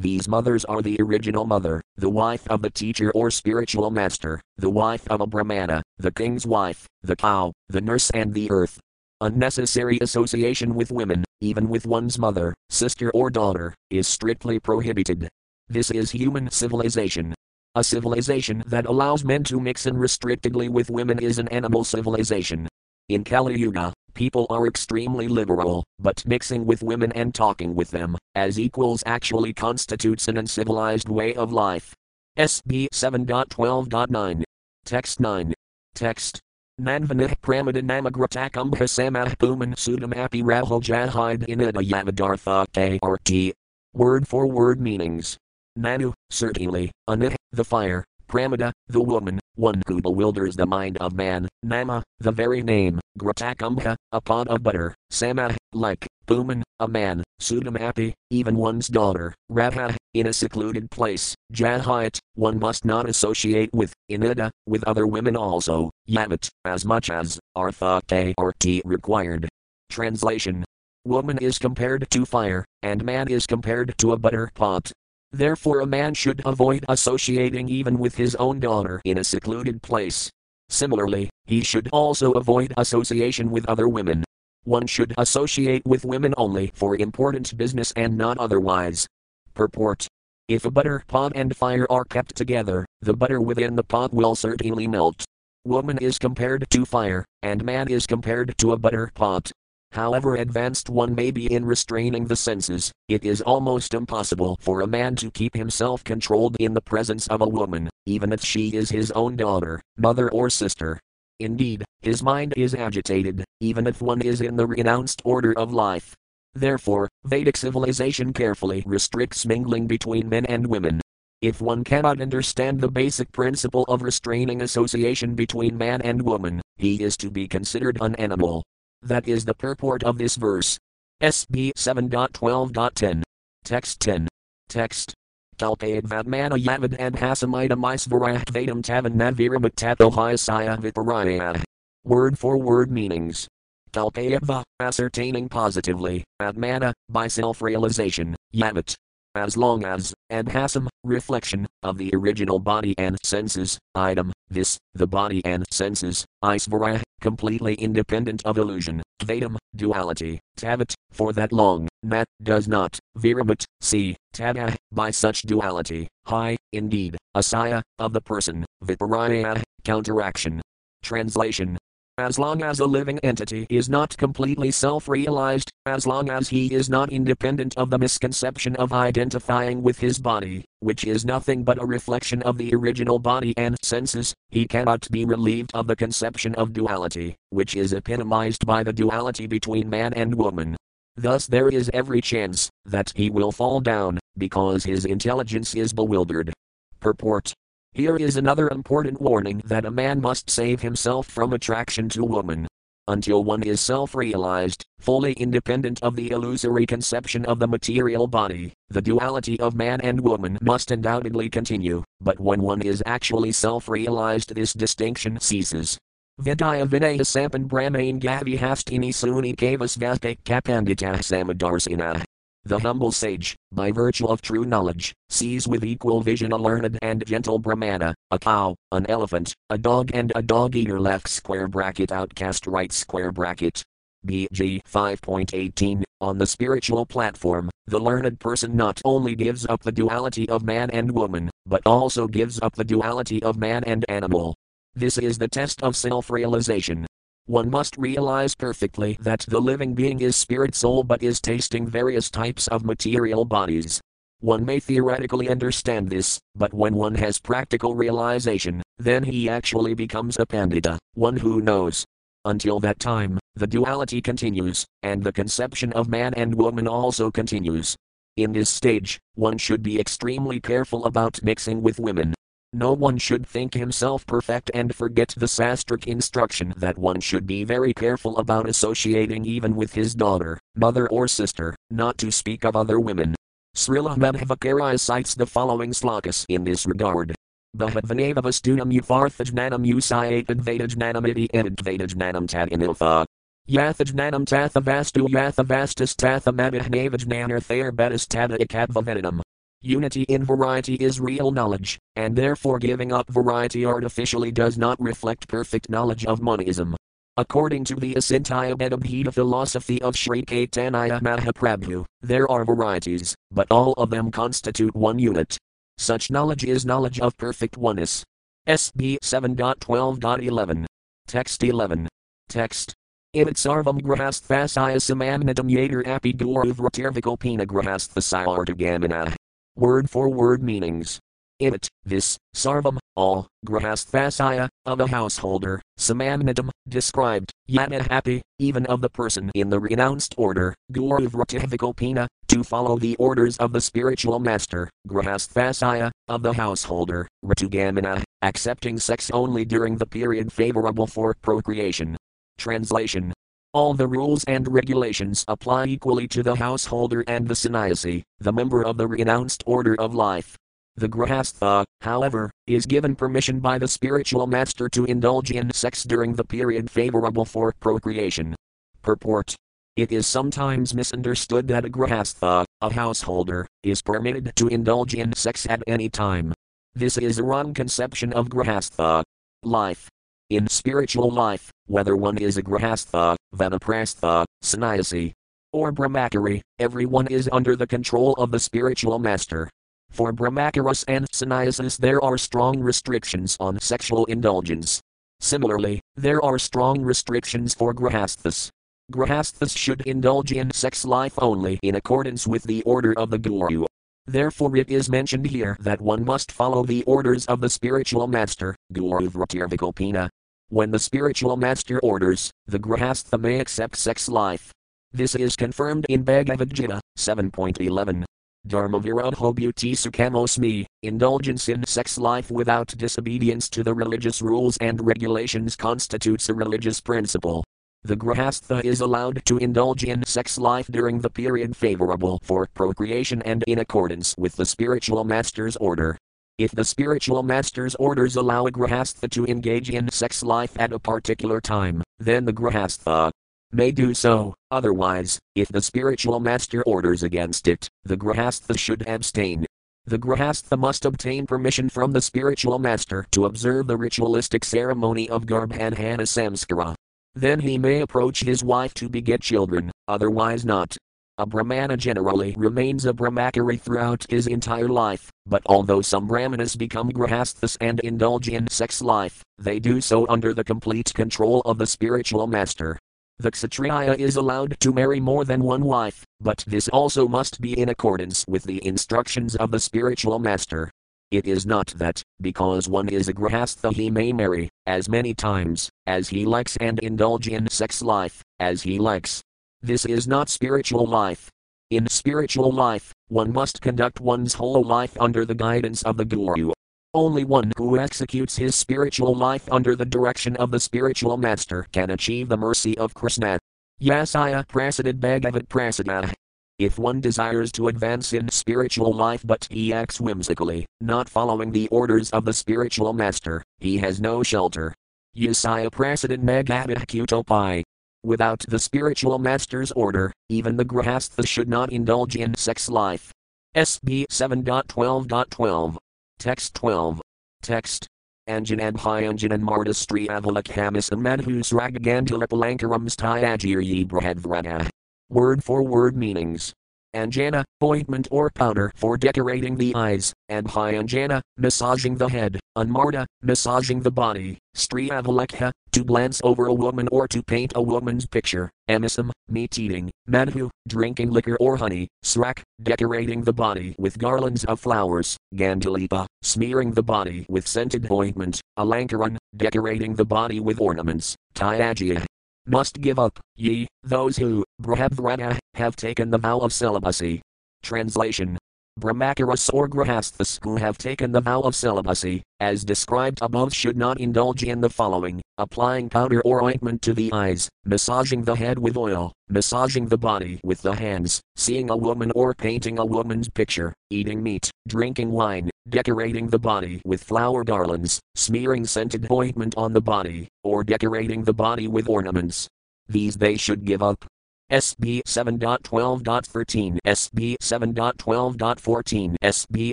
These 0.00 0.28
mothers 0.28 0.64
are 0.66 0.80
the 0.80 0.96
original 1.00 1.44
mother, 1.44 1.82
the 1.96 2.08
wife 2.08 2.46
of 2.48 2.62
the 2.62 2.70
teacher 2.70 3.10
or 3.16 3.32
spiritual 3.32 3.90
master, 3.90 4.40
the 4.56 4.70
wife 4.70 5.04
of 5.08 5.20
a 5.20 5.26
Brahmana, 5.26 5.82
the 5.98 6.12
king's 6.12 6.46
wife, 6.46 6.86
the 7.02 7.16
cow, 7.16 7.52
the 7.68 7.80
nurse, 7.80 8.08
and 8.10 8.32
the 8.32 8.48
earth. 8.48 8.78
Unnecessary 9.20 9.98
association 10.00 10.76
with 10.76 10.92
women, 10.92 11.24
even 11.40 11.68
with 11.68 11.84
one's 11.84 12.16
mother, 12.16 12.54
sister, 12.70 13.10
or 13.10 13.28
daughter, 13.28 13.74
is 13.90 14.06
strictly 14.06 14.60
prohibited. 14.60 15.28
This 15.68 15.90
is 15.90 16.12
human 16.12 16.48
civilization. 16.52 17.34
A 17.74 17.82
civilization 17.82 18.62
that 18.68 18.86
allows 18.86 19.24
men 19.24 19.42
to 19.44 19.58
mix 19.58 19.84
unrestrictedly 19.86 20.68
with 20.68 20.90
women 20.90 21.18
is 21.18 21.40
an 21.40 21.48
animal 21.48 21.82
civilization. 21.82 22.68
In 23.08 23.24
Kali 23.24 23.58
Yuga, 23.58 23.92
people 24.18 24.48
are 24.50 24.66
extremely 24.66 25.28
liberal, 25.28 25.84
but 26.00 26.26
mixing 26.26 26.66
with 26.66 26.82
women 26.82 27.12
and 27.12 27.32
talking 27.32 27.76
with 27.76 27.92
them, 27.92 28.18
as 28.34 28.58
equals 28.58 29.00
actually 29.06 29.52
constitutes 29.52 30.26
an 30.26 30.36
uncivilized 30.36 31.08
way 31.08 31.32
of 31.34 31.52
life. 31.52 31.94
SB 32.36 32.88
7.12.9. 32.92 34.42
Text 34.84 35.20
9. 35.20 35.54
Text. 35.94 36.40
Nanvanih 36.80 37.34
pramadinamagratakam 37.40 38.74
hasamah 38.74 39.38
puman 39.38 39.74
sudamapi 39.74 40.42
rahul 40.42 40.82
jahid 40.82 41.46
inada 41.46 41.80
yavadartha 41.80 42.66
KRT. 42.74 43.52
Word 43.94 44.26
for 44.26 44.48
word 44.48 44.80
meanings. 44.80 45.38
Nanu, 45.78 46.12
certainly, 46.30 46.90
anih, 47.08 47.36
the 47.52 47.64
fire, 47.64 48.04
Pramada, 48.28 48.72
the 48.88 49.00
woman, 49.00 49.38
one 49.58 49.82
who 49.88 50.00
bewilders 50.00 50.54
the 50.54 50.66
mind 50.66 50.96
of 50.98 51.14
man, 51.14 51.48
Nama, 51.64 52.02
the 52.20 52.30
very 52.30 52.62
name, 52.62 53.00
Gratakumbha, 53.18 53.96
a 54.12 54.20
pot 54.20 54.46
of 54.46 54.62
butter, 54.62 54.94
Sama, 55.10 55.56
like, 55.72 56.06
Puman, 56.26 56.62
a 56.78 56.86
man, 56.86 57.24
Sudamapi, 57.40 58.12
even 58.30 58.56
one's 58.56 58.86
daughter, 58.86 59.34
Radha, 59.48 59.96
in 60.14 60.28
a 60.28 60.32
secluded 60.32 60.90
place, 60.90 61.34
Jahayat, 61.52 62.20
one 62.34 62.58
must 62.60 62.84
not 62.84 63.08
associate 63.08 63.70
with, 63.72 63.92
Inida, 64.10 64.50
with 64.66 64.84
other 64.84 65.06
women 65.06 65.36
also, 65.36 65.90
Yavat, 66.08 66.48
as 66.64 66.84
much 66.84 67.10
as, 67.10 67.40
Artha 67.56 68.00
or 68.38 68.54
T 68.60 68.80
required. 68.84 69.48
Translation 69.90 70.64
Woman 71.04 71.38
is 71.38 71.58
compared 71.58 72.08
to 72.10 72.26
fire, 72.26 72.64
and 72.82 73.02
man 73.02 73.28
is 73.28 73.46
compared 73.46 73.96
to 73.98 74.12
a 74.12 74.18
butter 74.18 74.50
pot. 74.54 74.92
Therefore, 75.32 75.80
a 75.80 75.86
man 75.86 76.14
should 76.14 76.40
avoid 76.44 76.84
associating 76.88 77.68
even 77.68 77.98
with 77.98 78.16
his 78.16 78.34
own 78.36 78.60
daughter 78.60 79.00
in 79.04 79.18
a 79.18 79.24
secluded 79.24 79.82
place. 79.82 80.30
Similarly, 80.68 81.30
he 81.46 81.62
should 81.62 81.88
also 81.92 82.32
avoid 82.32 82.72
association 82.76 83.50
with 83.50 83.68
other 83.68 83.88
women. 83.88 84.24
One 84.64 84.86
should 84.86 85.14
associate 85.16 85.86
with 85.86 86.04
women 86.04 86.34
only 86.36 86.72
for 86.74 86.96
important 86.96 87.56
business 87.56 87.92
and 87.92 88.16
not 88.16 88.38
otherwise. 88.38 89.06
Purport 89.54 90.06
If 90.48 90.64
a 90.64 90.70
butter 90.70 91.04
pot 91.06 91.32
and 91.34 91.56
fire 91.56 91.86
are 91.90 92.04
kept 92.04 92.34
together, 92.34 92.86
the 93.00 93.14
butter 93.14 93.40
within 93.40 93.76
the 93.76 93.84
pot 93.84 94.12
will 94.12 94.34
certainly 94.34 94.86
melt. 94.86 95.24
Woman 95.64 95.98
is 95.98 96.18
compared 96.18 96.68
to 96.70 96.86
fire, 96.86 97.24
and 97.42 97.64
man 97.64 97.88
is 97.88 98.06
compared 98.06 98.56
to 98.58 98.72
a 98.72 98.78
butter 98.78 99.10
pot. 99.14 99.50
However 99.92 100.36
advanced 100.36 100.88
one 100.88 101.14
may 101.14 101.30
be 101.30 101.52
in 101.52 101.64
restraining 101.64 102.26
the 102.26 102.36
senses, 102.36 102.92
it 103.08 103.24
is 103.24 103.40
almost 103.40 103.94
impossible 103.94 104.56
for 104.60 104.80
a 104.80 104.86
man 104.86 105.16
to 105.16 105.30
keep 105.30 105.54
himself 105.54 106.04
controlled 106.04 106.56
in 106.60 106.74
the 106.74 106.80
presence 106.80 107.26
of 107.26 107.40
a 107.40 107.48
woman, 107.48 107.90
even 108.06 108.32
if 108.32 108.40
she 108.40 108.76
is 108.76 108.90
his 108.90 109.10
own 109.12 109.36
daughter, 109.36 109.80
mother, 109.96 110.30
or 110.30 110.50
sister. 110.50 111.00
Indeed, 111.40 111.84
his 112.00 112.22
mind 112.22 112.54
is 112.56 112.74
agitated, 112.74 113.44
even 113.60 113.86
if 113.86 114.02
one 114.02 114.20
is 114.20 114.40
in 114.40 114.56
the 114.56 114.66
renounced 114.66 115.22
order 115.24 115.52
of 115.58 115.72
life. 115.72 116.14
Therefore, 116.54 117.08
Vedic 117.24 117.56
civilization 117.56 118.32
carefully 118.32 118.84
restricts 118.86 119.46
mingling 119.46 119.86
between 119.86 120.28
men 120.28 120.46
and 120.46 120.66
women. 120.66 121.00
If 121.40 121.60
one 121.60 121.82
cannot 121.84 122.20
understand 122.20 122.80
the 122.80 122.90
basic 122.90 123.32
principle 123.32 123.84
of 123.84 124.02
restraining 124.02 124.62
association 124.62 125.34
between 125.34 125.78
man 125.78 126.02
and 126.02 126.22
woman, 126.22 126.60
he 126.76 127.02
is 127.02 127.16
to 127.18 127.30
be 127.30 127.46
considered 127.46 127.98
an 128.00 128.14
animal. 128.16 128.64
That 129.02 129.28
is 129.28 129.44
the 129.44 129.54
purport 129.54 130.02
of 130.02 130.18
this 130.18 130.36
verse. 130.36 130.78
SB 131.22 131.72
7.12.10. 131.76 133.22
Text 133.64 134.00
10. 134.00 134.28
Text. 134.68 135.14
Kalpayadvatmana 135.58 136.62
yavad 136.62 136.96
and 136.98 137.16
hasamidam 137.16 137.80
isvarahtvatam 137.82 138.82
tavan 138.82 139.14
naviramattapohyasaya 139.14 140.78
viparaya. 140.80 141.62
Word 142.04 142.38
for 142.38 142.56
word 142.56 142.90
meanings. 142.90 143.48
Kalpayadva, 143.92 144.62
ascertaining 144.80 145.48
positively, 145.48 146.24
atmana, 146.40 146.92
by 147.08 147.26
self 147.26 147.62
realization, 147.62 148.36
yavat, 148.54 148.94
as 149.34 149.56
long 149.56 149.84
as, 149.84 150.14
and 150.30 150.48
hasam, 150.48 150.88
reflection, 151.04 151.66
of 151.82 151.98
the 151.98 152.10
original 152.14 152.58
body 152.58 152.94
and 152.98 153.16
senses, 153.22 153.78
item, 153.94 154.32
this, 154.48 154.78
the 154.94 155.06
body 155.06 155.44
and 155.44 155.64
senses, 155.70 156.24
isvara, 156.42 157.02
completely 157.20 157.74
independent 157.74 158.42
of 158.44 158.58
illusion, 158.58 159.02
Vedam, 159.22 159.56
duality, 159.76 160.40
tavat, 160.56 160.94
for 161.10 161.32
that 161.32 161.52
long, 161.52 161.88
nat, 162.02 162.26
does 162.42 162.68
not, 162.68 162.98
viramat, 163.16 163.64
see, 163.80 164.16
tada, 164.34 164.76
by 164.92 165.10
such 165.10 165.42
duality, 165.42 166.08
high, 166.26 166.56
indeed, 166.72 167.16
asaya, 167.36 167.82
of 167.98 168.12
the 168.12 168.20
person, 168.20 168.64
viparaya, 168.84 169.62
counteraction. 169.84 170.60
Translation 171.02 171.77
as 172.18 172.36
long 172.38 172.62
as 172.62 172.80
a 172.80 172.84
living 172.84 173.20
entity 173.20 173.64
is 173.70 173.88
not 173.88 174.16
completely 174.16 174.72
self 174.72 175.08
realized, 175.08 175.70
as 175.86 176.06
long 176.06 176.28
as 176.28 176.48
he 176.48 176.74
is 176.74 176.90
not 176.90 177.12
independent 177.12 177.76
of 177.76 177.90
the 177.90 177.98
misconception 177.98 178.74
of 178.76 178.92
identifying 178.92 179.82
with 179.82 180.00
his 180.00 180.18
body, 180.18 180.64
which 180.80 181.04
is 181.04 181.24
nothing 181.24 181.62
but 181.62 181.80
a 181.80 181.86
reflection 181.86 182.42
of 182.42 182.58
the 182.58 182.74
original 182.74 183.20
body 183.20 183.54
and 183.56 183.76
senses, 183.82 184.34
he 184.50 184.66
cannot 184.66 185.08
be 185.12 185.24
relieved 185.24 185.70
of 185.74 185.86
the 185.86 185.96
conception 185.96 186.54
of 186.56 186.72
duality, 186.72 187.36
which 187.50 187.76
is 187.76 187.92
epitomized 187.92 188.66
by 188.66 188.82
the 188.82 188.92
duality 188.92 189.46
between 189.46 189.88
man 189.88 190.12
and 190.14 190.34
woman. 190.34 190.76
Thus, 191.16 191.46
there 191.46 191.68
is 191.68 191.90
every 191.94 192.20
chance 192.20 192.68
that 192.84 193.12
he 193.14 193.30
will 193.30 193.52
fall 193.52 193.80
down, 193.80 194.18
because 194.36 194.82
his 194.82 195.04
intelligence 195.04 195.74
is 195.74 195.92
bewildered. 195.92 196.52
Purport 197.00 197.54
here 197.98 198.14
is 198.14 198.36
another 198.36 198.70
important 198.70 199.20
warning 199.20 199.60
that 199.64 199.84
a 199.84 199.90
man 199.90 200.20
must 200.20 200.48
save 200.48 200.80
himself 200.80 201.26
from 201.26 201.52
attraction 201.52 202.08
to 202.08 202.24
woman. 202.24 202.64
Until 203.08 203.42
one 203.42 203.64
is 203.64 203.80
self 203.80 204.14
realized, 204.14 204.84
fully 205.00 205.32
independent 205.32 206.00
of 206.00 206.14
the 206.14 206.30
illusory 206.30 206.86
conception 206.86 207.44
of 207.46 207.58
the 207.58 207.66
material 207.66 208.28
body, 208.28 208.72
the 208.88 209.02
duality 209.02 209.58
of 209.58 209.74
man 209.74 210.00
and 210.02 210.20
woman 210.20 210.58
must 210.62 210.92
undoubtedly 210.92 211.50
continue, 211.50 212.04
but 212.20 212.38
when 212.38 212.62
one 212.62 212.82
is 212.82 213.02
actually 213.04 213.50
self 213.50 213.88
realized, 213.88 214.54
this 214.54 214.72
distinction 214.72 215.40
ceases. 215.40 215.98
Vidya 216.38 216.86
Vinaya 216.86 217.26
Sampan 217.26 217.66
Brahmain 217.66 218.20
Gavi 218.20 218.56
Hastini 218.56 219.08
Suni 219.08 219.56
Kavas 219.56 219.98
Vastak 219.98 220.38
Kapandita 220.44 221.18
Samadarsina. 221.18 222.22
The 222.68 222.80
humble 222.80 223.12
sage, 223.12 223.56
by 223.72 223.92
virtue 223.92 224.26
of 224.26 224.42
true 224.42 224.66
knowledge, 224.66 225.14
sees 225.30 225.66
with 225.66 225.82
equal 225.82 226.20
vision 226.20 226.52
a 226.52 226.58
learned 226.58 226.98
and 227.00 227.24
gentle 227.24 227.58
Brahmana, 227.58 228.14
a 228.30 228.38
cow, 228.38 228.76
an 228.92 229.06
elephant, 229.08 229.54
a 229.70 229.78
dog, 229.78 230.10
and 230.12 230.32
a 230.34 230.42
dog 230.42 230.76
eater 230.76 231.00
left 231.00 231.28
square 231.28 231.66
bracket 231.66 232.12
outcast 232.12 232.66
right 232.66 232.92
square 232.92 233.32
bracket. 233.32 233.82
BG 234.26 234.82
5.18 234.82 236.02
On 236.20 236.36
the 236.36 236.46
spiritual 236.46 237.06
platform, 237.06 237.70
the 237.86 237.98
learned 237.98 238.38
person 238.38 238.76
not 238.76 239.00
only 239.02 239.34
gives 239.34 239.64
up 239.64 239.82
the 239.82 239.90
duality 239.90 240.46
of 240.50 240.62
man 240.62 240.90
and 240.90 241.10
woman, 241.10 241.48
but 241.64 241.80
also 241.86 242.26
gives 242.26 242.60
up 242.60 242.74
the 242.74 242.84
duality 242.84 243.42
of 243.42 243.56
man 243.56 243.82
and 243.84 244.04
animal. 244.10 244.54
This 244.94 245.16
is 245.16 245.38
the 245.38 245.48
test 245.48 245.82
of 245.82 245.96
self 245.96 246.28
realization, 246.28 247.06
one 247.48 247.70
must 247.70 247.96
realize 247.96 248.54
perfectly 248.54 249.16
that 249.20 249.40
the 249.48 249.58
living 249.58 249.94
being 249.94 250.20
is 250.20 250.36
spirit 250.36 250.74
soul 250.74 251.02
but 251.02 251.22
is 251.22 251.40
tasting 251.40 251.86
various 251.86 252.30
types 252.30 252.68
of 252.68 252.84
material 252.84 253.46
bodies. 253.46 254.02
One 254.40 254.66
may 254.66 254.80
theoretically 254.80 255.48
understand 255.48 256.10
this, 256.10 256.38
but 256.54 256.74
when 256.74 256.94
one 256.94 257.14
has 257.14 257.40
practical 257.40 257.94
realization, 257.94 258.82
then 258.98 259.24
he 259.24 259.48
actually 259.48 259.94
becomes 259.94 260.38
a 260.38 260.44
pandita, 260.44 260.98
one 261.14 261.38
who 261.38 261.62
knows. 261.62 262.04
Until 262.44 262.80
that 262.80 263.00
time, 263.00 263.38
the 263.56 263.66
duality 263.66 264.20
continues, 264.20 264.84
and 265.02 265.24
the 265.24 265.32
conception 265.32 265.90
of 265.94 266.06
man 266.06 266.34
and 266.34 266.54
woman 266.54 266.86
also 266.86 267.30
continues. 267.30 267.96
In 268.36 268.52
this 268.52 268.68
stage, 268.68 269.18
one 269.36 269.56
should 269.56 269.82
be 269.82 269.98
extremely 269.98 270.60
careful 270.60 271.06
about 271.06 271.42
mixing 271.42 271.80
with 271.80 271.98
women, 271.98 272.34
no 272.72 272.92
one 272.92 273.16
should 273.16 273.46
think 273.46 273.72
himself 273.72 274.26
perfect 274.26 274.70
and 274.74 274.94
forget 274.94 275.34
the 275.36 275.46
sastric 275.46 276.06
instruction 276.06 276.74
that 276.76 276.98
one 276.98 277.18
should 277.20 277.46
be 277.46 277.64
very 277.64 277.94
careful 277.94 278.36
about 278.36 278.68
associating 278.68 279.44
even 279.44 279.74
with 279.74 279.94
his 279.94 280.14
daughter, 280.14 280.58
mother, 280.76 281.08
or 281.08 281.26
sister, 281.26 281.74
not 281.90 282.18
to 282.18 282.30
speak 282.30 282.64
of 282.64 282.76
other 282.76 283.00
women. 283.00 283.34
Srila 283.74 284.16
Madhvacarya 284.16 285.00
cites 285.00 285.34
the 285.34 285.46
following 285.46 285.92
slokas 285.92 286.44
in 286.48 286.64
this 286.64 286.84
regard. 286.84 287.34
Bhavanavavastunam 287.76 288.92
uparthajnanam 288.92 289.86
usayatad 289.86 290.60
vedajnanamiti 290.60 291.48
edadvedajnanam 291.50 292.46
tadiniltha. 292.46 293.24
Yathajnanam 293.68 294.44
tathavastu 294.44 295.28
yathavastus 295.28 296.14
tathamadhihnavajnanarthair 296.16 297.92
betis 297.92 298.26
tada 298.26 298.58
ikadvavedinam. 298.58 299.40
Unity 299.82 300.22
in 300.24 300.44
variety 300.44 300.96
is 300.96 301.20
real 301.20 301.52
knowledge, 301.52 302.00
and 302.16 302.34
therefore 302.34 302.80
giving 302.80 303.12
up 303.12 303.28
variety 303.30 303.86
artificially 303.86 304.50
does 304.50 304.76
not 304.76 305.00
reflect 305.00 305.46
perfect 305.46 305.88
knowledge 305.88 306.26
of 306.26 306.42
monism. 306.42 306.96
According 307.36 307.84
to 307.84 307.94
the 307.94 308.14
Asintayabedabhita 308.14 309.32
philosophy 309.32 310.02
of 310.02 310.16
Sri 310.16 310.42
Caitanya 310.42 311.20
Mahaprabhu, 311.20 312.04
there 312.20 312.50
are 312.50 312.64
varieties, 312.64 313.36
but 313.52 313.68
all 313.70 313.92
of 313.92 314.10
them 314.10 314.32
constitute 314.32 314.96
one 314.96 315.20
unit. 315.20 315.56
Such 315.96 316.28
knowledge 316.28 316.64
is 316.64 316.84
knowledge 316.84 317.20
of 317.20 317.36
perfect 317.36 317.76
oneness. 317.76 318.24
SB 318.68 319.18
7.12.11. 319.22 320.86
Text 321.28 321.62
11. 321.62 322.08
Text. 322.48 322.94
Imit 323.36 323.54
sarvam 323.54 324.00
grahasthasaya 324.00 324.96
samamnadam 324.96 325.70
yater 325.70 326.04
api 326.04 326.32
guruvratirvikopina 326.32 327.64
grahasthasayartagamina. 327.64 329.36
Word 329.78 330.10
for 330.10 330.28
word 330.28 330.60
meanings. 330.60 331.20
It, 331.60 331.88
this, 332.04 332.36
sarvam, 332.52 332.98
all, 333.14 333.46
grahasthasaya, 333.64 334.68
of 334.84 334.98
a 334.98 335.06
householder, 335.06 335.80
samamnidam, 335.96 336.70
described, 336.88 337.52
yet 337.68 337.92
happy, 338.10 338.42
even 338.58 338.86
of 338.86 339.02
the 339.02 339.08
person 339.08 339.52
in 339.54 339.70
the 339.70 339.78
renounced 339.78 340.34
order, 340.36 340.74
guruvrativikopina, 340.92 342.26
to 342.48 342.64
follow 342.64 342.98
the 342.98 343.14
orders 343.20 343.56
of 343.58 343.72
the 343.72 343.80
spiritual 343.80 344.40
master, 344.40 344.90
grahasthasaya, 345.06 346.10
of 346.26 346.42
the 346.42 346.54
householder, 346.54 347.28
ratugamina, 347.44 348.24
accepting 348.42 348.98
sex 348.98 349.30
only 349.30 349.64
during 349.64 349.96
the 349.96 350.06
period 350.06 350.52
favorable 350.52 351.06
for 351.06 351.34
procreation. 351.40 352.16
Translation 352.58 353.32
all 353.74 353.92
the 353.92 354.06
rules 354.06 354.44
and 354.44 354.66
regulations 354.72 355.44
apply 355.46 355.86
equally 355.86 356.26
to 356.28 356.42
the 356.42 356.54
householder 356.54 357.22
and 357.28 357.46
the 357.46 357.54
sannyasi, 357.54 358.24
the 358.40 358.52
member 358.52 358.82
of 358.82 358.96
the 358.96 359.06
renounced 359.06 359.62
order 359.66 359.94
of 360.00 360.14
life. 360.14 360.56
The 360.96 361.08
grahastha, 361.08 361.84
however, 362.00 362.50
is 362.66 362.86
given 362.86 363.14
permission 363.14 363.60
by 363.60 363.78
the 363.78 363.86
spiritual 363.86 364.46
master 364.46 364.88
to 364.88 365.04
indulge 365.04 365.50
in 365.50 365.72
sex 365.72 366.02
during 366.02 366.34
the 366.34 366.44
period 366.44 366.90
favorable 366.90 367.44
for 367.44 367.72
procreation. 367.78 368.56
Purport 369.02 369.54
It 369.96 370.12
is 370.12 370.26
sometimes 370.26 370.94
misunderstood 370.94 371.68
that 371.68 371.84
a 371.84 371.88
grahastha, 371.88 372.64
a 372.80 372.92
householder, 372.92 373.66
is 373.82 374.02
permitted 374.02 374.52
to 374.56 374.68
indulge 374.68 375.14
in 375.14 375.32
sex 375.34 375.66
at 375.68 375.82
any 375.86 376.08
time. 376.08 376.52
This 376.94 377.16
is 377.16 377.38
a 377.38 377.44
wrong 377.44 377.74
conception 377.74 378.32
of 378.32 378.48
grahastha 378.48 379.22
life. 379.62 380.08
In 380.50 380.66
spiritual 380.66 381.30
life, 381.30 381.70
whether 381.88 382.16
one 382.16 382.38
is 382.38 382.56
a 382.56 382.62
grahastha, 382.62 383.36
vanaprastha, 383.54 384.46
sannyasi, 384.62 385.34
or 385.74 385.92
brahmachari, 385.92 386.62
everyone 386.78 387.26
is 387.26 387.50
under 387.52 387.76
the 387.76 387.86
control 387.86 388.32
of 388.36 388.50
the 388.50 388.58
spiritual 388.58 389.18
master. 389.18 389.68
For 390.08 390.32
brahmacharis 390.32 391.04
and 391.06 391.26
sannyasis 391.34 391.98
there 391.98 392.24
are 392.24 392.38
strong 392.38 392.80
restrictions 392.80 393.58
on 393.60 393.78
sexual 393.78 394.24
indulgence. 394.24 395.02
Similarly, 395.40 396.00
there 396.16 396.42
are 396.42 396.58
strong 396.58 397.02
restrictions 397.02 397.74
for 397.74 397.92
grahasthas. 397.92 398.70
Grahasthas 399.12 399.76
should 399.76 400.00
indulge 400.06 400.52
in 400.52 400.70
sex 400.70 401.04
life 401.04 401.34
only 401.36 401.78
in 401.82 401.94
accordance 401.94 402.46
with 402.46 402.62
the 402.62 402.82
order 402.84 403.12
of 403.18 403.28
the 403.28 403.38
Guru. 403.38 403.84
Therefore, 404.26 404.76
it 404.76 404.90
is 404.90 405.10
mentioned 405.10 405.46
here 405.46 405.76
that 405.80 406.00
one 406.00 406.24
must 406.24 406.52
follow 406.52 406.84
the 406.84 407.02
orders 407.04 407.44
of 407.46 407.60
the 407.60 407.68
spiritual 407.68 408.26
master, 408.26 408.74
Guru 408.94 409.28
Vratirvikalpina. 409.28 410.30
When 410.70 410.90
the 410.90 410.98
spiritual 410.98 411.56
master 411.56 411.98
orders, 412.00 412.50
the 412.66 412.78
Grahastha 412.78 413.40
may 413.40 413.58
accept 413.58 413.96
sex 413.96 414.28
life. 414.28 414.70
This 415.12 415.34
is 415.34 415.56
confirmed 415.56 416.04
in 416.10 416.24
Bhagavad 416.24 416.74
Gita 416.74 417.00
7.11. 417.18 418.24
Dharma 418.66 419.00
Virodhobhuti 419.00 419.92
Sukhamosmi, 419.92 420.84
indulgence 421.02 421.70
in 421.70 421.86
sex 421.86 422.18
life 422.18 422.50
without 422.50 422.88
disobedience 422.88 423.70
to 423.70 423.82
the 423.82 423.94
religious 423.94 424.42
rules 424.42 424.76
and 424.82 425.06
regulations 425.06 425.74
constitutes 425.74 426.50
a 426.50 426.54
religious 426.54 427.00
principle. 427.00 427.64
The 428.02 428.18
grahastha 428.18 428.84
is 428.84 429.00
allowed 429.00 429.42
to 429.46 429.56
indulge 429.56 430.04
in 430.04 430.22
sex 430.24 430.58
life 430.58 430.88
during 430.88 431.20
the 431.20 431.30
period 431.30 431.78
favorable 431.78 432.40
for 432.42 432.68
procreation 432.74 433.40
and 433.40 433.64
in 433.66 433.78
accordance 433.78 434.34
with 434.36 434.56
the 434.56 434.66
spiritual 434.66 435.24
master's 435.24 435.76
order. 435.76 436.18
If 436.58 436.72
the 436.72 436.84
spiritual 436.84 437.44
master's 437.44 437.94
orders 437.94 438.34
allow 438.34 438.66
a 438.66 438.72
grahastha 438.72 439.30
to 439.30 439.46
engage 439.46 439.90
in 439.90 440.10
sex 440.10 440.42
life 440.42 440.72
at 440.76 440.92
a 440.92 440.98
particular 440.98 441.60
time, 441.60 442.02
then 442.18 442.46
the 442.46 442.52
grahastha 442.52 443.30
may 443.70 443.92
do 443.92 444.12
so, 444.12 444.56
otherwise, 444.72 445.38
if 445.54 445.68
the 445.68 445.80
spiritual 445.80 446.40
master 446.40 446.82
orders 446.82 447.22
against 447.22 447.68
it, 447.68 447.88
the 448.02 448.16
grahastha 448.16 448.76
should 448.76 449.06
abstain. 449.06 449.66
The 450.06 450.18
grahastha 450.18 450.76
must 450.76 451.04
obtain 451.04 451.46
permission 451.46 451.88
from 451.88 452.10
the 452.10 452.20
spiritual 452.20 452.80
master 452.80 453.24
to 453.30 453.44
observe 453.44 453.86
the 453.86 453.96
ritualistic 453.96 454.64
ceremony 454.64 455.30
of 455.30 455.46
Garbhadhana 455.46 456.26
Samskara. 456.26 456.96
Then 457.36 457.60
he 457.60 457.78
may 457.78 458.00
approach 458.00 458.40
his 458.40 458.64
wife 458.64 458.94
to 458.94 459.08
beget 459.08 459.42
children, 459.42 459.92
otherwise 460.08 460.64
not. 460.64 460.96
A 461.40 461.46
Brahmana 461.46 461.96
generally 461.96 462.52
remains 462.58 463.06
a 463.06 463.12
Brahmachari 463.12 463.80
throughout 463.80 464.26
his 464.28 464.48
entire 464.48 464.88
life, 464.88 465.30
but 465.46 465.62
although 465.66 466.02
some 466.02 466.26
Brahmanas 466.26 466.74
become 466.74 467.12
grahasthas 467.12 467.76
and 467.80 468.00
indulge 468.00 468.48
in 468.48 468.66
sex 468.66 469.00
life, 469.00 469.44
they 469.56 469.78
do 469.78 470.00
so 470.00 470.26
under 470.28 470.52
the 470.52 470.64
complete 470.64 471.14
control 471.14 471.60
of 471.60 471.78
the 471.78 471.86
spiritual 471.86 472.48
master. 472.48 472.98
The 473.38 473.52
Kshatriya 473.52 474.14
is 474.14 474.34
allowed 474.34 474.80
to 474.80 474.92
marry 474.92 475.20
more 475.20 475.44
than 475.44 475.62
one 475.62 475.84
wife, 475.84 476.24
but 476.40 476.64
this 476.66 476.88
also 476.88 477.28
must 477.28 477.60
be 477.60 477.78
in 477.78 477.88
accordance 477.88 478.44
with 478.48 478.64
the 478.64 478.84
instructions 478.84 479.54
of 479.54 479.70
the 479.70 479.78
spiritual 479.78 480.40
master. 480.40 480.90
It 481.30 481.46
is 481.46 481.64
not 481.64 481.86
that, 481.98 482.20
because 482.40 482.88
one 482.88 483.08
is 483.08 483.28
a 483.28 483.32
grahastha, 483.32 483.92
he 483.92 484.10
may 484.10 484.32
marry, 484.32 484.70
as 484.86 485.08
many 485.08 485.34
times, 485.34 485.88
as 486.08 486.30
he 486.30 486.44
likes 486.46 486.76
and 486.78 486.98
indulge 486.98 487.46
in 487.46 487.68
sex 487.70 488.02
life, 488.02 488.42
as 488.58 488.82
he 488.82 488.98
likes. 488.98 489.40
This 489.80 490.04
is 490.04 490.26
not 490.26 490.48
spiritual 490.48 491.06
life. 491.06 491.48
In 491.90 492.08
spiritual 492.08 492.72
life, 492.72 493.12
one 493.28 493.52
must 493.52 493.80
conduct 493.80 494.20
one's 494.20 494.54
whole 494.54 494.82
life 494.82 495.16
under 495.20 495.44
the 495.44 495.54
guidance 495.54 496.02
of 496.02 496.16
the 496.16 496.24
Guru. 496.24 496.72
Only 497.14 497.44
one 497.44 497.72
who 497.76 497.96
executes 497.96 498.56
his 498.56 498.74
spiritual 498.74 499.34
life 499.34 499.68
under 499.70 499.94
the 499.94 500.04
direction 500.04 500.56
of 500.56 500.72
the 500.72 500.80
spiritual 500.80 501.36
master 501.36 501.86
can 501.92 502.10
achieve 502.10 502.48
the 502.48 502.56
mercy 502.56 502.98
of 502.98 503.14
Krishna. 503.14 503.58
Yasaya 504.02 504.66
Prasadad 504.66 505.20
Bhagavad 505.20 505.68
Prasada. 505.68 506.32
If 506.80 506.98
one 506.98 507.20
desires 507.20 507.70
to 507.72 507.88
advance 507.88 508.32
in 508.32 508.48
spiritual 508.50 509.12
life 509.12 509.42
but 509.46 509.66
he 509.70 509.92
acts 509.92 510.20
whimsically, 510.20 510.86
not 511.00 511.28
following 511.28 511.70
the 511.70 511.88
orders 511.88 512.30
of 512.30 512.44
the 512.44 512.52
spiritual 512.52 513.12
master, 513.12 513.62
he 513.78 513.98
has 513.98 514.20
no 514.20 514.42
shelter. 514.42 514.92
Yasaya 515.36 515.88
Prasadad 515.88 516.44
Bhagavad 516.44 517.06
Kutopai. 517.06 517.84
Without 518.24 518.64
the 518.68 518.80
spiritual 518.80 519.38
master's 519.38 519.92
order, 519.92 520.32
even 520.48 520.76
the 520.76 520.84
grahastha 520.84 521.46
should 521.46 521.68
not 521.68 521.92
indulge 521.92 522.34
in 522.34 522.52
sex 522.56 522.88
life. 522.88 523.32
SB 523.76 524.26
7.12.12. 524.26 525.96
Text 526.38 526.74
12. 526.74 527.22
Text. 527.62 528.08
Anjanadhyanjanan 528.48 529.62
Mardastri 529.62 530.26
Avalakamisam 530.26 531.20
Madhusragagandhilipalankaram 531.20 533.08
Styagiryi 533.08 534.04
Brahadvrana. 534.06 534.88
Word 535.30 535.62
for 535.62 535.84
word 535.84 536.16
meanings. 536.16 536.72
Anjana, 537.18 537.64
ointment 537.82 538.28
or 538.30 538.48
powder 538.50 538.92
for 538.94 539.16
decorating 539.16 539.76
the 539.76 539.94
eyes, 539.94 540.32
and 540.48 540.66
Hyanjana, 540.66 541.40
massaging 541.56 542.16
the 542.16 542.28
head, 542.28 542.60
Unmarda, 542.76 543.26
massaging 543.42 544.00
the 544.00 544.10
body, 544.10 544.58
Striyavalekha, 544.76 545.72
to 545.90 546.04
glance 546.04 546.40
over 546.44 546.66
a 546.66 546.74
woman 546.74 547.08
or 547.10 547.26
to 547.26 547.42
paint 547.42 547.72
a 547.74 547.82
woman's 547.82 548.26
picture, 548.26 548.70
Amisam, 548.88 549.30
meat 549.48 549.78
eating, 549.78 550.10
Madhu, 550.26 550.70
drinking 550.86 551.30
liquor 551.30 551.56
or 551.58 551.76
honey, 551.76 552.06
Srak, 552.24 552.62
decorating 552.82 553.42
the 553.42 553.52
body 553.52 553.96
with 553.98 554.18
garlands 554.18 554.64
of 554.66 554.78
flowers, 554.78 555.36
Gandhalipa, 555.54 556.26
smearing 556.42 556.92
the 556.92 557.02
body 557.02 557.46
with 557.48 557.66
scented 557.66 558.08
ointment, 558.10 558.60
Alankaran, 558.78 559.36
decorating 559.56 560.14
the 560.14 560.24
body 560.24 560.60
with 560.60 560.80
ornaments, 560.80 561.34
Tyajya, 561.54 562.24
must 562.66 563.00
give 563.00 563.18
up, 563.18 563.40
ye, 563.56 563.88
those 564.02 564.36
who, 564.36 564.62
Brahadvrana, 564.80 565.58
have 565.74 565.96
taken 565.96 566.30
the 566.30 566.38
vow 566.38 566.58
of 566.58 566.72
celibacy. 566.72 567.42
Translation 567.82 568.56
Brahmacharis 568.98 569.72
or 569.72 569.88
Grahasthas 569.88 570.58
who 570.64 570.76
have 570.76 570.98
taken 570.98 571.30
the 571.30 571.40
vow 571.40 571.60
of 571.60 571.74
celibacy, 571.74 572.42
as 572.60 572.84
described 572.84 573.38
above, 573.42 573.72
should 573.72 573.96
not 573.96 574.18
indulge 574.18 574.64
in 574.64 574.80
the 574.80 574.90
following 574.90 575.40
applying 575.58 576.08
powder 576.08 576.40
or 576.42 576.62
ointment 576.62 577.02
to 577.02 577.12
the 577.12 577.32
eyes, 577.32 577.68
massaging 577.84 578.42
the 578.42 578.54
head 578.54 578.78
with 578.78 578.96
oil, 578.96 579.32
massaging 579.48 580.06
the 580.06 580.16
body 580.18 580.60
with 580.62 580.80
the 580.82 580.94
hands, 580.94 581.40
seeing 581.56 581.90
a 581.90 581.96
woman 581.96 582.30
or 582.36 582.54
painting 582.54 582.98
a 583.00 583.04
woman's 583.04 583.48
picture, 583.48 583.92
eating 584.10 584.40
meat, 584.40 584.70
drinking 584.86 585.30
wine, 585.30 585.68
decorating 585.88 586.48
the 586.48 586.58
body 586.58 587.02
with 587.04 587.22
flower 587.22 587.64
garlands, 587.64 588.20
smearing 588.36 588.84
scented 588.84 589.26
ointment 589.30 589.74
on 589.76 589.92
the 589.92 590.00
body, 590.00 590.46
or 590.62 590.84
decorating 590.84 591.42
the 591.42 591.52
body 591.52 591.88
with 591.88 592.08
ornaments. 592.08 592.68
These 593.08 593.36
they 593.36 593.56
should 593.56 593.84
give 593.84 594.02
up, 594.02 594.24
SB 594.70 595.22
7.12.13, 595.22 596.98
SB 597.06 597.56
7.12.14, 597.58 599.36
SB 599.42 599.92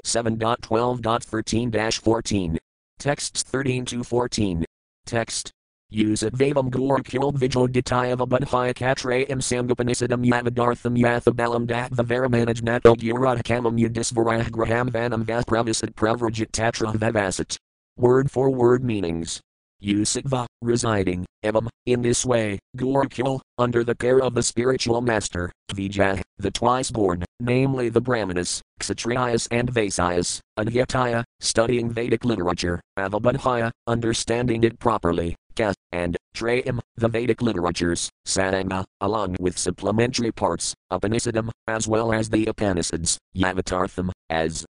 7.12.13 0.04 2.02
14. 2.02 2.58
Texts 3.00 3.44
13 3.44 3.86
to 3.86 4.04
14. 4.04 4.66
Text. 5.06 5.52
Use 5.90 6.24
it 6.24 6.34
Vavam 6.34 6.70
Gurukul 6.70 7.34
Vijoditayava 7.34 8.28
Budhyakatre 8.28 9.30
im 9.30 9.40
Sangupanisadam 9.40 10.26
Yavadartham 10.26 10.98
Yathabalam 10.98 11.68
Dattva 11.68 12.04
Varamanajnato 12.04 12.98
Guradhakamam 12.98 13.80
Yudisvarah 13.80 14.52
Graham 14.52 14.90
Vanam 14.90 15.24
Vaspravisat 15.24 15.94
Pravrajit 15.94 16.52
Tatra 16.52 16.94
Vavasat. 16.94 17.58
Word 17.96 18.30
for 18.30 18.50
word 18.50 18.84
meanings. 18.84 19.42
Usitva, 19.84 20.46
residing, 20.62 21.26
evam, 21.44 21.68
in 21.86 22.02
this 22.02 22.26
way, 22.26 22.60
Gurukul, 22.78 23.40
under 23.58 23.84
the 23.84 23.96
care 23.96 24.20
of 24.20 24.34
the 24.34 24.44
spiritual 24.44 25.02
master, 25.02 25.52
Vijay, 25.72 26.22
the 26.38 26.52
twice 26.52 26.92
born, 26.92 27.24
namely 27.40 27.90
the 27.90 28.02
Brahmanas, 28.02 28.62
Kshatriyas 28.80 29.48
and 29.52 29.72
Vaisyas, 29.72 30.40
Adhyataya, 30.58 31.24
studying 31.40 31.90
Vedic 31.92 32.26
literature, 32.26 32.80
Avabadhaya, 32.98 33.72
understanding 33.88 34.64
it 34.64 34.80
properly, 34.80 35.36
Ka, 35.56 35.74
and 35.92 36.18
Trayam, 36.36 36.80
the 36.96 37.08
Vedic 37.08 37.42
literatures, 37.42 38.10
Sadanga, 38.28 38.84
along 39.02 39.36
with 39.40 39.58
supplementary 39.58 40.32
parts, 40.32 40.74
Upanishadim, 40.92 41.50
as 41.68 41.88
well 41.88 42.12
as 42.12 42.30
the 42.30 42.46
Upanishads, 42.46 43.18
Yavatartham, 43.36 44.12
as 44.30 44.66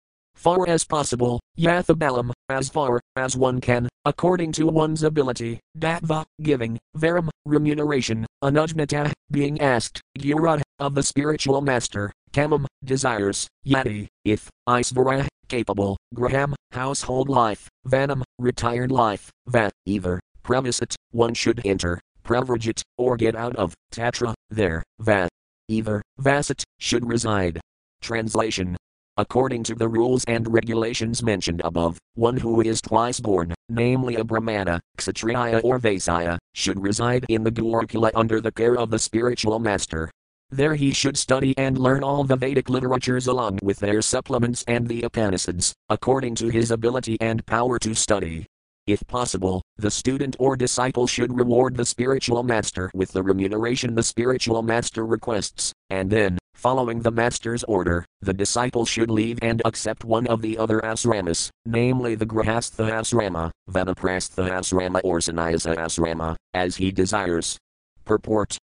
far 0.45 0.69
as 0.69 0.83
possible, 0.83 1.39
Yathabalam, 1.57 2.31
as 2.49 2.69
far 2.69 3.01
as 3.15 3.35
one 3.35 3.59
can, 3.59 3.89
according 4.05 4.51
to 4.51 4.67
one's 4.67 5.01
ability, 5.01 5.59
Dattva, 5.79 6.23
giving, 6.43 6.77
Varam, 6.95 7.29
remuneration, 7.45 8.27
Anujnata, 8.43 9.11
being 9.31 9.59
asked, 9.59 10.01
Gurad, 10.19 10.61
of 10.77 10.93
the 10.93 11.01
spiritual 11.01 11.61
master, 11.61 12.11
Kamam, 12.31 12.67
desires, 12.83 13.47
Yati, 13.65 14.05
if, 14.23 14.47
Isvara, 14.69 15.25
capable, 15.47 15.97
Graham, 16.13 16.53
household 16.73 17.27
life, 17.27 17.67
Vanam, 17.87 18.21
retired 18.37 18.91
life, 18.91 19.31
Va, 19.47 19.71
either, 19.87 20.19
Premisat, 20.43 20.93
one 21.09 21.33
should 21.33 21.59
enter, 21.65 21.99
Pravrajit, 22.23 22.83
or 22.99 23.17
get 23.17 23.35
out 23.35 23.55
of, 23.55 23.73
Tatra, 23.91 24.35
there, 24.51 24.83
Va, 24.99 25.27
either, 25.69 26.03
Vasat, 26.21 26.61
should 26.79 27.09
reside. 27.09 27.59
Translation 27.99 28.77
according 29.17 29.63
to 29.63 29.75
the 29.75 29.87
rules 29.87 30.23
and 30.25 30.51
regulations 30.51 31.23
mentioned 31.23 31.61
above, 31.63 31.97
one 32.15 32.37
who 32.37 32.61
is 32.61 32.81
twice 32.81 33.19
born, 33.19 33.53
namely 33.69 34.15
a 34.15 34.23
Brahmana, 34.23 34.79
Kshatriya 34.97 35.59
or 35.59 35.79
Vaisya, 35.79 36.37
should 36.53 36.81
reside 36.81 37.25
in 37.29 37.43
the 37.43 37.51
Gurukula 37.51 38.11
under 38.15 38.41
the 38.41 38.51
care 38.51 38.77
of 38.77 38.89
the 38.89 38.99
spiritual 38.99 39.59
master. 39.59 40.11
There 40.51 40.75
he 40.75 40.91
should 40.91 41.17
study 41.17 41.57
and 41.57 41.77
learn 41.77 42.03
all 42.03 42.23
the 42.23 42.35
Vedic 42.35 42.69
literatures 42.69 43.27
along 43.27 43.59
with 43.63 43.79
their 43.79 44.01
supplements 44.01 44.63
and 44.67 44.87
the 44.87 45.01
Upanishads, 45.01 45.73
according 45.89 46.35
to 46.35 46.49
his 46.49 46.71
ability 46.71 47.17
and 47.19 47.45
power 47.45 47.79
to 47.79 47.95
study. 47.95 48.45
If 48.87 49.05
possible, 49.07 49.63
the 49.77 49.89
student 49.89 50.35
or 50.37 50.55
disciple 50.55 51.07
should 51.07 51.35
reward 51.35 51.75
the 51.75 51.85
spiritual 51.85 52.43
master 52.43 52.91
with 52.93 53.13
the 53.13 53.23
remuneration 53.23 53.95
the 53.95 54.03
spiritual 54.03 54.61
master 54.61 55.07
requests, 55.07 55.73
and 55.89 56.11
then, 56.11 56.37
following 56.53 57.01
the 57.01 57.09
master's 57.09 57.63
order, 57.63 58.05
the 58.21 58.33
disciple 58.33 58.85
should 58.85 59.09
leave 59.09 59.39
and 59.41 59.59
accept 59.65 60.05
one 60.05 60.27
of 60.27 60.43
the 60.43 60.59
other 60.59 60.81
asramas, 60.81 61.49
namely 61.65 62.13
the 62.13 62.27
Grihastha 62.27 62.91
asrama, 62.91 63.49
Vanaprastha 63.71 64.51
asrama 64.51 65.01
or 65.03 65.19
Sannyasa 65.19 65.75
asrama, 65.75 66.35
as 66.53 66.75
he 66.75 66.91
desires. 66.91 67.57
Purport 68.05 68.55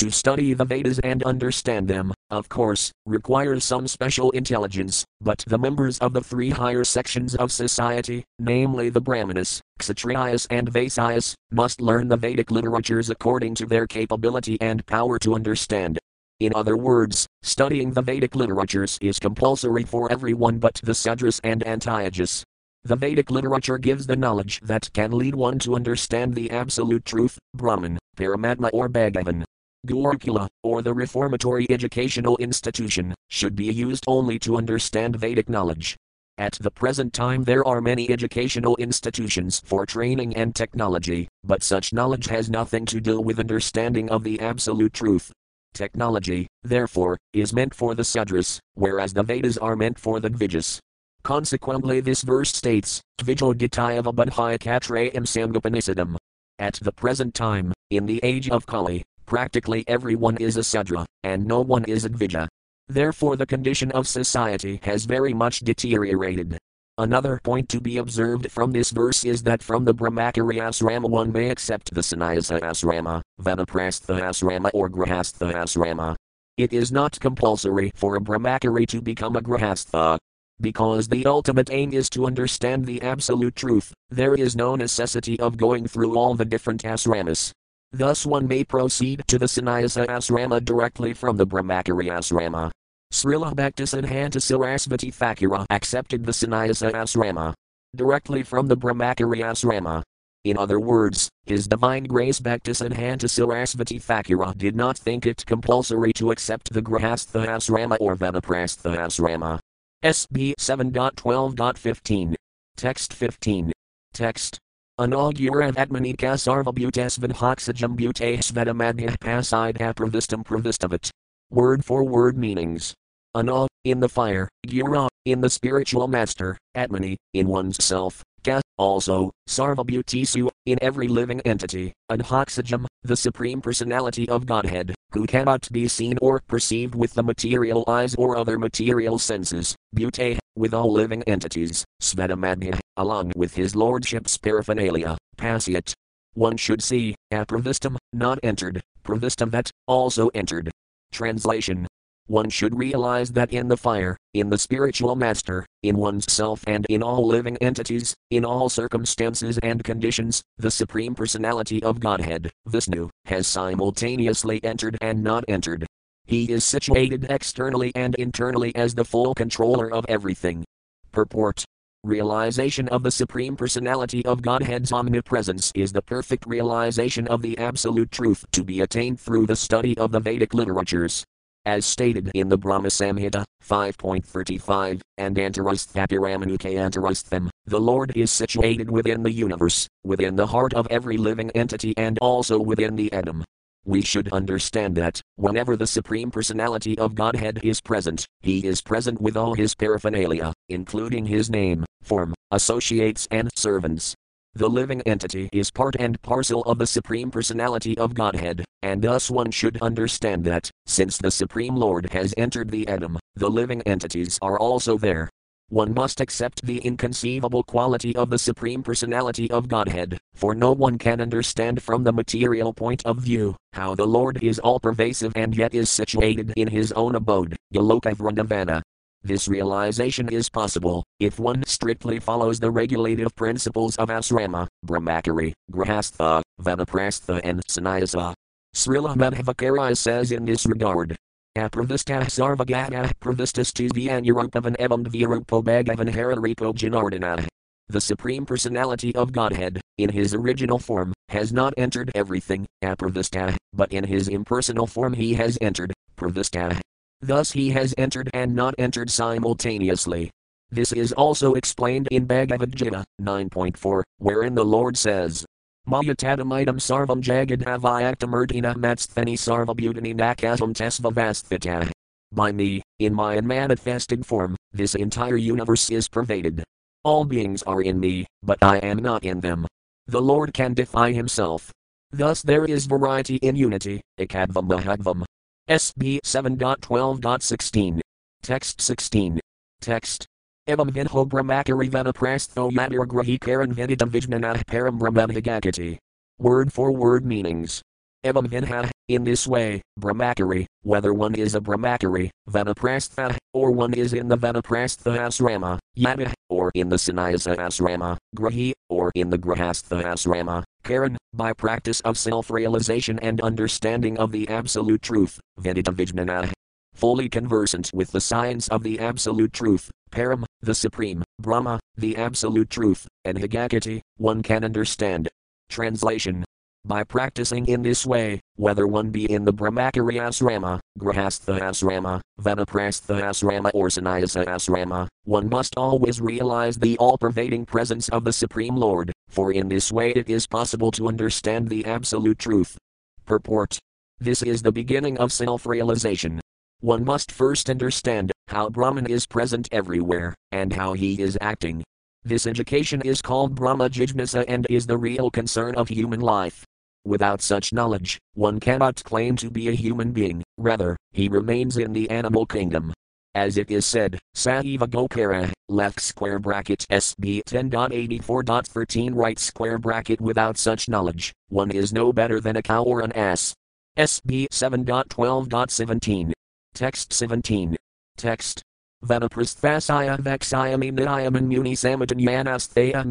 to 0.00 0.10
study 0.10 0.54
the 0.54 0.64
Vedas 0.64 0.98
and 1.00 1.22
understand 1.24 1.86
them, 1.86 2.10
of 2.30 2.48
course, 2.48 2.90
requires 3.04 3.64
some 3.64 3.86
special 3.86 4.30
intelligence, 4.30 5.04
but 5.20 5.44
the 5.46 5.58
members 5.58 5.98
of 5.98 6.14
the 6.14 6.22
three 6.22 6.48
higher 6.48 6.84
sections 6.84 7.34
of 7.34 7.52
society, 7.52 8.24
namely 8.38 8.88
the 8.88 9.02
Brahmanas, 9.02 9.60
Kshatriyas, 9.78 10.46
and 10.48 10.72
Vaisyas, 10.72 11.34
must 11.50 11.82
learn 11.82 12.08
the 12.08 12.16
Vedic 12.16 12.50
literatures 12.50 13.10
according 13.10 13.54
to 13.56 13.66
their 13.66 13.86
capability 13.86 14.56
and 14.62 14.86
power 14.86 15.18
to 15.18 15.34
understand. 15.34 15.98
In 16.38 16.54
other 16.54 16.78
words, 16.78 17.26
studying 17.42 17.92
the 17.92 18.00
Vedic 18.00 18.34
literatures 18.34 18.96
is 19.02 19.18
compulsory 19.18 19.84
for 19.84 20.10
everyone 20.10 20.58
but 20.58 20.80
the 20.82 20.92
Sudras 20.92 21.40
and 21.44 21.62
Antyajas. 21.66 22.42
The 22.84 22.96
Vedic 22.96 23.30
literature 23.30 23.76
gives 23.76 24.06
the 24.06 24.16
knowledge 24.16 24.60
that 24.62 24.90
can 24.94 25.12
lead 25.12 25.34
one 25.34 25.58
to 25.58 25.74
understand 25.76 26.34
the 26.34 26.50
absolute 26.50 27.04
truth, 27.04 27.38
Brahman, 27.54 27.98
Paramatma, 28.16 28.70
or 28.72 28.88
Bhagavan. 28.88 29.44
Gurukula, 29.86 30.48
or 30.62 30.82
the 30.82 30.92
reformatory 30.92 31.66
educational 31.70 32.36
institution, 32.36 33.14
should 33.28 33.56
be 33.56 33.72
used 33.72 34.04
only 34.06 34.38
to 34.40 34.56
understand 34.56 35.16
Vedic 35.16 35.48
knowledge. 35.48 35.96
At 36.36 36.58
the 36.60 36.70
present 36.70 37.12
time, 37.12 37.44
there 37.44 37.66
are 37.66 37.80
many 37.80 38.10
educational 38.10 38.76
institutions 38.76 39.60
for 39.64 39.84
training 39.84 40.36
and 40.36 40.54
technology, 40.54 41.28
but 41.44 41.62
such 41.62 41.92
knowledge 41.92 42.26
has 42.28 42.48
nothing 42.48 42.86
to 42.86 43.00
do 43.00 43.20
with 43.20 43.38
understanding 43.38 44.10
of 44.10 44.24
the 44.24 44.40
absolute 44.40 44.92
truth. 44.92 45.32
Technology, 45.72 46.46
therefore, 46.62 47.18
is 47.32 47.52
meant 47.52 47.74
for 47.74 47.94
the 47.94 48.02
Sudras, 48.02 48.58
whereas 48.74 49.12
the 49.12 49.22
Vedas 49.22 49.58
are 49.58 49.76
meant 49.76 49.98
for 49.98 50.18
the 50.18 50.30
Dvijas. 50.30 50.78
Consequently, 51.22 52.00
this 52.00 52.22
verse 52.22 52.54
states, 52.54 53.00
Dvijoditayava 53.20 54.14
Budhyakatrayam 54.14 55.26
Sangopanishadam. 55.26 56.16
At 56.58 56.74
the 56.82 56.92
present 56.92 57.34
time, 57.34 57.72
in 57.90 58.06
the 58.06 58.20
age 58.22 58.48
of 58.50 58.66
Kali, 58.66 59.02
practically 59.30 59.84
everyone 59.86 60.36
is 60.38 60.56
a 60.56 60.64
Sudra, 60.64 61.06
and 61.22 61.46
no 61.46 61.60
one 61.60 61.84
is 61.84 62.04
a 62.04 62.10
Dvija. 62.10 62.48
Therefore, 62.88 63.36
the 63.36 63.46
condition 63.46 63.92
of 63.92 64.08
society 64.08 64.80
has 64.82 65.04
very 65.04 65.32
much 65.32 65.60
deteriorated. 65.60 66.58
Another 66.98 67.40
point 67.44 67.68
to 67.68 67.80
be 67.80 67.98
observed 67.98 68.50
from 68.50 68.72
this 68.72 68.90
verse 68.90 69.24
is 69.24 69.44
that 69.44 69.62
from 69.62 69.84
the 69.84 69.94
Brahmachari 69.94 70.56
asrama 70.58 71.08
one 71.08 71.30
may 71.30 71.48
accept 71.48 71.94
the 71.94 72.02
Sannyasa 72.02 72.58
asrama, 72.58 73.22
Vanaprastha 73.40 74.20
asrama, 74.20 74.68
or 74.74 74.90
Grihastha 74.90 75.54
asrama. 75.54 76.16
It 76.56 76.72
is 76.72 76.90
not 76.90 77.20
compulsory 77.20 77.92
for 77.94 78.16
a 78.16 78.20
Brahmachari 78.20 78.88
to 78.88 79.00
become 79.00 79.36
a 79.36 79.40
Grihastha. 79.40 80.18
Because 80.60 81.06
the 81.06 81.24
ultimate 81.24 81.70
aim 81.70 81.92
is 81.92 82.10
to 82.10 82.26
understand 82.26 82.84
the 82.84 83.00
absolute 83.00 83.54
truth, 83.54 83.94
there 84.10 84.34
is 84.34 84.56
no 84.56 84.74
necessity 84.74 85.38
of 85.38 85.56
going 85.56 85.86
through 85.86 86.18
all 86.18 86.34
the 86.34 86.44
different 86.44 86.82
asramas. 86.82 87.52
Thus 87.92 88.24
one 88.24 88.46
may 88.46 88.62
proceed 88.62 89.24
to 89.26 89.38
the 89.38 89.48
Sannyasa 89.48 90.06
asrama 90.06 90.64
directly 90.64 91.12
from 91.12 91.36
the 91.36 91.46
Brahmachari 91.46 92.06
asrama. 92.06 92.70
Srila 93.12 93.52
Bhaktisiddhanta 93.52 94.38
Sarasvati 94.38 95.12
Thakura 95.12 95.66
accepted 95.70 96.24
the 96.24 96.32
Sannyasa 96.32 96.92
asrama 96.92 97.52
directly 97.96 98.44
from 98.44 98.68
the 98.68 98.76
Brahmachari 98.76 99.40
asrama. 99.40 100.02
In 100.44 100.56
other 100.56 100.78
words, 100.78 101.28
His 101.46 101.66
Divine 101.66 102.04
Grace 102.04 102.38
Bhaktisiddhanta 102.38 103.26
Sarasvati 103.26 104.00
Thakura 104.00 104.56
did 104.56 104.76
not 104.76 104.96
think 104.96 105.26
it 105.26 105.44
compulsory 105.44 106.12
to 106.12 106.30
accept 106.30 106.72
the 106.72 106.80
Grihastha 106.80 107.44
asrama 107.44 107.96
or 107.98 108.14
Vanaprastha 108.14 108.96
asrama. 108.96 109.58
SB 110.04 110.54
7.12.15. 110.60 112.36
Text 112.76 113.12
15. 113.12 113.72
Text 114.12 114.60
Inaugurav 115.00 115.76
Atmanika 115.76 116.36
Sarvabhutasvan 116.36 117.32
Hoxajam 117.32 117.96
Bhute 117.96 118.36
Svetamadhyah 118.36 119.16
Pasidha 119.16 119.94
Pravistam 119.94 120.44
Pravistavat. 120.44 121.08
Word 121.48 121.86
for 121.86 122.04
word 122.04 122.36
meanings. 122.36 122.92
Anag, 123.34 123.68
in 123.84 124.00
the 124.00 124.10
fire, 124.10 124.46
Gura, 124.66 125.08
in 125.24 125.40
the 125.40 125.48
spiritual 125.48 126.06
master, 126.06 126.58
Atmani, 126.76 127.16
in 127.32 127.48
one's 127.48 127.82
self, 127.82 128.22
Ka, 128.42 128.60
also, 128.78 129.30
Sarvabhutisu, 129.48 130.48
in 130.66 130.78
every 130.80 131.08
living 131.08 131.40
entity, 131.42 131.92
Adhoxajam, 132.10 132.86
the 133.02 133.16
Supreme 133.16 133.60
Personality 133.60 134.28
of 134.28 134.46
Godhead, 134.46 134.94
who 135.12 135.26
cannot 135.26 135.68
be 135.70 135.88
seen 135.88 136.16
or 136.22 136.40
perceived 136.46 136.94
with 136.94 137.12
the 137.14 137.22
material 137.22 137.84
eyes 137.86 138.14
or 138.14 138.36
other 138.36 138.58
material 138.58 139.18
senses, 139.18 139.76
Bhute, 139.94 140.38
with 140.56 140.72
all 140.72 140.90
living 140.90 141.22
entities, 141.24 141.84
Svetamadhyah, 142.00 142.80
along 142.96 143.32
with 143.36 143.54
his 143.54 143.76
lordship's 143.76 144.38
paraphernalia, 144.38 145.18
Pasyat. 145.36 145.92
One 146.34 146.56
should 146.56 146.82
see, 146.82 147.16
apravistam, 147.32 147.96
not 148.12 148.38
entered, 148.42 148.80
pravistam 149.04 149.50
that, 149.50 149.70
also 149.86 150.28
entered. 150.28 150.70
Translation 151.12 151.86
one 152.30 152.48
should 152.48 152.78
realize 152.78 153.32
that 153.32 153.52
in 153.52 153.66
the 153.66 153.76
fire, 153.76 154.16
in 154.34 154.48
the 154.48 154.56
spiritual 154.56 155.16
master, 155.16 155.66
in 155.82 155.96
one's 155.96 156.32
self, 156.32 156.62
and 156.68 156.86
in 156.86 157.02
all 157.02 157.26
living 157.26 157.56
entities, 157.56 158.14
in 158.30 158.44
all 158.44 158.68
circumstances 158.68 159.58
and 159.64 159.82
conditions, 159.82 160.40
the 160.56 160.70
Supreme 160.70 161.12
Personality 161.12 161.82
of 161.82 161.98
Godhead, 161.98 162.52
Vishnu, 162.66 163.10
has 163.24 163.48
simultaneously 163.48 164.62
entered 164.62 164.96
and 165.00 165.24
not 165.24 165.44
entered. 165.48 165.84
He 166.24 166.52
is 166.52 166.62
situated 166.62 167.26
externally 167.28 167.90
and 167.96 168.14
internally 168.14 168.72
as 168.76 168.94
the 168.94 169.04
full 169.04 169.34
controller 169.34 169.92
of 169.92 170.06
everything. 170.08 170.64
Purport 171.10 171.64
Realization 172.04 172.88
of 172.88 173.02
the 173.02 173.10
Supreme 173.10 173.56
Personality 173.56 174.24
of 174.24 174.40
Godhead's 174.40 174.92
omnipresence 174.92 175.70
is 175.74 175.92
the 175.92 176.00
perfect 176.00 176.46
realization 176.46 177.26
of 177.26 177.42
the 177.42 177.58
Absolute 177.58 178.10
Truth 178.10 178.46
to 178.52 178.64
be 178.64 178.80
attained 178.80 179.20
through 179.20 179.46
the 179.46 179.56
study 179.56 179.98
of 179.98 180.10
the 180.10 180.20
Vedic 180.20 180.54
literatures. 180.54 181.24
As 181.66 181.84
stated 181.84 182.30
in 182.34 182.48
the 182.48 182.56
Brahma 182.56 182.88
Samhita 182.88 183.44
5.35 183.62 185.02
and 185.18 185.36
Antarasthapiramanique 185.36 186.74
Antarasthem, 186.74 187.50
the 187.66 187.78
Lord 187.78 188.16
is 188.16 188.30
situated 188.30 188.90
within 188.90 189.22
the 189.22 189.30
universe, 189.30 189.86
within 190.02 190.36
the 190.36 190.46
heart 190.46 190.72
of 190.72 190.86
every 190.90 191.18
living 191.18 191.50
entity, 191.50 191.92
and 191.98 192.18
also 192.22 192.58
within 192.58 192.96
the 192.96 193.12
atom. 193.12 193.44
We 193.84 194.00
should 194.00 194.32
understand 194.32 194.96
that, 194.96 195.20
whenever 195.36 195.76
the 195.76 195.86
Supreme 195.86 196.30
Personality 196.30 196.98
of 196.98 197.14
Godhead 197.14 197.60
is 197.62 197.82
present, 197.82 198.26
He 198.40 198.66
is 198.66 198.80
present 198.80 199.20
with 199.20 199.36
all 199.36 199.52
His 199.52 199.74
paraphernalia, 199.74 200.54
including 200.70 201.26
His 201.26 201.50
name, 201.50 201.84
form, 202.02 202.34
associates, 202.50 203.28
and 203.30 203.50
servants. 203.54 204.14
The 204.54 204.68
living 204.68 205.00
entity 205.02 205.48
is 205.52 205.70
part 205.70 205.94
and 206.00 206.20
parcel 206.22 206.62
of 206.62 206.78
the 206.78 206.86
Supreme 206.86 207.30
Personality 207.30 207.96
of 207.96 208.14
Godhead, 208.14 208.64
and 208.82 209.00
thus 209.00 209.30
one 209.30 209.52
should 209.52 209.80
understand 209.80 210.44
that, 210.44 210.68
since 210.86 211.16
the 211.16 211.30
Supreme 211.30 211.76
Lord 211.76 212.10
has 212.10 212.34
entered 212.36 212.68
the 212.68 212.88
atom, 212.88 213.20
the 213.36 213.48
living 213.48 213.80
entities 213.82 214.40
are 214.42 214.58
also 214.58 214.98
there. 214.98 215.30
One 215.68 215.94
must 215.94 216.20
accept 216.20 216.66
the 216.66 216.78
inconceivable 216.78 217.62
quality 217.62 218.16
of 218.16 218.28
the 218.28 218.38
Supreme 218.38 218.82
Personality 218.82 219.48
of 219.52 219.68
Godhead, 219.68 220.18
for 220.34 220.52
no 220.52 220.72
one 220.72 220.98
can 220.98 221.20
understand 221.20 221.80
from 221.80 222.02
the 222.02 222.12
material 222.12 222.74
point 222.74 223.06
of 223.06 223.18
view 223.18 223.54
how 223.74 223.94
the 223.94 224.06
Lord 224.06 224.42
is 224.42 224.58
all 224.58 224.80
pervasive 224.80 225.32
and 225.36 225.56
yet 225.56 225.76
is 225.76 225.88
situated 225.88 226.52
in 226.56 226.66
his 226.66 226.90
own 226.90 227.14
abode, 227.14 227.54
Goloka 227.72 228.16
Vrindavana. 228.16 228.82
This 229.22 229.48
realization 229.48 230.30
is 230.30 230.48
possible 230.48 231.04
if 231.18 231.38
one 231.38 231.62
strictly 231.66 232.18
follows 232.18 232.58
the 232.58 232.70
regulative 232.70 233.34
principles 233.36 233.96
of 233.96 234.08
asrama, 234.08 234.66
brahmachari, 234.86 235.52
grihastha, 235.70 236.40
vanaprastha, 236.60 237.40
and 237.44 237.62
sannyasa. 237.68 238.34
Srila 238.74 239.16
Madhvacarya 239.16 239.94
says 239.96 240.32
in 240.32 240.46
this 240.46 240.64
regard. 240.64 241.16
Apravistah 241.58 242.24
sarvagata 242.30 243.12
pravistas 243.20 243.74
to 243.74 243.88
vyanurupavan 243.88 244.76
evam 244.78 245.04
dvirupo 245.04 245.62
hararipo 245.64 246.72
janardana. 246.72 247.46
The 247.88 248.00
Supreme 248.00 248.46
Personality 248.46 249.14
of 249.16 249.32
Godhead, 249.32 249.80
in 249.98 250.10
his 250.10 250.32
original 250.32 250.78
form, 250.78 251.12
has 251.28 251.52
not 251.52 251.74
entered 251.76 252.10
everything, 252.14 252.64
apravistah, 252.82 253.56
but 253.74 253.92
in 253.92 254.04
his 254.04 254.28
impersonal 254.28 254.86
form 254.86 255.12
he 255.12 255.34
has 255.34 255.58
entered, 255.60 255.92
pravistah. 256.16 256.80
Thus 257.22 257.52
he 257.52 257.70
has 257.70 257.94
entered 257.98 258.30
and 258.32 258.54
not 258.54 258.74
entered 258.78 259.10
simultaneously. 259.10 260.30
This 260.70 260.92
is 260.92 261.12
also 261.12 261.54
explained 261.54 262.08
in 262.10 262.24
Bhagavad 262.24 262.74
Gita 262.74 263.04
9.4, 263.20 264.02
wherein 264.18 264.54
the 264.54 264.64
Lord 264.64 264.96
says, 264.96 265.44
Mayatadamitam 265.88 266.78
sarvam 266.78 267.20
jagadhavayaktamurtina 267.20 268.76
matsthani 268.76 269.34
sarvabhutani 269.34 270.14
nakatam 270.14 270.72
tesvavasthita. 270.72 271.90
By 272.32 272.52
me, 272.52 272.82
in 273.00 273.12
my 273.12 273.36
unmanifested 273.36 274.24
form, 274.24 274.56
this 274.72 274.94
entire 274.94 275.36
universe 275.36 275.90
is 275.90 276.08
pervaded. 276.08 276.62
All 277.02 277.24
beings 277.24 277.62
are 277.64 277.82
in 277.82 277.98
me, 277.98 278.26
but 278.42 278.58
I 278.62 278.78
am 278.78 278.98
not 278.98 279.24
in 279.24 279.40
them. 279.40 279.66
The 280.06 280.22
Lord 280.22 280.54
can 280.54 280.74
defy 280.74 281.12
himself. 281.12 281.72
Thus 282.12 282.42
there 282.42 282.64
is 282.64 282.86
variety 282.86 283.36
in 283.36 283.56
unity, 283.56 284.00
Ekadvam 284.18 284.68
Mahadvam. 284.68 285.24
SB 285.70 286.18
7.12.16. 286.24 288.00
Text 288.42 288.80
16. 288.80 289.38
Text. 289.80 290.26
Evam 290.68 290.90
vinho 290.90 291.28
brahmakari 291.28 291.88
vanaprastho 291.88 292.72
yadir 292.72 293.06
grahikaran 293.06 293.72
vinidam 293.72 294.10
vijnanah 294.10 294.64
param 294.64 294.98
brahmanhigakati. 294.98 295.96
Word 296.40 296.72
for 296.72 296.90
word 296.90 297.24
meanings. 297.24 297.82
Evam 298.24 298.48
vinha, 298.48 298.90
in 299.06 299.22
this 299.22 299.46
way, 299.46 299.80
brahmakari, 300.00 300.66
whether 300.82 301.14
one 301.14 301.36
is 301.36 301.54
a 301.54 301.60
brahmakari, 301.60 302.30
vanaprastha, 302.50 303.36
or 303.54 303.70
one 303.70 303.94
is 303.94 304.12
in 304.12 304.26
the 304.26 304.36
vanaprastha 304.36 305.16
asrama, 305.18 305.78
yada, 305.94 306.34
or 306.48 306.72
in 306.74 306.88
the 306.88 306.98
sannyasa 306.98 307.54
asrama, 307.56 308.16
grahi, 308.36 308.72
or 308.88 309.12
in 309.14 309.30
the 309.30 309.38
grahastha 309.38 310.02
asrama, 310.02 310.64
karan, 310.82 311.16
by 311.32 311.52
practice 311.52 312.00
of 312.00 312.18
self-realization 312.18 313.18
and 313.20 313.40
understanding 313.40 314.18
of 314.18 314.32
the 314.32 314.48
absolute 314.48 315.02
truth, 315.02 315.40
vijnana. 315.60 316.52
Fully 316.94 317.28
conversant 317.28 317.90
with 317.94 318.10
the 318.12 318.20
science 318.20 318.68
of 318.68 318.82
the 318.82 318.98
absolute 318.98 319.52
truth, 319.52 319.90
param, 320.10 320.44
the 320.60 320.74
supreme, 320.74 321.22
Brahma, 321.40 321.80
the 321.96 322.16
absolute 322.16 322.70
truth, 322.70 323.06
and 323.24 323.38
higakati, 323.38 324.00
one 324.16 324.42
can 324.42 324.64
understand. 324.64 325.28
Translation 325.68 326.44
by 326.84 327.04
practicing 327.04 327.66
in 327.66 327.82
this 327.82 328.06
way, 328.06 328.40
whether 328.56 328.86
one 328.86 329.10
be 329.10 329.30
in 329.30 329.44
the 329.44 329.52
Brahmachari 329.52 330.16
asrama, 330.16 330.80
Grahastha 330.98 331.60
asrama, 331.60 332.20
Vanaprastha 332.40 333.20
asrama, 333.20 333.70
or 333.74 333.90
Sannyasa 333.90 334.44
asrama, 334.46 335.06
one 335.24 335.48
must 335.48 335.74
always 335.76 336.20
realize 336.20 336.76
the 336.78 336.96
all 336.98 337.18
pervading 337.18 337.66
presence 337.66 338.08
of 338.08 338.24
the 338.24 338.32
Supreme 338.32 338.76
Lord, 338.76 339.12
for 339.30 339.52
in 339.52 339.68
this 339.68 339.90
way 339.90 340.10
it 340.10 340.28
is 340.28 340.46
possible 340.46 340.90
to 340.92 341.08
understand 341.08 341.68
the 341.68 341.84
absolute 341.84 342.38
truth. 342.38 342.76
Purport 343.24 343.78
This 344.18 344.42
is 344.42 344.62
the 344.62 344.72
beginning 344.72 345.16
of 345.18 345.32
self 345.32 345.66
realization. 345.66 346.40
One 346.80 347.04
must 347.04 347.30
first 347.32 347.70
understand 347.70 348.32
how 348.48 348.68
Brahman 348.68 349.06
is 349.06 349.26
present 349.26 349.68
everywhere, 349.70 350.34
and 350.50 350.72
how 350.72 350.92
he 350.94 351.22
is 351.22 351.38
acting. 351.40 351.84
This 352.24 352.46
education 352.46 353.00
is 353.02 353.22
called 353.22 353.54
Brahma 353.54 353.88
Jijnasa 353.88 354.44
and 354.48 354.66
is 354.68 354.86
the 354.86 354.98
real 354.98 355.30
concern 355.30 355.74
of 355.76 355.88
human 355.88 356.20
life. 356.20 356.64
Without 357.04 357.40
such 357.40 357.72
knowledge, 357.72 358.18
one 358.34 358.60
cannot 358.60 359.02
claim 359.04 359.36
to 359.36 359.50
be 359.50 359.68
a 359.68 359.72
human 359.72 360.12
being, 360.12 360.42
rather, 360.58 360.96
he 361.12 361.28
remains 361.28 361.78
in 361.78 361.92
the 361.92 362.10
animal 362.10 362.44
kingdom. 362.44 362.92
As 363.34 363.56
it 363.56 363.70
is 363.70 363.86
said, 363.86 364.18
Sahiva 364.34 364.88
Gokara, 364.88 365.52
left 365.68 366.00
square 366.00 366.40
bracket 366.40 366.84
SB 366.90 367.42
10.84.13 367.44 369.14
right 369.14 369.38
square 369.38 369.78
bracket 369.78 370.20
without 370.20 370.58
such 370.58 370.88
knowledge, 370.88 371.32
one 371.48 371.70
is 371.70 371.92
no 371.92 372.12
better 372.12 372.40
than 372.40 372.56
a 372.56 372.62
cow 372.62 372.82
or 372.82 373.02
an 373.02 373.12
ass. 373.12 373.54
SB 373.96 374.48
7.12.17. 374.48 376.32
Text 376.74 377.12
17. 377.12 377.76
Text. 378.16 378.62
Vanaprasthasaya 379.04 380.18
Vaksayami 380.18 380.92
Niyaman 380.92 381.46
Muni 381.46 381.74
Samadan 381.74 382.20
Yanasthaya 382.20 383.04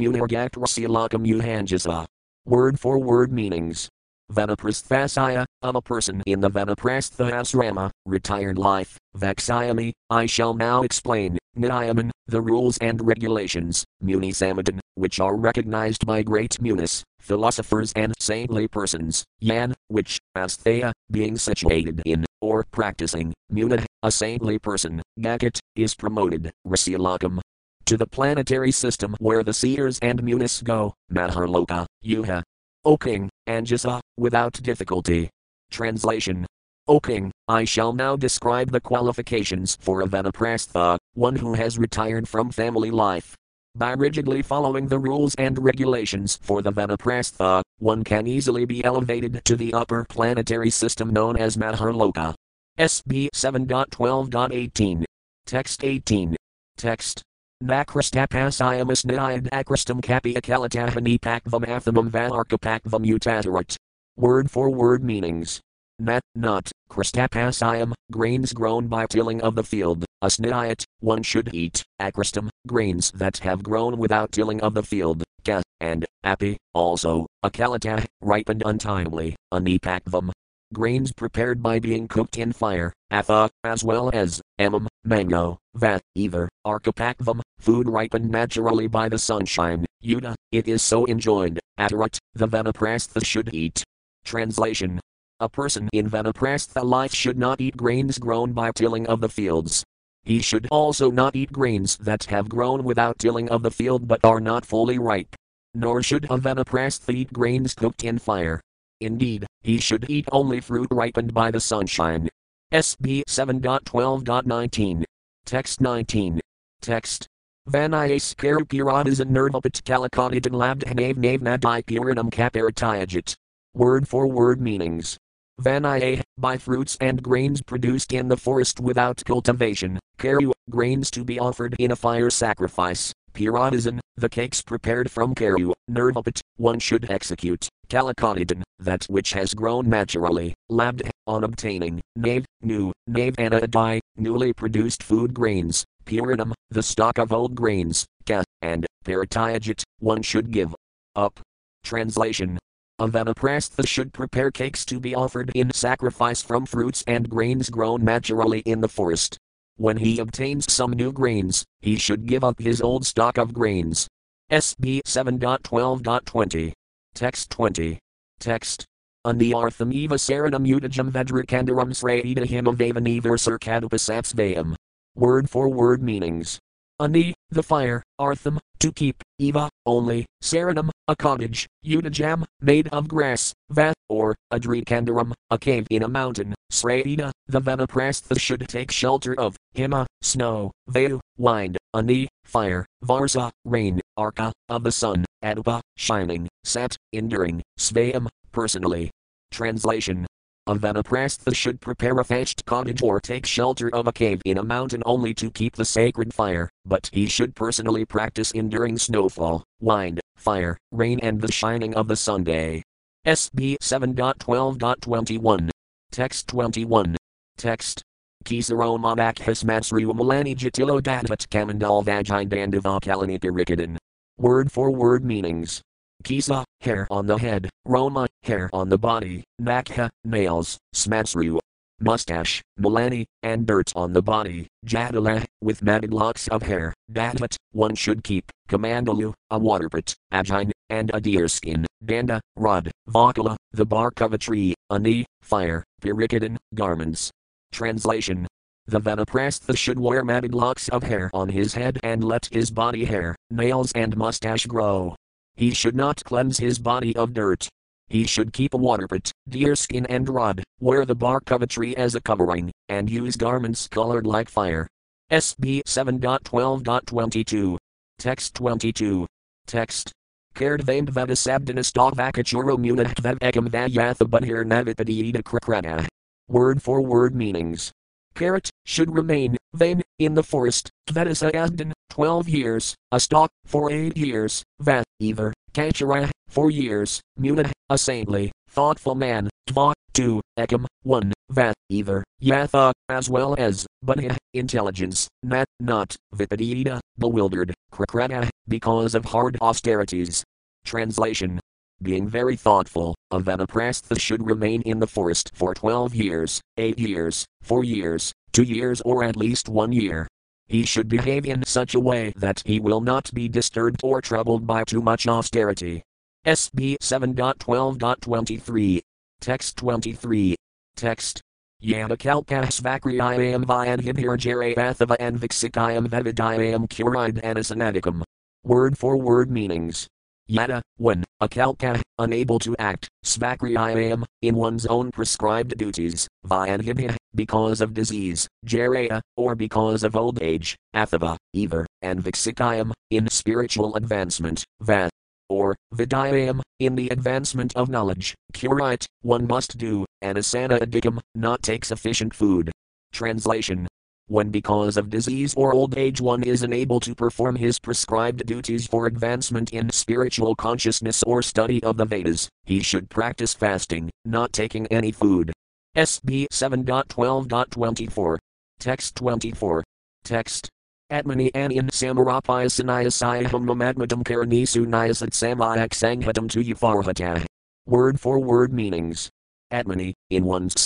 Uhanjasa. 1.23 2.05
Word 2.45 2.79
for 2.79 2.99
word 2.99 3.31
meanings. 3.31 3.89
Vanaprasthasaya, 4.31 5.45
of 5.61 5.75
a 5.75 5.81
person 5.81 6.21
in 6.25 6.39
the 6.39 6.49
Vanaprastha 6.49 7.31
asrama, 7.31 7.89
retired 8.05 8.57
life, 8.57 8.97
Vaksayami, 9.17 9.91
I 10.09 10.25
shall 10.25 10.53
now 10.53 10.83
explain, 10.83 11.37
Niyaman, 11.57 12.11
the 12.27 12.41
rules 12.41 12.77
and 12.77 13.05
regulations, 13.05 13.83
Muni 14.01 14.31
Samadan, 14.31 14.79
which 14.95 15.19
are 15.19 15.35
recognized 15.35 16.05
by 16.05 16.21
great 16.21 16.61
munis, 16.61 17.03
philosophers 17.19 17.91
and 17.95 18.13
saintly 18.19 18.67
persons, 18.67 19.23
Yan, 19.39 19.73
which, 19.87 20.19
Asthaya, 20.37 20.91
being 21.09 21.35
situated 21.35 22.01
in, 22.05 22.25
or 22.39 22.65
practicing, 22.71 23.33
Munad, 23.51 23.85
a 24.03 24.11
saintly 24.11 24.59
person, 24.59 25.01
Gagat, 25.19 25.59
is 25.75 25.95
promoted, 25.95 26.51
Rasilakam, 26.67 27.39
to 27.85 27.97
the 27.97 28.05
planetary 28.05 28.71
system 28.71 29.15
where 29.19 29.43
the 29.43 29.53
seers 29.53 29.97
and 30.03 30.21
munis 30.23 30.61
go, 30.61 30.93
Maharloka, 31.11 31.87
Yuha. 32.05 32.43
O 32.85 32.95
king, 32.95 33.28
Anjasa, 33.49 33.99
without 34.17 34.53
difficulty. 34.53 35.29
Translation 35.71 36.45
O 36.87 36.99
king, 36.99 37.31
I 37.47 37.65
shall 37.65 37.93
now 37.93 38.15
describe 38.15 38.71
the 38.71 38.79
qualifications 38.79 39.77
for 39.79 40.01
a 40.01 40.07
Vanaprastha, 40.07 40.97
one 41.13 41.35
who 41.35 41.53
has 41.53 41.77
retired 41.77 42.27
from 42.27 42.51
family 42.51 42.89
life. 42.91 43.35
By 43.75 43.91
rigidly 43.91 44.41
following 44.41 44.87
the 44.87 44.97
rules 44.97 45.35
and 45.35 45.57
regulations 45.63 46.39
for 46.41 46.61
the 46.61 46.71
Vanaprastha, 46.71 47.61
one 47.77 48.03
can 48.03 48.25
easily 48.25 48.65
be 48.65 48.83
elevated 48.83 49.41
to 49.45 49.55
the 49.55 49.73
upper 49.73 50.05
planetary 50.09 50.69
system 50.71 51.11
known 51.11 51.37
as 51.37 51.57
Maharloka. 51.57 52.33
SB 52.79 53.29
7.12.18. 53.35 55.03
Text 55.45 55.83
18. 55.83 56.35
Text. 56.77 57.21
Nakrastapasayamas 57.61 59.03
nayad 59.03 59.49
akrastam 59.51 60.01
kapi 60.01 60.33
akalatahani 60.35 61.19
pakvam 61.19 61.65
athamam 61.65 62.09
valarkapakvam 62.09 63.05
utatarat. 63.05 63.75
Word 64.15 64.49
for 64.49 64.69
word 64.69 65.03
meanings. 65.03 65.59
Nat, 65.99 66.23
not, 66.35 66.71
krastapasayam, 66.89 67.91
grains 68.09 68.53
grown 68.53 68.87
by 68.87 69.05
tilling 69.07 69.41
of 69.41 69.55
the 69.55 69.63
field, 69.63 70.05
asnayat, 70.23 70.85
one 71.01 71.21
should 71.21 71.53
eat, 71.53 71.83
akrastam, 71.99 72.47
grains 72.65 73.11
that 73.11 73.39
have 73.39 73.61
grown 73.61 73.97
without 73.97 74.31
tilling 74.31 74.61
of 74.61 74.73
the 74.73 74.83
field, 74.83 75.21
ka, 75.43 75.61
and, 75.81 76.05
api, 76.23 76.55
also, 76.73 77.27
akalatah, 77.43 78.05
ripened 78.21 78.63
untimely, 78.65 79.35
anipakvam, 79.53 80.31
grains 80.73 81.11
prepared 81.11 81.63
by 81.63 81.79
being 81.79 82.07
cooked 82.07 82.37
in 82.37 82.51
fire, 82.51 82.93
atha, 83.09 83.49
as 83.63 83.83
well 83.83 84.11
as, 84.13 84.39
emam, 84.59 84.87
mango, 85.03 85.57
vat, 85.73 86.01
either, 86.15 86.47
arkapakvam, 86.65 87.41
food 87.59 87.89
ripened 87.89 88.29
naturally 88.29 88.87
by 88.87 89.09
the 89.09 89.17
sunshine, 89.17 89.85
yuda, 90.03 90.35
it 90.51 90.67
is 90.67 90.83
so 90.83 91.07
enjoined, 91.07 91.59
atarat, 91.79 92.17
the 92.33 92.47
vanaprastha 92.47 93.25
should 93.25 93.53
eat. 93.53 93.83
Translation 94.25 94.99
A 95.39 95.49
person 95.49 95.89
in 95.91 96.09
vanaprastha 96.09 96.83
life 96.83 97.13
should 97.13 97.37
not 97.37 97.59
eat 97.59 97.75
grains 97.75 98.19
grown 98.19 98.53
by 98.53 98.71
tilling 98.75 99.07
of 99.07 99.21
the 99.21 99.29
fields. 99.29 99.83
He 100.23 100.39
should 100.39 100.67
also 100.69 101.09
not 101.09 101.35
eat 101.35 101.51
grains 101.51 101.97
that 101.97 102.25
have 102.25 102.47
grown 102.47 102.83
without 102.83 103.17
tilling 103.17 103.49
of 103.49 103.63
the 103.63 103.71
field 103.71 104.07
but 104.07 104.23
are 104.23 104.39
not 104.39 104.65
fully 104.65 104.99
ripe. 104.99 105.33
Nor 105.73 106.03
should 106.03 106.25
a 106.25 106.37
vanaprastha 106.37 107.13
eat 107.13 107.33
grains 107.33 107.73
cooked 107.73 108.03
in 108.03 108.19
fire. 108.19 108.61
Indeed, 109.01 109.45
he 109.61 109.79
should 109.79 110.09
eat 110.09 110.27
only 110.31 110.59
fruit 110.59 110.87
ripened 110.91 111.33
by 111.33 111.51
the 111.51 111.59
sunshine. 111.59 112.29
SB 112.73 113.23
7.12.19. 113.27 115.03
Text 115.45 115.81
19. 115.81 116.41
Text. 116.81 117.27
Vanayas 117.69 118.35
Karupiradas 118.35 119.19
and 119.19 119.31
Nirvapat 119.31 119.81
Kalakanidan 119.83 120.53
Labdhanav 120.53 121.15
Navnadai 121.15 121.83
Puranam 121.85 122.29
Kaparatayajit. 122.29 123.35
Word 123.73 124.07
for 124.07 124.27
word 124.27 124.59
meanings. 124.59 125.17
Vanaya, 125.61 126.21
by 126.37 126.57
fruits 126.57 126.97
and 127.01 127.21
grains 127.21 127.61
produced 127.61 128.13
in 128.13 128.27
the 128.27 128.37
forest 128.37 128.79
without 128.79 129.21
cultivation, 129.25 129.99
karu, 130.17 130.51
grains 130.69 131.11
to 131.11 131.23
be 131.23 131.37
offered 131.37 131.75
in 131.79 131.91
a 131.91 131.95
fire 131.95 132.29
sacrifice, 132.29 133.13
Puradazan, 133.33 133.99
the 134.15 134.29
cakes 134.29 134.61
prepared 134.61 135.11
from 135.11 135.35
karu, 135.35 135.73
Nirvapat, 135.89 136.41
one 136.57 136.79
should 136.79 137.11
execute, 137.11 137.67
Kalakanidan, 137.89 138.63
that 138.79 139.05
which 139.05 139.33
has 139.33 139.53
grown 139.53 139.89
naturally, 139.89 140.53
labd, 140.71 141.09
on 141.27 141.43
obtaining, 141.43 142.01
nave, 142.15 142.45
new, 142.61 142.91
nave 143.07 143.35
anadai, 143.35 143.99
newly 144.17 144.53
produced 144.53 145.03
food 145.03 145.33
grains, 145.33 145.85
puranam, 146.05 146.53
the 146.69 146.83
stock 146.83 147.17
of 147.17 147.33
old 147.33 147.55
grains, 147.55 148.05
ka, 148.25 148.43
and, 148.61 148.85
paratayajit, 149.05 149.83
one 149.99 150.21
should 150.21 150.51
give 150.51 150.73
up. 151.15 151.39
Translation 151.83 152.57
Vanaprastha 152.99 153.87
should 153.87 154.11
prepare 154.11 154.51
cakes 154.51 154.83
to 154.85 154.99
be 154.99 155.15
offered 155.15 155.51
in 155.55 155.71
sacrifice 155.71 156.41
from 156.41 156.65
fruits 156.65 157.03
and 157.07 157.29
grains 157.29 157.69
grown 157.69 158.03
naturally 158.03 158.59
in 158.59 158.81
the 158.81 158.89
forest. 158.89 159.37
When 159.77 159.97
he 159.97 160.19
obtains 160.19 160.71
some 160.71 160.91
new 160.91 161.13
grains, 161.13 161.63
he 161.79 161.95
should 161.95 162.25
give 162.25 162.43
up 162.43 162.59
his 162.59 162.81
old 162.81 163.05
stock 163.05 163.37
of 163.37 163.53
grains. 163.53 164.07
SB 164.51 165.01
7.12.20. 165.05 166.73
Text 167.15 167.49
20. 167.49 167.99
Text. 168.39 168.85
Aniyartham 169.27 169.93
eva 169.93 170.15
saranam 170.15 170.65
utajam 170.65 171.11
vedrakandaram 171.11 171.91
sraita 171.91 172.45
himavavanivir 172.45 173.37
circadupasapsvayam. 173.45 174.75
Word 175.15 175.49
for 175.49 175.67
word 175.69 176.01
meanings. 176.01 176.59
Ani, 176.99 177.33
the 177.49 177.63
fire, 177.63 178.03
artham, 178.19 178.59
to 178.79 178.91
keep, 178.91 179.21
eva, 179.37 179.68
only, 179.85 180.25
saranam, 180.43 180.89
a 181.07 181.15
cottage, 181.15 181.67
utajam, 181.85 182.43
made 182.61 182.87
of 182.89 183.07
grass, 183.07 183.53
vat, 183.69 183.93
or, 184.09 184.35
adrikandaram, 184.51 185.33
a 185.49 185.57
cave 185.57 185.87
in 185.89 186.03
a 186.03 186.07
mountain, 186.07 186.53
sraita, 186.71 187.31
the 187.47 187.61
vanaprastha 187.61 188.39
should 188.39 188.67
take 188.67 188.91
shelter 188.91 189.33
of, 189.39 189.55
hima, 189.75 190.05
snow, 190.21 190.71
vayu, 190.89 191.19
wind, 191.37 191.77
ani, 191.93 192.27
fire, 192.43 192.85
varsa, 193.03 193.51
rain, 193.65 193.99
arka, 194.17 194.51
of 194.69 194.83
the 194.83 194.91
sun, 194.91 195.25
adupa, 195.43 195.81
shining, 195.97 196.47
sat, 196.63 196.95
enduring, 197.13 197.61
svayam, 197.79 198.27
personally. 198.51 199.09
Translation 199.51 200.27
a 200.69 200.75
Vanaprastha 200.75 201.55
should 201.55 201.81
prepare 201.81 202.19
a 202.19 202.23
thatched 202.23 202.63
cottage 202.65 203.01
or 203.01 203.19
take 203.19 203.43
shelter 203.43 203.89
of 203.89 204.05
a 204.05 204.11
cave 204.11 204.39
in 204.45 204.59
a 204.59 204.63
mountain 204.63 205.01
only 205.03 205.33
to 205.33 205.49
keep 205.49 205.75
the 205.75 205.83
sacred 205.83 206.31
fire, 206.31 206.69
but 206.85 207.09
he 207.11 207.25
should 207.25 207.55
personally 207.55 208.05
practice 208.05 208.51
enduring 208.51 208.95
snowfall, 208.95 209.63
wind, 209.79 210.19
fire, 210.35 210.77
rain, 210.91 211.19
and 211.21 211.41
the 211.41 211.51
shining 211.51 211.95
of 211.95 212.07
the 212.07 212.15
Sunday. 212.15 212.83
SB 213.25 213.77
7.12.21. 213.81 215.69
Text 216.11 216.47
21. 216.47 217.17
Text. 217.57 218.03
Kisaro 218.45 218.99
Monakhas 218.99 219.63
Matsru 219.65 220.13
Malani 220.13 220.55
Jatilo 220.55 221.01
Datat 221.01 221.47
Kamandal 221.47 222.05
Vajindandava 222.05 223.01
Kalanipirikadan. 223.01 223.97
Word 224.37 224.71
for 224.71 224.91
word 224.91 225.25
meanings. 225.25 225.81
Kisa, 226.23 226.65
hair 226.81 227.07
on 227.09 227.27
the 227.27 227.37
head, 227.37 227.69
Roma, 227.85 228.27
hair 228.43 228.69
on 228.73 228.89
the 228.89 228.97
body, 228.97 229.43
Nakha, 229.61 230.09
nails, 230.25 230.77
Smatsru, 230.93 231.59
mustache, 231.99 232.61
Milani, 232.79 233.25
and 233.43 233.65
dirt 233.65 233.91
on 233.95 234.13
the 234.13 234.21
body, 234.21 234.67
Jadala, 234.85 235.45
with 235.61 235.81
matted 235.81 236.13
locks 236.13 236.47
of 236.49 236.63
hair, 236.63 236.93
Datat, 237.11 237.55
one 237.71 237.95
should 237.95 238.23
keep, 238.23 238.51
Kamandalu, 238.69 239.33
a 239.49 239.59
waterpit, 239.59 240.15
Ajine, 240.33 240.71
and 240.89 241.11
a 241.13 241.21
deer 241.21 241.47
skin, 241.47 241.85
Danda, 242.03 242.39
rod, 242.55 242.91
Vakala, 243.09 243.55
the 243.71 243.85
bark 243.85 244.21
of 244.21 244.33
a 244.33 244.37
tree, 244.37 244.73
Ani, 244.89 245.25
fire, 245.41 245.83
Pirikadan, 246.01 246.57
garments. 246.73 247.31
Translation. 247.71 248.47
The 248.87 248.99
Vanaprastha 248.99 249.77
should 249.77 249.99
wear 249.99 250.23
matted 250.23 250.55
locks 250.55 250.89
of 250.89 251.03
hair 251.03 251.29
on 251.33 251.49
his 251.49 251.75
head 251.75 251.99
and 252.01 252.23
let 252.23 252.47
his 252.51 252.71
body 252.71 253.05
hair, 253.05 253.35
nails, 253.51 253.91
and 253.91 254.17
mustache 254.17 254.65
grow. 254.65 255.15
He 255.59 255.73
should 255.73 255.93
not 255.93 256.23
cleanse 256.23 256.57
his 256.57 256.79
body 256.79 257.13
of 257.17 257.33
dirt. 257.33 257.67
He 258.07 258.23
should 258.25 258.53
keep 258.53 258.73
a 258.73 258.77
waterpit, 258.77 259.33
deerskin 259.49 260.05
and 260.05 260.29
rod, 260.29 260.63
wear 260.79 261.05
the 261.05 261.15
bark 261.15 261.51
of 261.51 261.61
a 261.61 261.67
tree 261.67 261.93
as 261.97 262.15
a 262.15 262.21
covering, 262.21 262.71
and 262.87 263.09
use 263.09 263.35
garments 263.35 263.85
colored 263.89 264.25
like 264.25 264.47
fire. 264.47 264.87
SB 265.29 265.81
7.12.22. 265.83 267.77
Text 268.17 268.55
22. 268.55 269.27
Text. 269.67 270.13
Kardvamed 270.55 271.09
vadasabdinastog 271.09 272.13
munahvav 272.15 273.39
ekam 273.39 273.67
vayatha 273.67 274.29
bunhir 274.29 274.63
navipadiida 274.63 275.43
krakrana. 275.43 276.07
Word 276.47 276.81
for 276.81 277.01
word 277.01 277.35
meanings. 277.35 277.91
Carrot, 278.33 278.69
should 278.85 279.13
remain, 279.13 279.57
vain, 279.73 280.01
in 280.19 280.35
the 280.35 280.43
forest, 280.43 280.89
Tvedasayadin, 281.09 281.91
12 282.09 282.49
years, 282.49 282.95
a 283.11 283.19
stalk, 283.19 283.49
for 283.65 283.91
8 283.91 284.17
years, 284.17 284.63
Vat, 284.79 285.03
either, 285.19 285.53
Kachara, 285.73 286.29
4 286.47 286.71
years, 286.71 287.21
Muna, 287.39 287.71
a 287.89 287.97
saintly, 287.97 288.51
thoughtful 288.69 289.15
man, 289.15 289.49
Tva, 289.69 289.93
2, 290.13 290.41
Ekam, 290.57 290.85
1, 291.03 291.33
Vat, 291.51 291.73
either, 291.89 292.23
Yatha, 292.41 292.91
as 293.09 293.29
well 293.29 293.55
as, 293.57 293.85
Bunha, 294.03 294.35
intelligence, 294.53 295.27
Nat, 295.43 295.65
not, 295.79 296.15
Vipadida, 296.35 296.99
bewildered, 297.17 297.73
Krakrana, 297.91 298.49
because 298.67 299.15
of 299.15 299.25
hard 299.25 299.57
austerities. 299.61 300.43
Translation 300.85 301.59
being 302.01 302.27
very 302.27 302.55
thoughtful, 302.55 303.13
a 303.29 303.39
Vanaprastha 303.39 304.17
should 304.19 304.45
remain 304.45 304.81
in 304.83 304.99
the 304.99 305.07
forest 305.07 305.51
for 305.53 305.73
12 305.73 306.15
years, 306.15 306.61
8 306.77 306.97
years, 306.97 307.45
4 307.61 307.83
years, 307.83 308.31
2 308.53 308.63
years, 308.63 309.01
or 309.01 309.23
at 309.23 309.35
least 309.35 309.67
1 309.67 309.91
year. 309.91 310.27
He 310.69 310.85
should 310.85 311.09
behave 311.09 311.47
in 311.47 311.65
such 311.65 311.95
a 311.95 311.99
way 311.99 312.31
that 312.37 312.61
he 312.63 312.79
will 312.79 313.01
not 313.01 313.33
be 313.33 313.49
disturbed 313.49 314.01
or 314.03 314.21
troubled 314.21 314.67
by 314.67 314.83
too 314.83 315.01
much 315.01 315.27
austerity. 315.27 316.03
SB 316.45 316.97
7.12.23. 317.01 319.01
Text 319.41 319.77
23. 319.77 320.55
Text. 320.95 321.41
Yamakalkas 321.83 322.81
Vakriyam 322.81 323.65
Vyanhibhirjare 323.65 324.75
Athava 324.75 325.15
and 325.19 325.39
Viksikayam 325.39 326.07
Vevidayam 326.07 326.87
Kurid 326.87 327.41
Anasanadikam. 327.41 328.21
Word 328.63 328.95
for 328.95 329.17
word 329.17 329.49
meanings. 329.49 330.07
Yada, 330.51 330.81
when, 330.97 331.23
a 331.41 331.47
kalka, 331.47 332.01
unable 332.17 332.57
to 332.57 332.75
act, 332.77 333.07
svakriyam, 333.23 334.23
in 334.41 334.55
one's 334.55 334.87
own 334.87 335.11
prescribed 335.11 335.77
duties, 335.77 336.27
vyanhibhya, 336.43 337.15
because 337.35 337.81
of 337.81 337.93
disease, 337.93 338.47
jaraya, 338.65 339.21
or 339.37 339.53
because 339.53 340.03
of 340.03 340.15
old 340.15 340.41
age, 340.41 340.75
athava, 340.95 341.37
either, 341.53 341.85
and 342.01 342.23
viksikayam, 342.23 342.91
in 343.11 343.27
spiritual 343.29 343.95
advancement, 343.95 344.63
va, 344.81 345.07
or 345.49 345.75
vidayam, 345.93 346.61
in 346.79 346.95
the 346.95 347.09
advancement 347.09 347.71
of 347.75 347.87
knowledge, 347.87 348.33
curite, 348.51 349.05
one 349.21 349.45
must 349.45 349.77
do, 349.77 350.03
anasana 350.23 350.79
adikam, 350.79 351.19
not 351.35 351.61
take 351.61 351.85
sufficient 351.85 352.33
food. 352.33 352.71
Translation 353.13 353.87
when 354.29 354.49
because 354.49 354.95
of 354.95 355.09
disease 355.09 355.53
or 355.57 355.73
old 355.73 355.97
age 355.97 356.21
one 356.21 356.43
is 356.43 356.63
unable 356.63 356.99
to 356.99 357.13
perform 357.15 357.55
his 357.55 357.79
prescribed 357.79 358.45
duties 358.45 358.87
for 358.87 359.07
advancement 359.07 359.71
in 359.73 359.89
spiritual 359.91 360.55
consciousness 360.55 361.23
or 361.23 361.41
study 361.41 361.83
of 361.83 361.97
the 361.97 362.05
Vedas, 362.05 362.47
he 362.63 362.81
should 362.81 363.09
practice 363.09 363.53
fasting, 363.53 364.09
not 364.25 364.53
taking 364.53 364.87
any 364.87 365.11
food. 365.11 365.51
SB 365.97 366.45
7.12.24. 366.53 368.37
Text 368.79 369.15
24. 369.15 369.83
Text. 370.23 370.69
Atmani 371.11 371.51
Anian 371.53 371.89
Samarapaya 371.89 372.67
Sanayasayaham 372.67 373.65
Mamadmadam 373.65 374.23
Karanisu 374.23 374.85
Nayasat 374.85 375.31
Samayak 375.31 375.89
Sanghatam 375.89 376.47
to 376.49 377.45
Word 377.87 378.19
for 378.19 378.39
word 378.39 378.71
meanings. 378.71 379.31
Atmani, 379.73 380.13
in 380.29 380.45
one's 380.45 380.79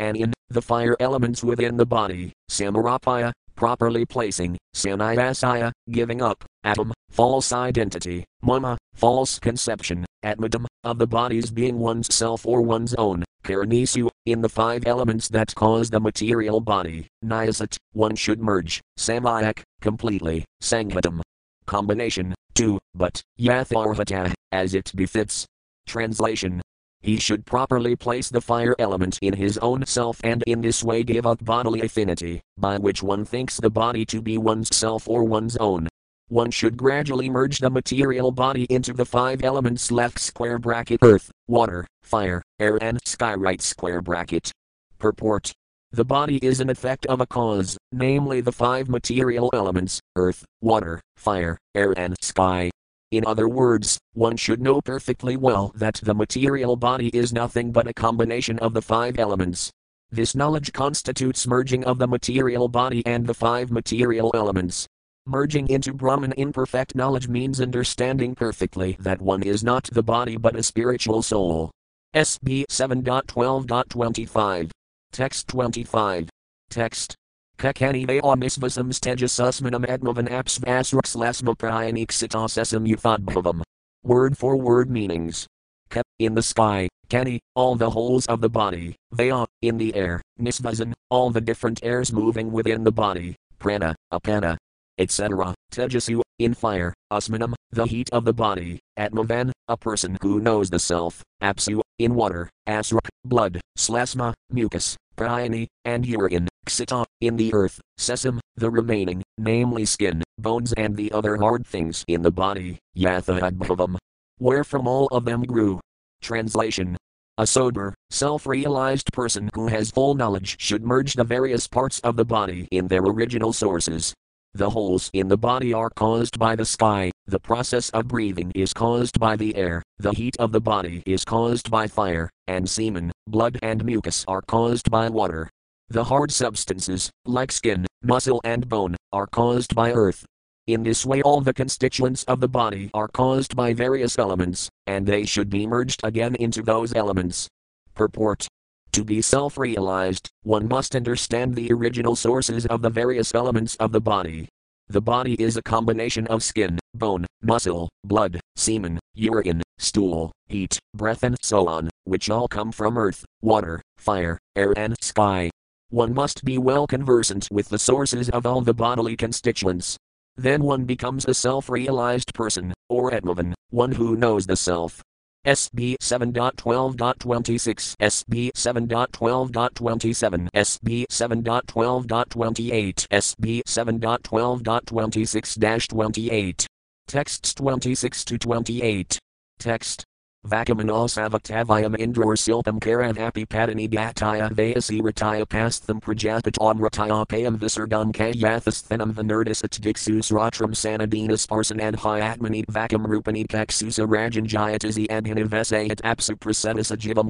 self, 0.00 0.14
Anian, 0.14 0.32
the 0.48 0.62
fire 0.62 0.96
elements 1.00 1.44
within 1.44 1.76
the 1.76 1.86
body, 1.86 2.32
Samarapaya, 2.50 3.32
properly 3.54 4.04
placing, 4.04 4.56
Sanayasaya, 4.74 5.72
giving 5.90 6.22
up, 6.22 6.44
Atom, 6.64 6.92
false 7.10 7.52
identity, 7.52 8.24
Mama, 8.42 8.78
false 8.94 9.38
conception, 9.38 10.04
Atmadam, 10.24 10.66
of 10.84 10.98
the 10.98 11.06
body's 11.06 11.50
being 11.50 11.78
one's 11.78 12.14
self 12.14 12.46
or 12.46 12.62
one's 12.62 12.94
own, 12.94 13.24
Karanisu, 13.44 14.08
in 14.26 14.42
the 14.42 14.48
five 14.48 14.86
elements 14.86 15.28
that 15.28 15.54
cause 15.54 15.90
the 15.90 16.00
material 16.00 16.60
body, 16.60 17.06
Nyasat, 17.24 17.76
one 17.92 18.16
should 18.16 18.40
merge, 18.40 18.80
Samayak, 18.98 19.62
completely, 19.80 20.44
Sanghatam. 20.62 21.20
Combination, 21.66 22.34
two, 22.54 22.78
but, 22.94 23.22
Yatharvata, 23.38 24.32
as 24.52 24.74
it 24.74 24.90
befits. 24.94 25.46
Translation 25.86 26.60
he 27.00 27.16
should 27.18 27.46
properly 27.46 27.96
place 27.96 28.28
the 28.28 28.40
fire 28.40 28.74
element 28.78 29.18
in 29.22 29.34
his 29.34 29.58
own 29.58 29.84
self 29.86 30.20
and 30.22 30.42
in 30.46 30.60
this 30.60 30.84
way 30.84 31.02
give 31.02 31.26
up 31.26 31.44
bodily 31.44 31.80
affinity, 31.80 32.40
by 32.58 32.78
which 32.78 33.02
one 33.02 33.24
thinks 33.24 33.56
the 33.56 33.70
body 33.70 34.04
to 34.04 34.20
be 34.20 34.38
one's 34.38 34.74
self 34.74 35.08
or 35.08 35.24
one's 35.24 35.56
own. 35.56 35.88
One 36.28 36.50
should 36.50 36.76
gradually 36.76 37.28
merge 37.28 37.58
the 37.58 37.70
material 37.70 38.30
body 38.30 38.64
into 38.70 38.92
the 38.92 39.04
five 39.04 39.42
elements 39.42 39.90
left 39.90 40.18
square 40.18 40.58
bracket 40.58 41.00
earth, 41.02 41.30
water, 41.48 41.86
fire, 42.02 42.42
air, 42.58 42.78
and 42.82 42.98
sky 43.04 43.34
right 43.34 43.60
square 43.60 44.00
bracket. 44.00 44.52
Purport 44.98 45.52
the 45.92 46.04
body 46.04 46.36
is 46.36 46.60
an 46.60 46.70
effect 46.70 47.04
of 47.06 47.20
a 47.20 47.26
cause, 47.26 47.76
namely 47.90 48.40
the 48.40 48.52
five 48.52 48.88
material 48.88 49.50
elements 49.52 50.00
earth, 50.14 50.44
water, 50.60 51.00
fire, 51.16 51.58
air, 51.74 51.92
and 51.96 52.14
sky. 52.22 52.70
In 53.10 53.26
other 53.26 53.48
words, 53.48 53.98
one 54.12 54.36
should 54.36 54.60
know 54.60 54.80
perfectly 54.80 55.36
well 55.36 55.72
that 55.74 55.96
the 55.96 56.14
material 56.14 56.76
body 56.76 57.08
is 57.08 57.32
nothing 57.32 57.72
but 57.72 57.88
a 57.88 57.92
combination 57.92 58.56
of 58.60 58.72
the 58.72 58.82
five 58.82 59.18
elements. 59.18 59.72
This 60.12 60.36
knowledge 60.36 60.72
constitutes 60.72 61.44
merging 61.44 61.82
of 61.84 61.98
the 61.98 62.06
material 62.06 62.68
body 62.68 63.04
and 63.06 63.26
the 63.26 63.34
five 63.34 63.72
material 63.72 64.30
elements. 64.32 64.86
Merging 65.26 65.68
into 65.68 65.92
Brahman 65.92 66.32
in 66.32 66.52
perfect 66.52 66.94
knowledge 66.94 67.26
means 67.26 67.60
understanding 67.60 68.36
perfectly 68.36 68.96
that 69.00 69.20
one 69.20 69.42
is 69.42 69.64
not 69.64 69.88
the 69.92 70.04
body 70.04 70.36
but 70.36 70.54
a 70.54 70.62
spiritual 70.62 71.20
soul. 71.20 71.72
SB 72.14 72.64
7.12.25. 72.66 74.70
Text 75.12 75.48
25. 75.48 76.28
Text. 76.70 77.16
Kakanive 77.60 78.22
misvasam 78.40 78.88
stejasusmanam 78.88 79.84
admavan 79.84 80.30
apsvasrux 80.30 81.12
lasmaprayanik 81.14 82.08
sitasesam 82.08 82.88
ufadbhavam. 82.88 83.60
Word 84.02 84.38
for 84.38 84.56
word 84.56 84.88
meanings. 84.88 85.46
Ka, 85.90 86.00
in 86.18 86.34
the 86.34 86.40
sky, 86.40 86.88
Kani, 87.10 87.38
all 87.54 87.74
the 87.74 87.90
holes 87.90 88.24
of 88.28 88.40
the 88.40 88.48
body, 88.48 88.96
Vaya, 89.12 89.44
in 89.60 89.76
the 89.76 89.94
air, 89.94 90.22
Nisvasan, 90.40 90.94
all 91.10 91.28
the 91.28 91.40
different 91.42 91.80
airs 91.82 92.14
moving 92.14 92.50
within 92.50 92.82
the 92.82 92.92
body, 92.92 93.36
Prana, 93.58 93.94
Apana, 94.10 94.56
etc., 94.96 95.54
Tejasu, 95.70 96.22
in 96.38 96.54
fire, 96.54 96.94
Asmanam, 97.12 97.52
the 97.72 97.84
heat 97.84 98.08
of 98.10 98.24
the 98.24 98.32
body, 98.32 98.80
Atmavan, 98.98 99.50
a 99.68 99.76
person 99.76 100.16
who 100.22 100.40
knows 100.40 100.70
the 100.70 100.78
self, 100.78 101.22
Apsu, 101.42 101.82
in 101.98 102.14
water, 102.14 102.48
Asrak, 102.66 103.08
blood, 103.26 103.60
Slasma, 103.76 104.32
mucus, 104.50 104.96
Prayani, 105.14 105.66
and 105.84 106.06
urine, 106.06 106.48
Ksita, 106.70 107.04
in 107.20 107.36
the 107.36 107.52
earth, 107.52 107.80
Sesam, 107.98 108.38
the 108.54 108.70
remaining, 108.70 109.24
namely 109.36 109.84
skin, 109.84 110.22
bones 110.38 110.72
and 110.74 110.96
the 110.96 111.10
other 111.10 111.36
hard 111.36 111.66
things 111.66 112.04
in 112.06 112.22
the 112.22 112.30
body, 112.30 112.78
Yathadbhavam, 112.96 113.96
where 114.38 114.62
from 114.62 114.86
all 114.86 115.08
of 115.08 115.24
them 115.24 115.42
grew. 115.42 115.80
Translation 116.22 116.96
a 117.38 117.46
sober, 117.46 117.94
self 118.10 118.46
realized 118.46 119.12
person 119.14 119.48
who 119.54 119.66
has 119.68 119.90
full 119.90 120.14
knowledge 120.14 120.60
should 120.60 120.84
merge 120.84 121.14
the 121.14 121.24
various 121.24 121.66
parts 121.66 121.98
of 122.00 122.14
the 122.14 122.24
body 122.24 122.68
in 122.70 122.86
their 122.86 123.00
original 123.00 123.52
sources. 123.52 124.12
The 124.52 124.68
holes 124.68 125.10
in 125.14 125.28
the 125.28 125.38
body 125.38 125.72
are 125.72 125.90
caused 125.90 126.38
by 126.38 126.54
the 126.54 126.66
sky, 126.66 127.10
the 127.26 127.40
process 127.40 127.88
of 127.90 128.08
breathing 128.08 128.52
is 128.54 128.74
caused 128.74 129.18
by 129.18 129.36
the 129.36 129.56
air, 129.56 129.82
the 129.98 130.12
heat 130.12 130.36
of 130.38 130.52
the 130.52 130.60
body 130.60 131.02
is 131.06 131.24
caused 131.24 131.70
by 131.70 131.86
fire, 131.86 132.28
and 132.46 132.68
semen, 132.68 133.10
blood, 133.26 133.58
and 133.62 133.84
mucus 133.84 134.24
are 134.28 134.42
caused 134.42 134.90
by 134.90 135.08
water. 135.08 135.48
The 135.90 136.04
hard 136.04 136.32
substances, 136.32 137.10
like 137.26 137.52
skin, 137.52 137.86
muscle, 138.02 138.40
and 138.44 138.68
bone, 138.68 138.96
are 139.12 139.26
caused 139.26 139.74
by 139.74 139.92
earth, 139.92 140.24
in 140.70 140.84
this 140.84 141.04
way, 141.04 141.20
all 141.22 141.40
the 141.40 141.52
constituents 141.52 142.22
of 142.24 142.38
the 142.38 142.46
body 142.48 142.90
are 142.94 143.08
caused 143.08 143.56
by 143.56 143.74
various 143.74 144.16
elements, 144.20 144.68
and 144.86 145.04
they 145.04 145.24
should 145.24 145.50
be 145.50 145.66
merged 145.66 146.00
again 146.04 146.36
into 146.36 146.62
those 146.62 146.94
elements. 146.94 147.48
Purport 147.94 148.46
To 148.92 149.02
be 149.02 149.20
self 149.20 149.58
realized, 149.58 150.28
one 150.44 150.68
must 150.68 150.94
understand 150.94 151.56
the 151.56 151.72
original 151.72 152.14
sources 152.14 152.66
of 152.66 152.82
the 152.82 152.90
various 152.90 153.34
elements 153.34 153.74
of 153.76 153.90
the 153.90 154.00
body. 154.00 154.48
The 154.88 155.00
body 155.00 155.34
is 155.34 155.56
a 155.56 155.62
combination 155.62 156.28
of 156.28 156.44
skin, 156.44 156.78
bone, 156.94 157.26
muscle, 157.42 157.88
blood, 158.04 158.40
semen, 158.54 159.00
urine, 159.14 159.62
stool, 159.78 160.30
heat, 160.46 160.78
breath, 160.94 161.24
and 161.24 161.36
so 161.42 161.66
on, 161.66 161.90
which 162.04 162.30
all 162.30 162.46
come 162.46 162.70
from 162.70 162.96
earth, 162.96 163.24
water, 163.40 163.82
fire, 163.96 164.38
air, 164.54 164.72
and 164.76 164.94
sky. 165.00 165.49
One 165.90 166.14
must 166.14 166.44
be 166.44 166.56
well 166.56 166.86
conversant 166.86 167.48
with 167.50 167.68
the 167.68 167.78
sources 167.78 168.30
of 168.30 168.46
all 168.46 168.60
the 168.60 168.72
bodily 168.72 169.16
constituents, 169.16 169.98
then 170.36 170.62
one 170.62 170.84
becomes 170.84 171.24
a 171.24 171.34
self 171.34 171.68
realized 171.68 172.32
person, 172.32 172.72
or 172.88 173.10
Atmavan, 173.10 173.54
one 173.70 173.90
who 173.92 174.16
knows 174.16 174.46
the 174.46 174.54
self. 174.54 175.02
SB 175.44 175.96
7.12.26, 176.00 177.96
SB 177.96 178.52
7.12.27, 178.52 180.48
SB 180.54 181.06
7.12.28, 181.10 183.08
SB 183.08 183.62
7.12.26 183.66 185.88
28. 185.88 186.66
Texts 187.08 187.54
26 187.54 188.24
to 188.26 188.38
28. 188.38 189.18
Text 189.58 190.04
Vakamanal 190.46 191.06
Savaktavayam 191.06 191.98
Indror 191.98 192.34
Silpam 192.34 192.80
Karavapi 192.80 193.46
Padani 193.46 193.90
Gataya 193.90 194.50
Vayasi 194.50 195.02
Rataya 195.02 195.46
Pastham 195.46 196.00
Prajapatam 196.00 196.80
Rataya 196.80 197.26
Payam 197.26 197.58
Visargam 197.58 198.10
Kayathasthanam 198.10 199.12
Vinurdisat 199.12 199.78
Dixus 199.80 200.32
Ratram 200.32 200.72
Sanadinas 200.72 201.46
Parsan 201.46 201.78
and 201.78 201.98
Hyatmani 201.98 202.64
Vakam 202.66 203.06
Rupani 203.06 203.46
Kaksusa 203.46 204.06
Rajanjayatazi 204.08 205.06
and 205.10 205.26
Hinivesayat 205.26 206.00
Apsu 206.00 206.36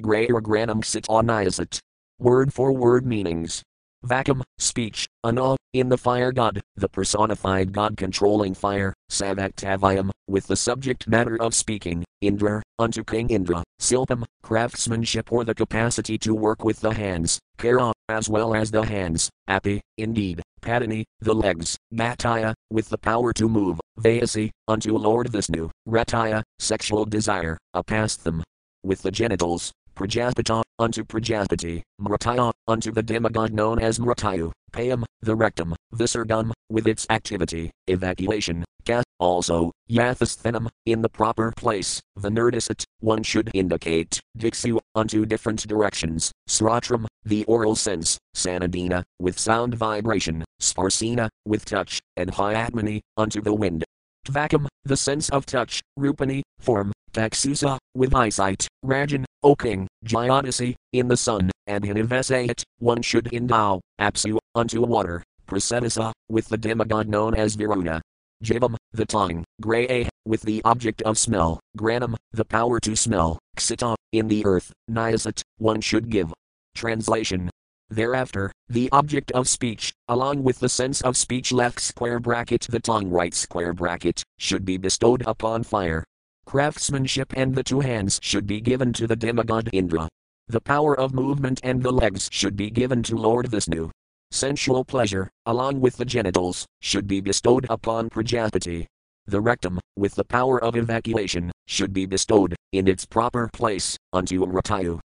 Grayar 0.00 0.40
Granam 0.40 0.84
Sit 0.84 1.06
Onayasat. 1.08 1.80
Word 2.20 2.52
for 2.52 2.70
word 2.70 3.04
meanings. 3.04 3.64
Vacuum, 4.04 4.44
speech, 4.58 5.08
Anal, 5.26 5.56
in 5.72 5.88
the 5.88 5.96
fire 5.96 6.32
god, 6.32 6.60
the 6.76 6.88
personified 6.88 7.72
god 7.72 7.96
controlling 7.96 8.54
fire, 8.54 8.92
Savaktavayam, 9.10 10.10
with 10.26 10.46
the 10.46 10.56
subject 10.56 11.06
matter 11.06 11.40
of 11.40 11.54
speaking, 11.54 12.04
Indra, 12.20 12.62
unto 12.78 13.04
King 13.04 13.30
Indra, 13.30 13.62
Silpam, 13.80 14.24
craftsmanship 14.42 15.32
or 15.32 15.44
the 15.44 15.54
capacity 15.54 16.18
to 16.18 16.34
work 16.34 16.64
with 16.64 16.80
the 16.80 16.92
hands, 16.92 17.38
Kara, 17.58 17.92
as 18.08 18.28
well 18.28 18.54
as 18.54 18.70
the 18.70 18.82
hands, 18.82 19.30
Api, 19.46 19.80
indeed, 19.96 20.42
Padani, 20.60 21.04
the 21.20 21.34
legs, 21.34 21.76
Gataya, 21.94 22.54
with 22.70 22.88
the 22.88 22.98
power 22.98 23.32
to 23.34 23.48
move, 23.48 23.80
Vayasi, 23.98 24.50
unto 24.66 24.96
Lord 24.96 25.28
Vishnu, 25.28 25.70
Rataya, 25.88 26.42
sexual 26.58 27.04
desire, 27.04 27.56
Apastham, 27.74 28.42
with 28.82 29.02
the 29.02 29.10
genitals, 29.10 29.72
Prajapata, 30.00 30.62
unto 30.78 31.04
Prajapati, 31.04 31.82
Mrataya, 32.00 32.50
unto 32.66 32.90
the 32.90 33.02
demigod 33.02 33.52
known 33.52 33.78
as 33.78 33.98
Mratayu, 33.98 34.50
Payam, 34.72 35.04
the 35.20 35.36
rectum, 35.36 35.76
Visargam, 35.94 36.52
with 36.70 36.88
its 36.88 37.06
activity, 37.10 37.70
evacuation, 37.86 38.64
Ka, 38.86 39.02
also, 39.18 39.70
Yathasthanam, 39.90 40.68
in 40.86 41.02
the 41.02 41.08
proper 41.10 41.52
place, 41.54 42.00
the 42.16 42.30
Vinurdisat, 42.30 42.82
one 43.00 43.22
should 43.22 43.50
indicate, 43.52 44.18
Dixu, 44.38 44.80
unto 44.94 45.26
different 45.26 45.68
directions, 45.68 46.32
Sratram, 46.48 47.04
the 47.26 47.44
oral 47.44 47.76
sense, 47.76 48.16
Sanadina, 48.34 49.02
with 49.18 49.38
sound 49.38 49.74
vibration, 49.74 50.42
Sparsina, 50.62 51.28
with 51.44 51.66
touch, 51.66 52.00
and 52.16 52.32
Hyatmani, 52.32 53.00
unto 53.18 53.42
the 53.42 53.52
wind. 53.52 53.84
Tvakam, 54.26 54.66
the 54.82 54.96
sense 54.96 55.28
of 55.28 55.44
touch, 55.44 55.82
Rupani, 55.98 56.40
form, 56.58 56.90
Taksusa, 57.12 57.76
with 57.94 58.14
eyesight, 58.14 58.66
Rajan, 58.82 59.24
O 59.42 59.56
king, 59.56 59.88
Jayadasi, 60.04 60.74
in 60.92 61.08
the 61.08 61.16
sun, 61.16 61.50
and 61.66 61.82
in 61.84 61.96
Hinivesayat, 61.96 62.62
one 62.78 63.00
should 63.00 63.32
endow, 63.32 63.80
Apsu, 63.98 64.38
unto 64.54 64.82
water, 64.82 65.22
Prasedasa, 65.46 66.12
with 66.28 66.48
the 66.48 66.58
demigod 66.58 67.08
known 67.08 67.34
as 67.34 67.54
Varuna. 67.54 68.02
Jivam, 68.44 68.76
the 68.92 69.06
tongue, 69.06 69.44
Graya, 69.62 70.08
with 70.26 70.42
the 70.42 70.60
object 70.64 71.00
of 71.02 71.16
smell, 71.16 71.58
Granum, 71.78 72.16
the 72.32 72.44
power 72.44 72.80
to 72.80 72.94
smell, 72.94 73.38
Ksita, 73.56 73.94
in 74.12 74.28
the 74.28 74.44
earth, 74.44 74.72
Nyasat, 74.90 75.42
one 75.56 75.80
should 75.80 76.10
give. 76.10 76.32
Translation 76.74 77.50
Thereafter, 77.88 78.52
the 78.68 78.88
object 78.92 79.32
of 79.32 79.48
speech, 79.48 79.92
along 80.08 80.42
with 80.42 80.60
the 80.60 80.68
sense 80.68 81.00
of 81.00 81.16
speech 81.16 81.50
left 81.50 81.80
square 81.80 82.20
bracket 82.20 82.66
the 82.68 82.78
tongue 82.78 83.10
right 83.10 83.34
square 83.34 83.72
bracket, 83.72 84.22
should 84.38 84.64
be 84.64 84.76
bestowed 84.76 85.22
upon 85.26 85.64
fire. 85.64 86.04
Craftsmanship 86.50 87.32
and 87.36 87.54
the 87.54 87.62
two 87.62 87.78
hands 87.78 88.18
should 88.24 88.44
be 88.44 88.60
given 88.60 88.92
to 88.94 89.06
the 89.06 89.14
demigod 89.14 89.70
Indra. 89.72 90.08
The 90.48 90.60
power 90.60 90.98
of 90.98 91.14
movement 91.14 91.60
and 91.62 91.80
the 91.80 91.92
legs 91.92 92.28
should 92.32 92.56
be 92.56 92.70
given 92.70 93.04
to 93.04 93.14
Lord 93.14 93.46
Vishnu. 93.46 93.88
Sensual 94.32 94.84
pleasure, 94.84 95.30
along 95.46 95.80
with 95.80 95.96
the 95.96 96.04
genitals, 96.04 96.66
should 96.80 97.06
be 97.06 97.20
bestowed 97.20 97.68
upon 97.70 98.10
Prajapati. 98.10 98.84
The 99.26 99.40
rectum, 99.40 99.78
with 99.94 100.16
the 100.16 100.24
power 100.24 100.60
of 100.60 100.74
evacuation, 100.74 101.52
should 101.68 101.92
be 101.92 102.04
bestowed, 102.04 102.56
in 102.72 102.88
its 102.88 103.06
proper 103.06 103.48
place, 103.52 103.96
unto 104.12 104.44
Ratayu. 104.44 104.98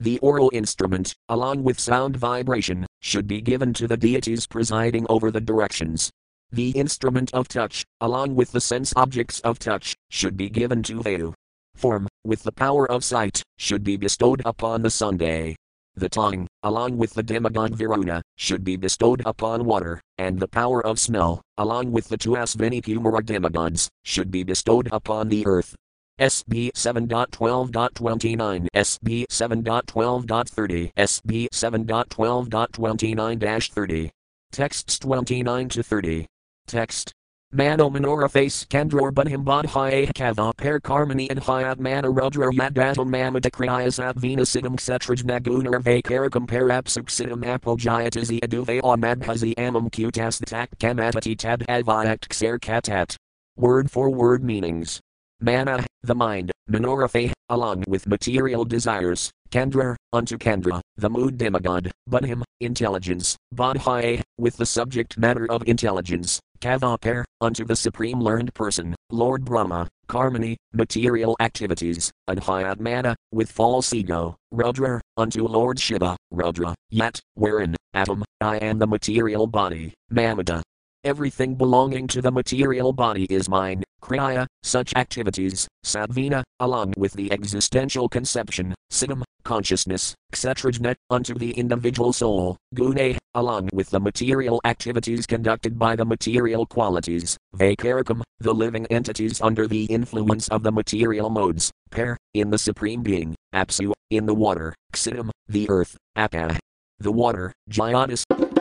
The 0.00 0.18
oral 0.18 0.50
instrument, 0.52 1.14
along 1.30 1.64
with 1.64 1.80
sound 1.80 2.18
vibration, 2.18 2.84
should 3.00 3.26
be 3.26 3.40
given 3.40 3.72
to 3.72 3.88
the 3.88 3.96
deities 3.96 4.46
presiding 4.46 5.06
over 5.08 5.30
the 5.30 5.40
directions. 5.40 6.10
The 6.52 6.72
instrument 6.72 7.32
of 7.32 7.46
touch, 7.46 7.84
along 8.00 8.34
with 8.34 8.50
the 8.50 8.60
sense 8.60 8.92
objects 8.96 9.38
of 9.40 9.60
touch, 9.60 9.94
should 10.08 10.36
be 10.36 10.50
given 10.50 10.82
to 10.82 10.98
Vayu. 10.98 11.32
Form, 11.76 12.08
with 12.24 12.42
the 12.42 12.50
power 12.50 12.90
of 12.90 13.04
sight, 13.04 13.44
should 13.56 13.84
be 13.84 13.96
bestowed 13.96 14.42
upon 14.44 14.82
the 14.82 14.90
Sunday. 14.90 15.54
The 15.94 16.08
tongue, 16.08 16.48
along 16.64 16.98
with 16.98 17.14
the 17.14 17.22
demigod 17.22 17.76
Varuna, 17.76 18.20
should 18.36 18.64
be 18.64 18.76
bestowed 18.76 19.22
upon 19.24 19.64
water, 19.64 20.00
and 20.18 20.40
the 20.40 20.48
power 20.48 20.84
of 20.84 20.98
smell, 20.98 21.40
along 21.56 21.92
with 21.92 22.08
the 22.08 22.16
two 22.16 22.30
Asvini 22.30 22.82
Kumara 22.82 23.24
demigods, 23.24 23.88
should 24.02 24.32
be 24.32 24.42
bestowed 24.42 24.88
upon 24.90 25.28
the 25.28 25.46
earth. 25.46 25.76
SB 26.18 26.72
7.12.29, 26.72 28.66
SB 28.74 29.24
7.12.30, 29.30 30.90
SB 30.98 31.46
7.12.29 31.52 33.72
30. 33.72 34.10
Texts 34.50 34.98
29 34.98 35.68
to 35.68 35.82
30. 35.84 36.26
Text. 36.66 37.12
Mano 37.52 37.90
Manora 37.90 38.30
face 38.30 38.64
Kandror 38.64 39.10
Bunhim 39.10 39.44
Bodhaya 39.44 40.14
Kava 40.14 40.52
Per 40.56 40.78
Karmani 40.78 41.28
and 41.30 41.40
Hayat 41.40 41.80
Mana 41.80 42.08
Rudra 42.08 42.52
Yadatam 42.52 43.08
Mamadakriyasat 43.08 44.14
Venusidam 44.14 44.76
Ksetraj 44.76 45.24
Nagunar 45.24 45.74
er, 45.74 45.80
Vakarikam 45.80 46.46
Parapsuksitam 46.46 47.42
Apojayatazi 47.42 48.38
Aduve 48.38 48.80
Amadhazi 48.82 49.54
Amam 49.56 49.90
Kutas 49.90 50.44
Tak 50.44 50.78
Kamatati 50.78 51.36
Tad 51.36 51.64
Avayak 51.68 52.28
Kser 52.28 52.60
Katat. 52.60 53.16
Word 53.56 53.90
for 53.90 54.10
word 54.10 54.44
meanings. 54.44 55.00
Mana, 55.40 55.84
the 56.02 56.14
mind, 56.14 56.52
Manorathe, 56.70 57.32
along 57.48 57.82
with 57.88 58.06
material 58.06 58.64
desires, 58.64 59.32
Kandra, 59.50 59.96
unto 60.12 60.36
Kandra, 60.36 60.80
the 60.96 61.10
mood 61.10 61.36
demigod, 61.36 61.90
Bunhim, 62.08 62.42
intelligence, 62.60 63.36
Bodhaya, 63.54 64.22
with 64.38 64.56
the 64.56 64.66
subject 64.66 65.18
matter 65.18 65.50
of 65.50 65.66
intelligence, 65.66 66.38
Kavapar, 66.60 67.24
unto 67.40 67.64
the 67.64 67.76
Supreme 67.76 68.20
Learned 68.20 68.52
Person, 68.52 68.94
Lord 69.10 69.44
Brahma, 69.44 69.88
Karmani, 70.08 70.56
material 70.74 71.34
activities, 71.40 72.12
and 72.28 72.40
Adhyatmana, 72.40 73.14
with 73.32 73.50
false 73.50 73.94
ego, 73.94 74.36
Rudra, 74.50 75.00
unto 75.16 75.46
Lord 75.46 75.80
Shiva, 75.80 76.16
Rudra, 76.30 76.74
yet, 76.90 77.20
wherein, 77.34 77.76
atom, 77.94 78.24
I 78.40 78.58
am 78.58 78.78
the 78.78 78.86
material 78.86 79.46
body, 79.46 79.94
Mamada. 80.12 80.62
Everything 81.02 81.54
belonging 81.54 82.06
to 82.08 82.20
the 82.20 82.30
material 82.30 82.92
body 82.92 83.24
is 83.30 83.48
mine, 83.48 83.82
Kriya, 84.00 84.46
such 84.62 84.92
activities, 84.96 85.68
Sadvina, 85.84 86.42
along 86.58 86.94
with 86.96 87.12
the 87.12 87.32
existential 87.32 88.08
conception, 88.08 88.74
Siddham, 88.90 89.22
consciousness, 89.44 90.14
etc. 90.32 90.94
unto 91.10 91.34
the 91.34 91.52
individual 91.52 92.12
soul, 92.12 92.56
Gune, 92.74 93.18
along 93.34 93.68
with 93.72 93.90
the 93.90 94.00
material 94.00 94.60
activities 94.64 95.26
conducted 95.26 95.78
by 95.78 95.96
the 95.96 96.04
material 96.04 96.66
qualities, 96.66 97.36
Vakarikam, 97.56 98.22
the 98.38 98.54
living 98.54 98.86
entities 98.86 99.40
under 99.40 99.66
the 99.66 99.84
influence 99.84 100.48
of 100.48 100.62
the 100.62 100.72
material 100.72 101.30
modes, 101.30 101.70
Per, 101.90 102.16
in 102.34 102.50
the 102.50 102.58
Supreme 102.58 103.02
Being, 103.02 103.34
Apsu, 103.54 103.92
in 104.10 104.26
the 104.26 104.34
water, 104.34 104.74
Xitam, 104.92 105.30
the 105.48 105.68
earth, 105.68 105.96
Apa, 106.16 106.58
the 106.98 107.12
water, 107.12 107.52
Jayatis. 107.70 108.59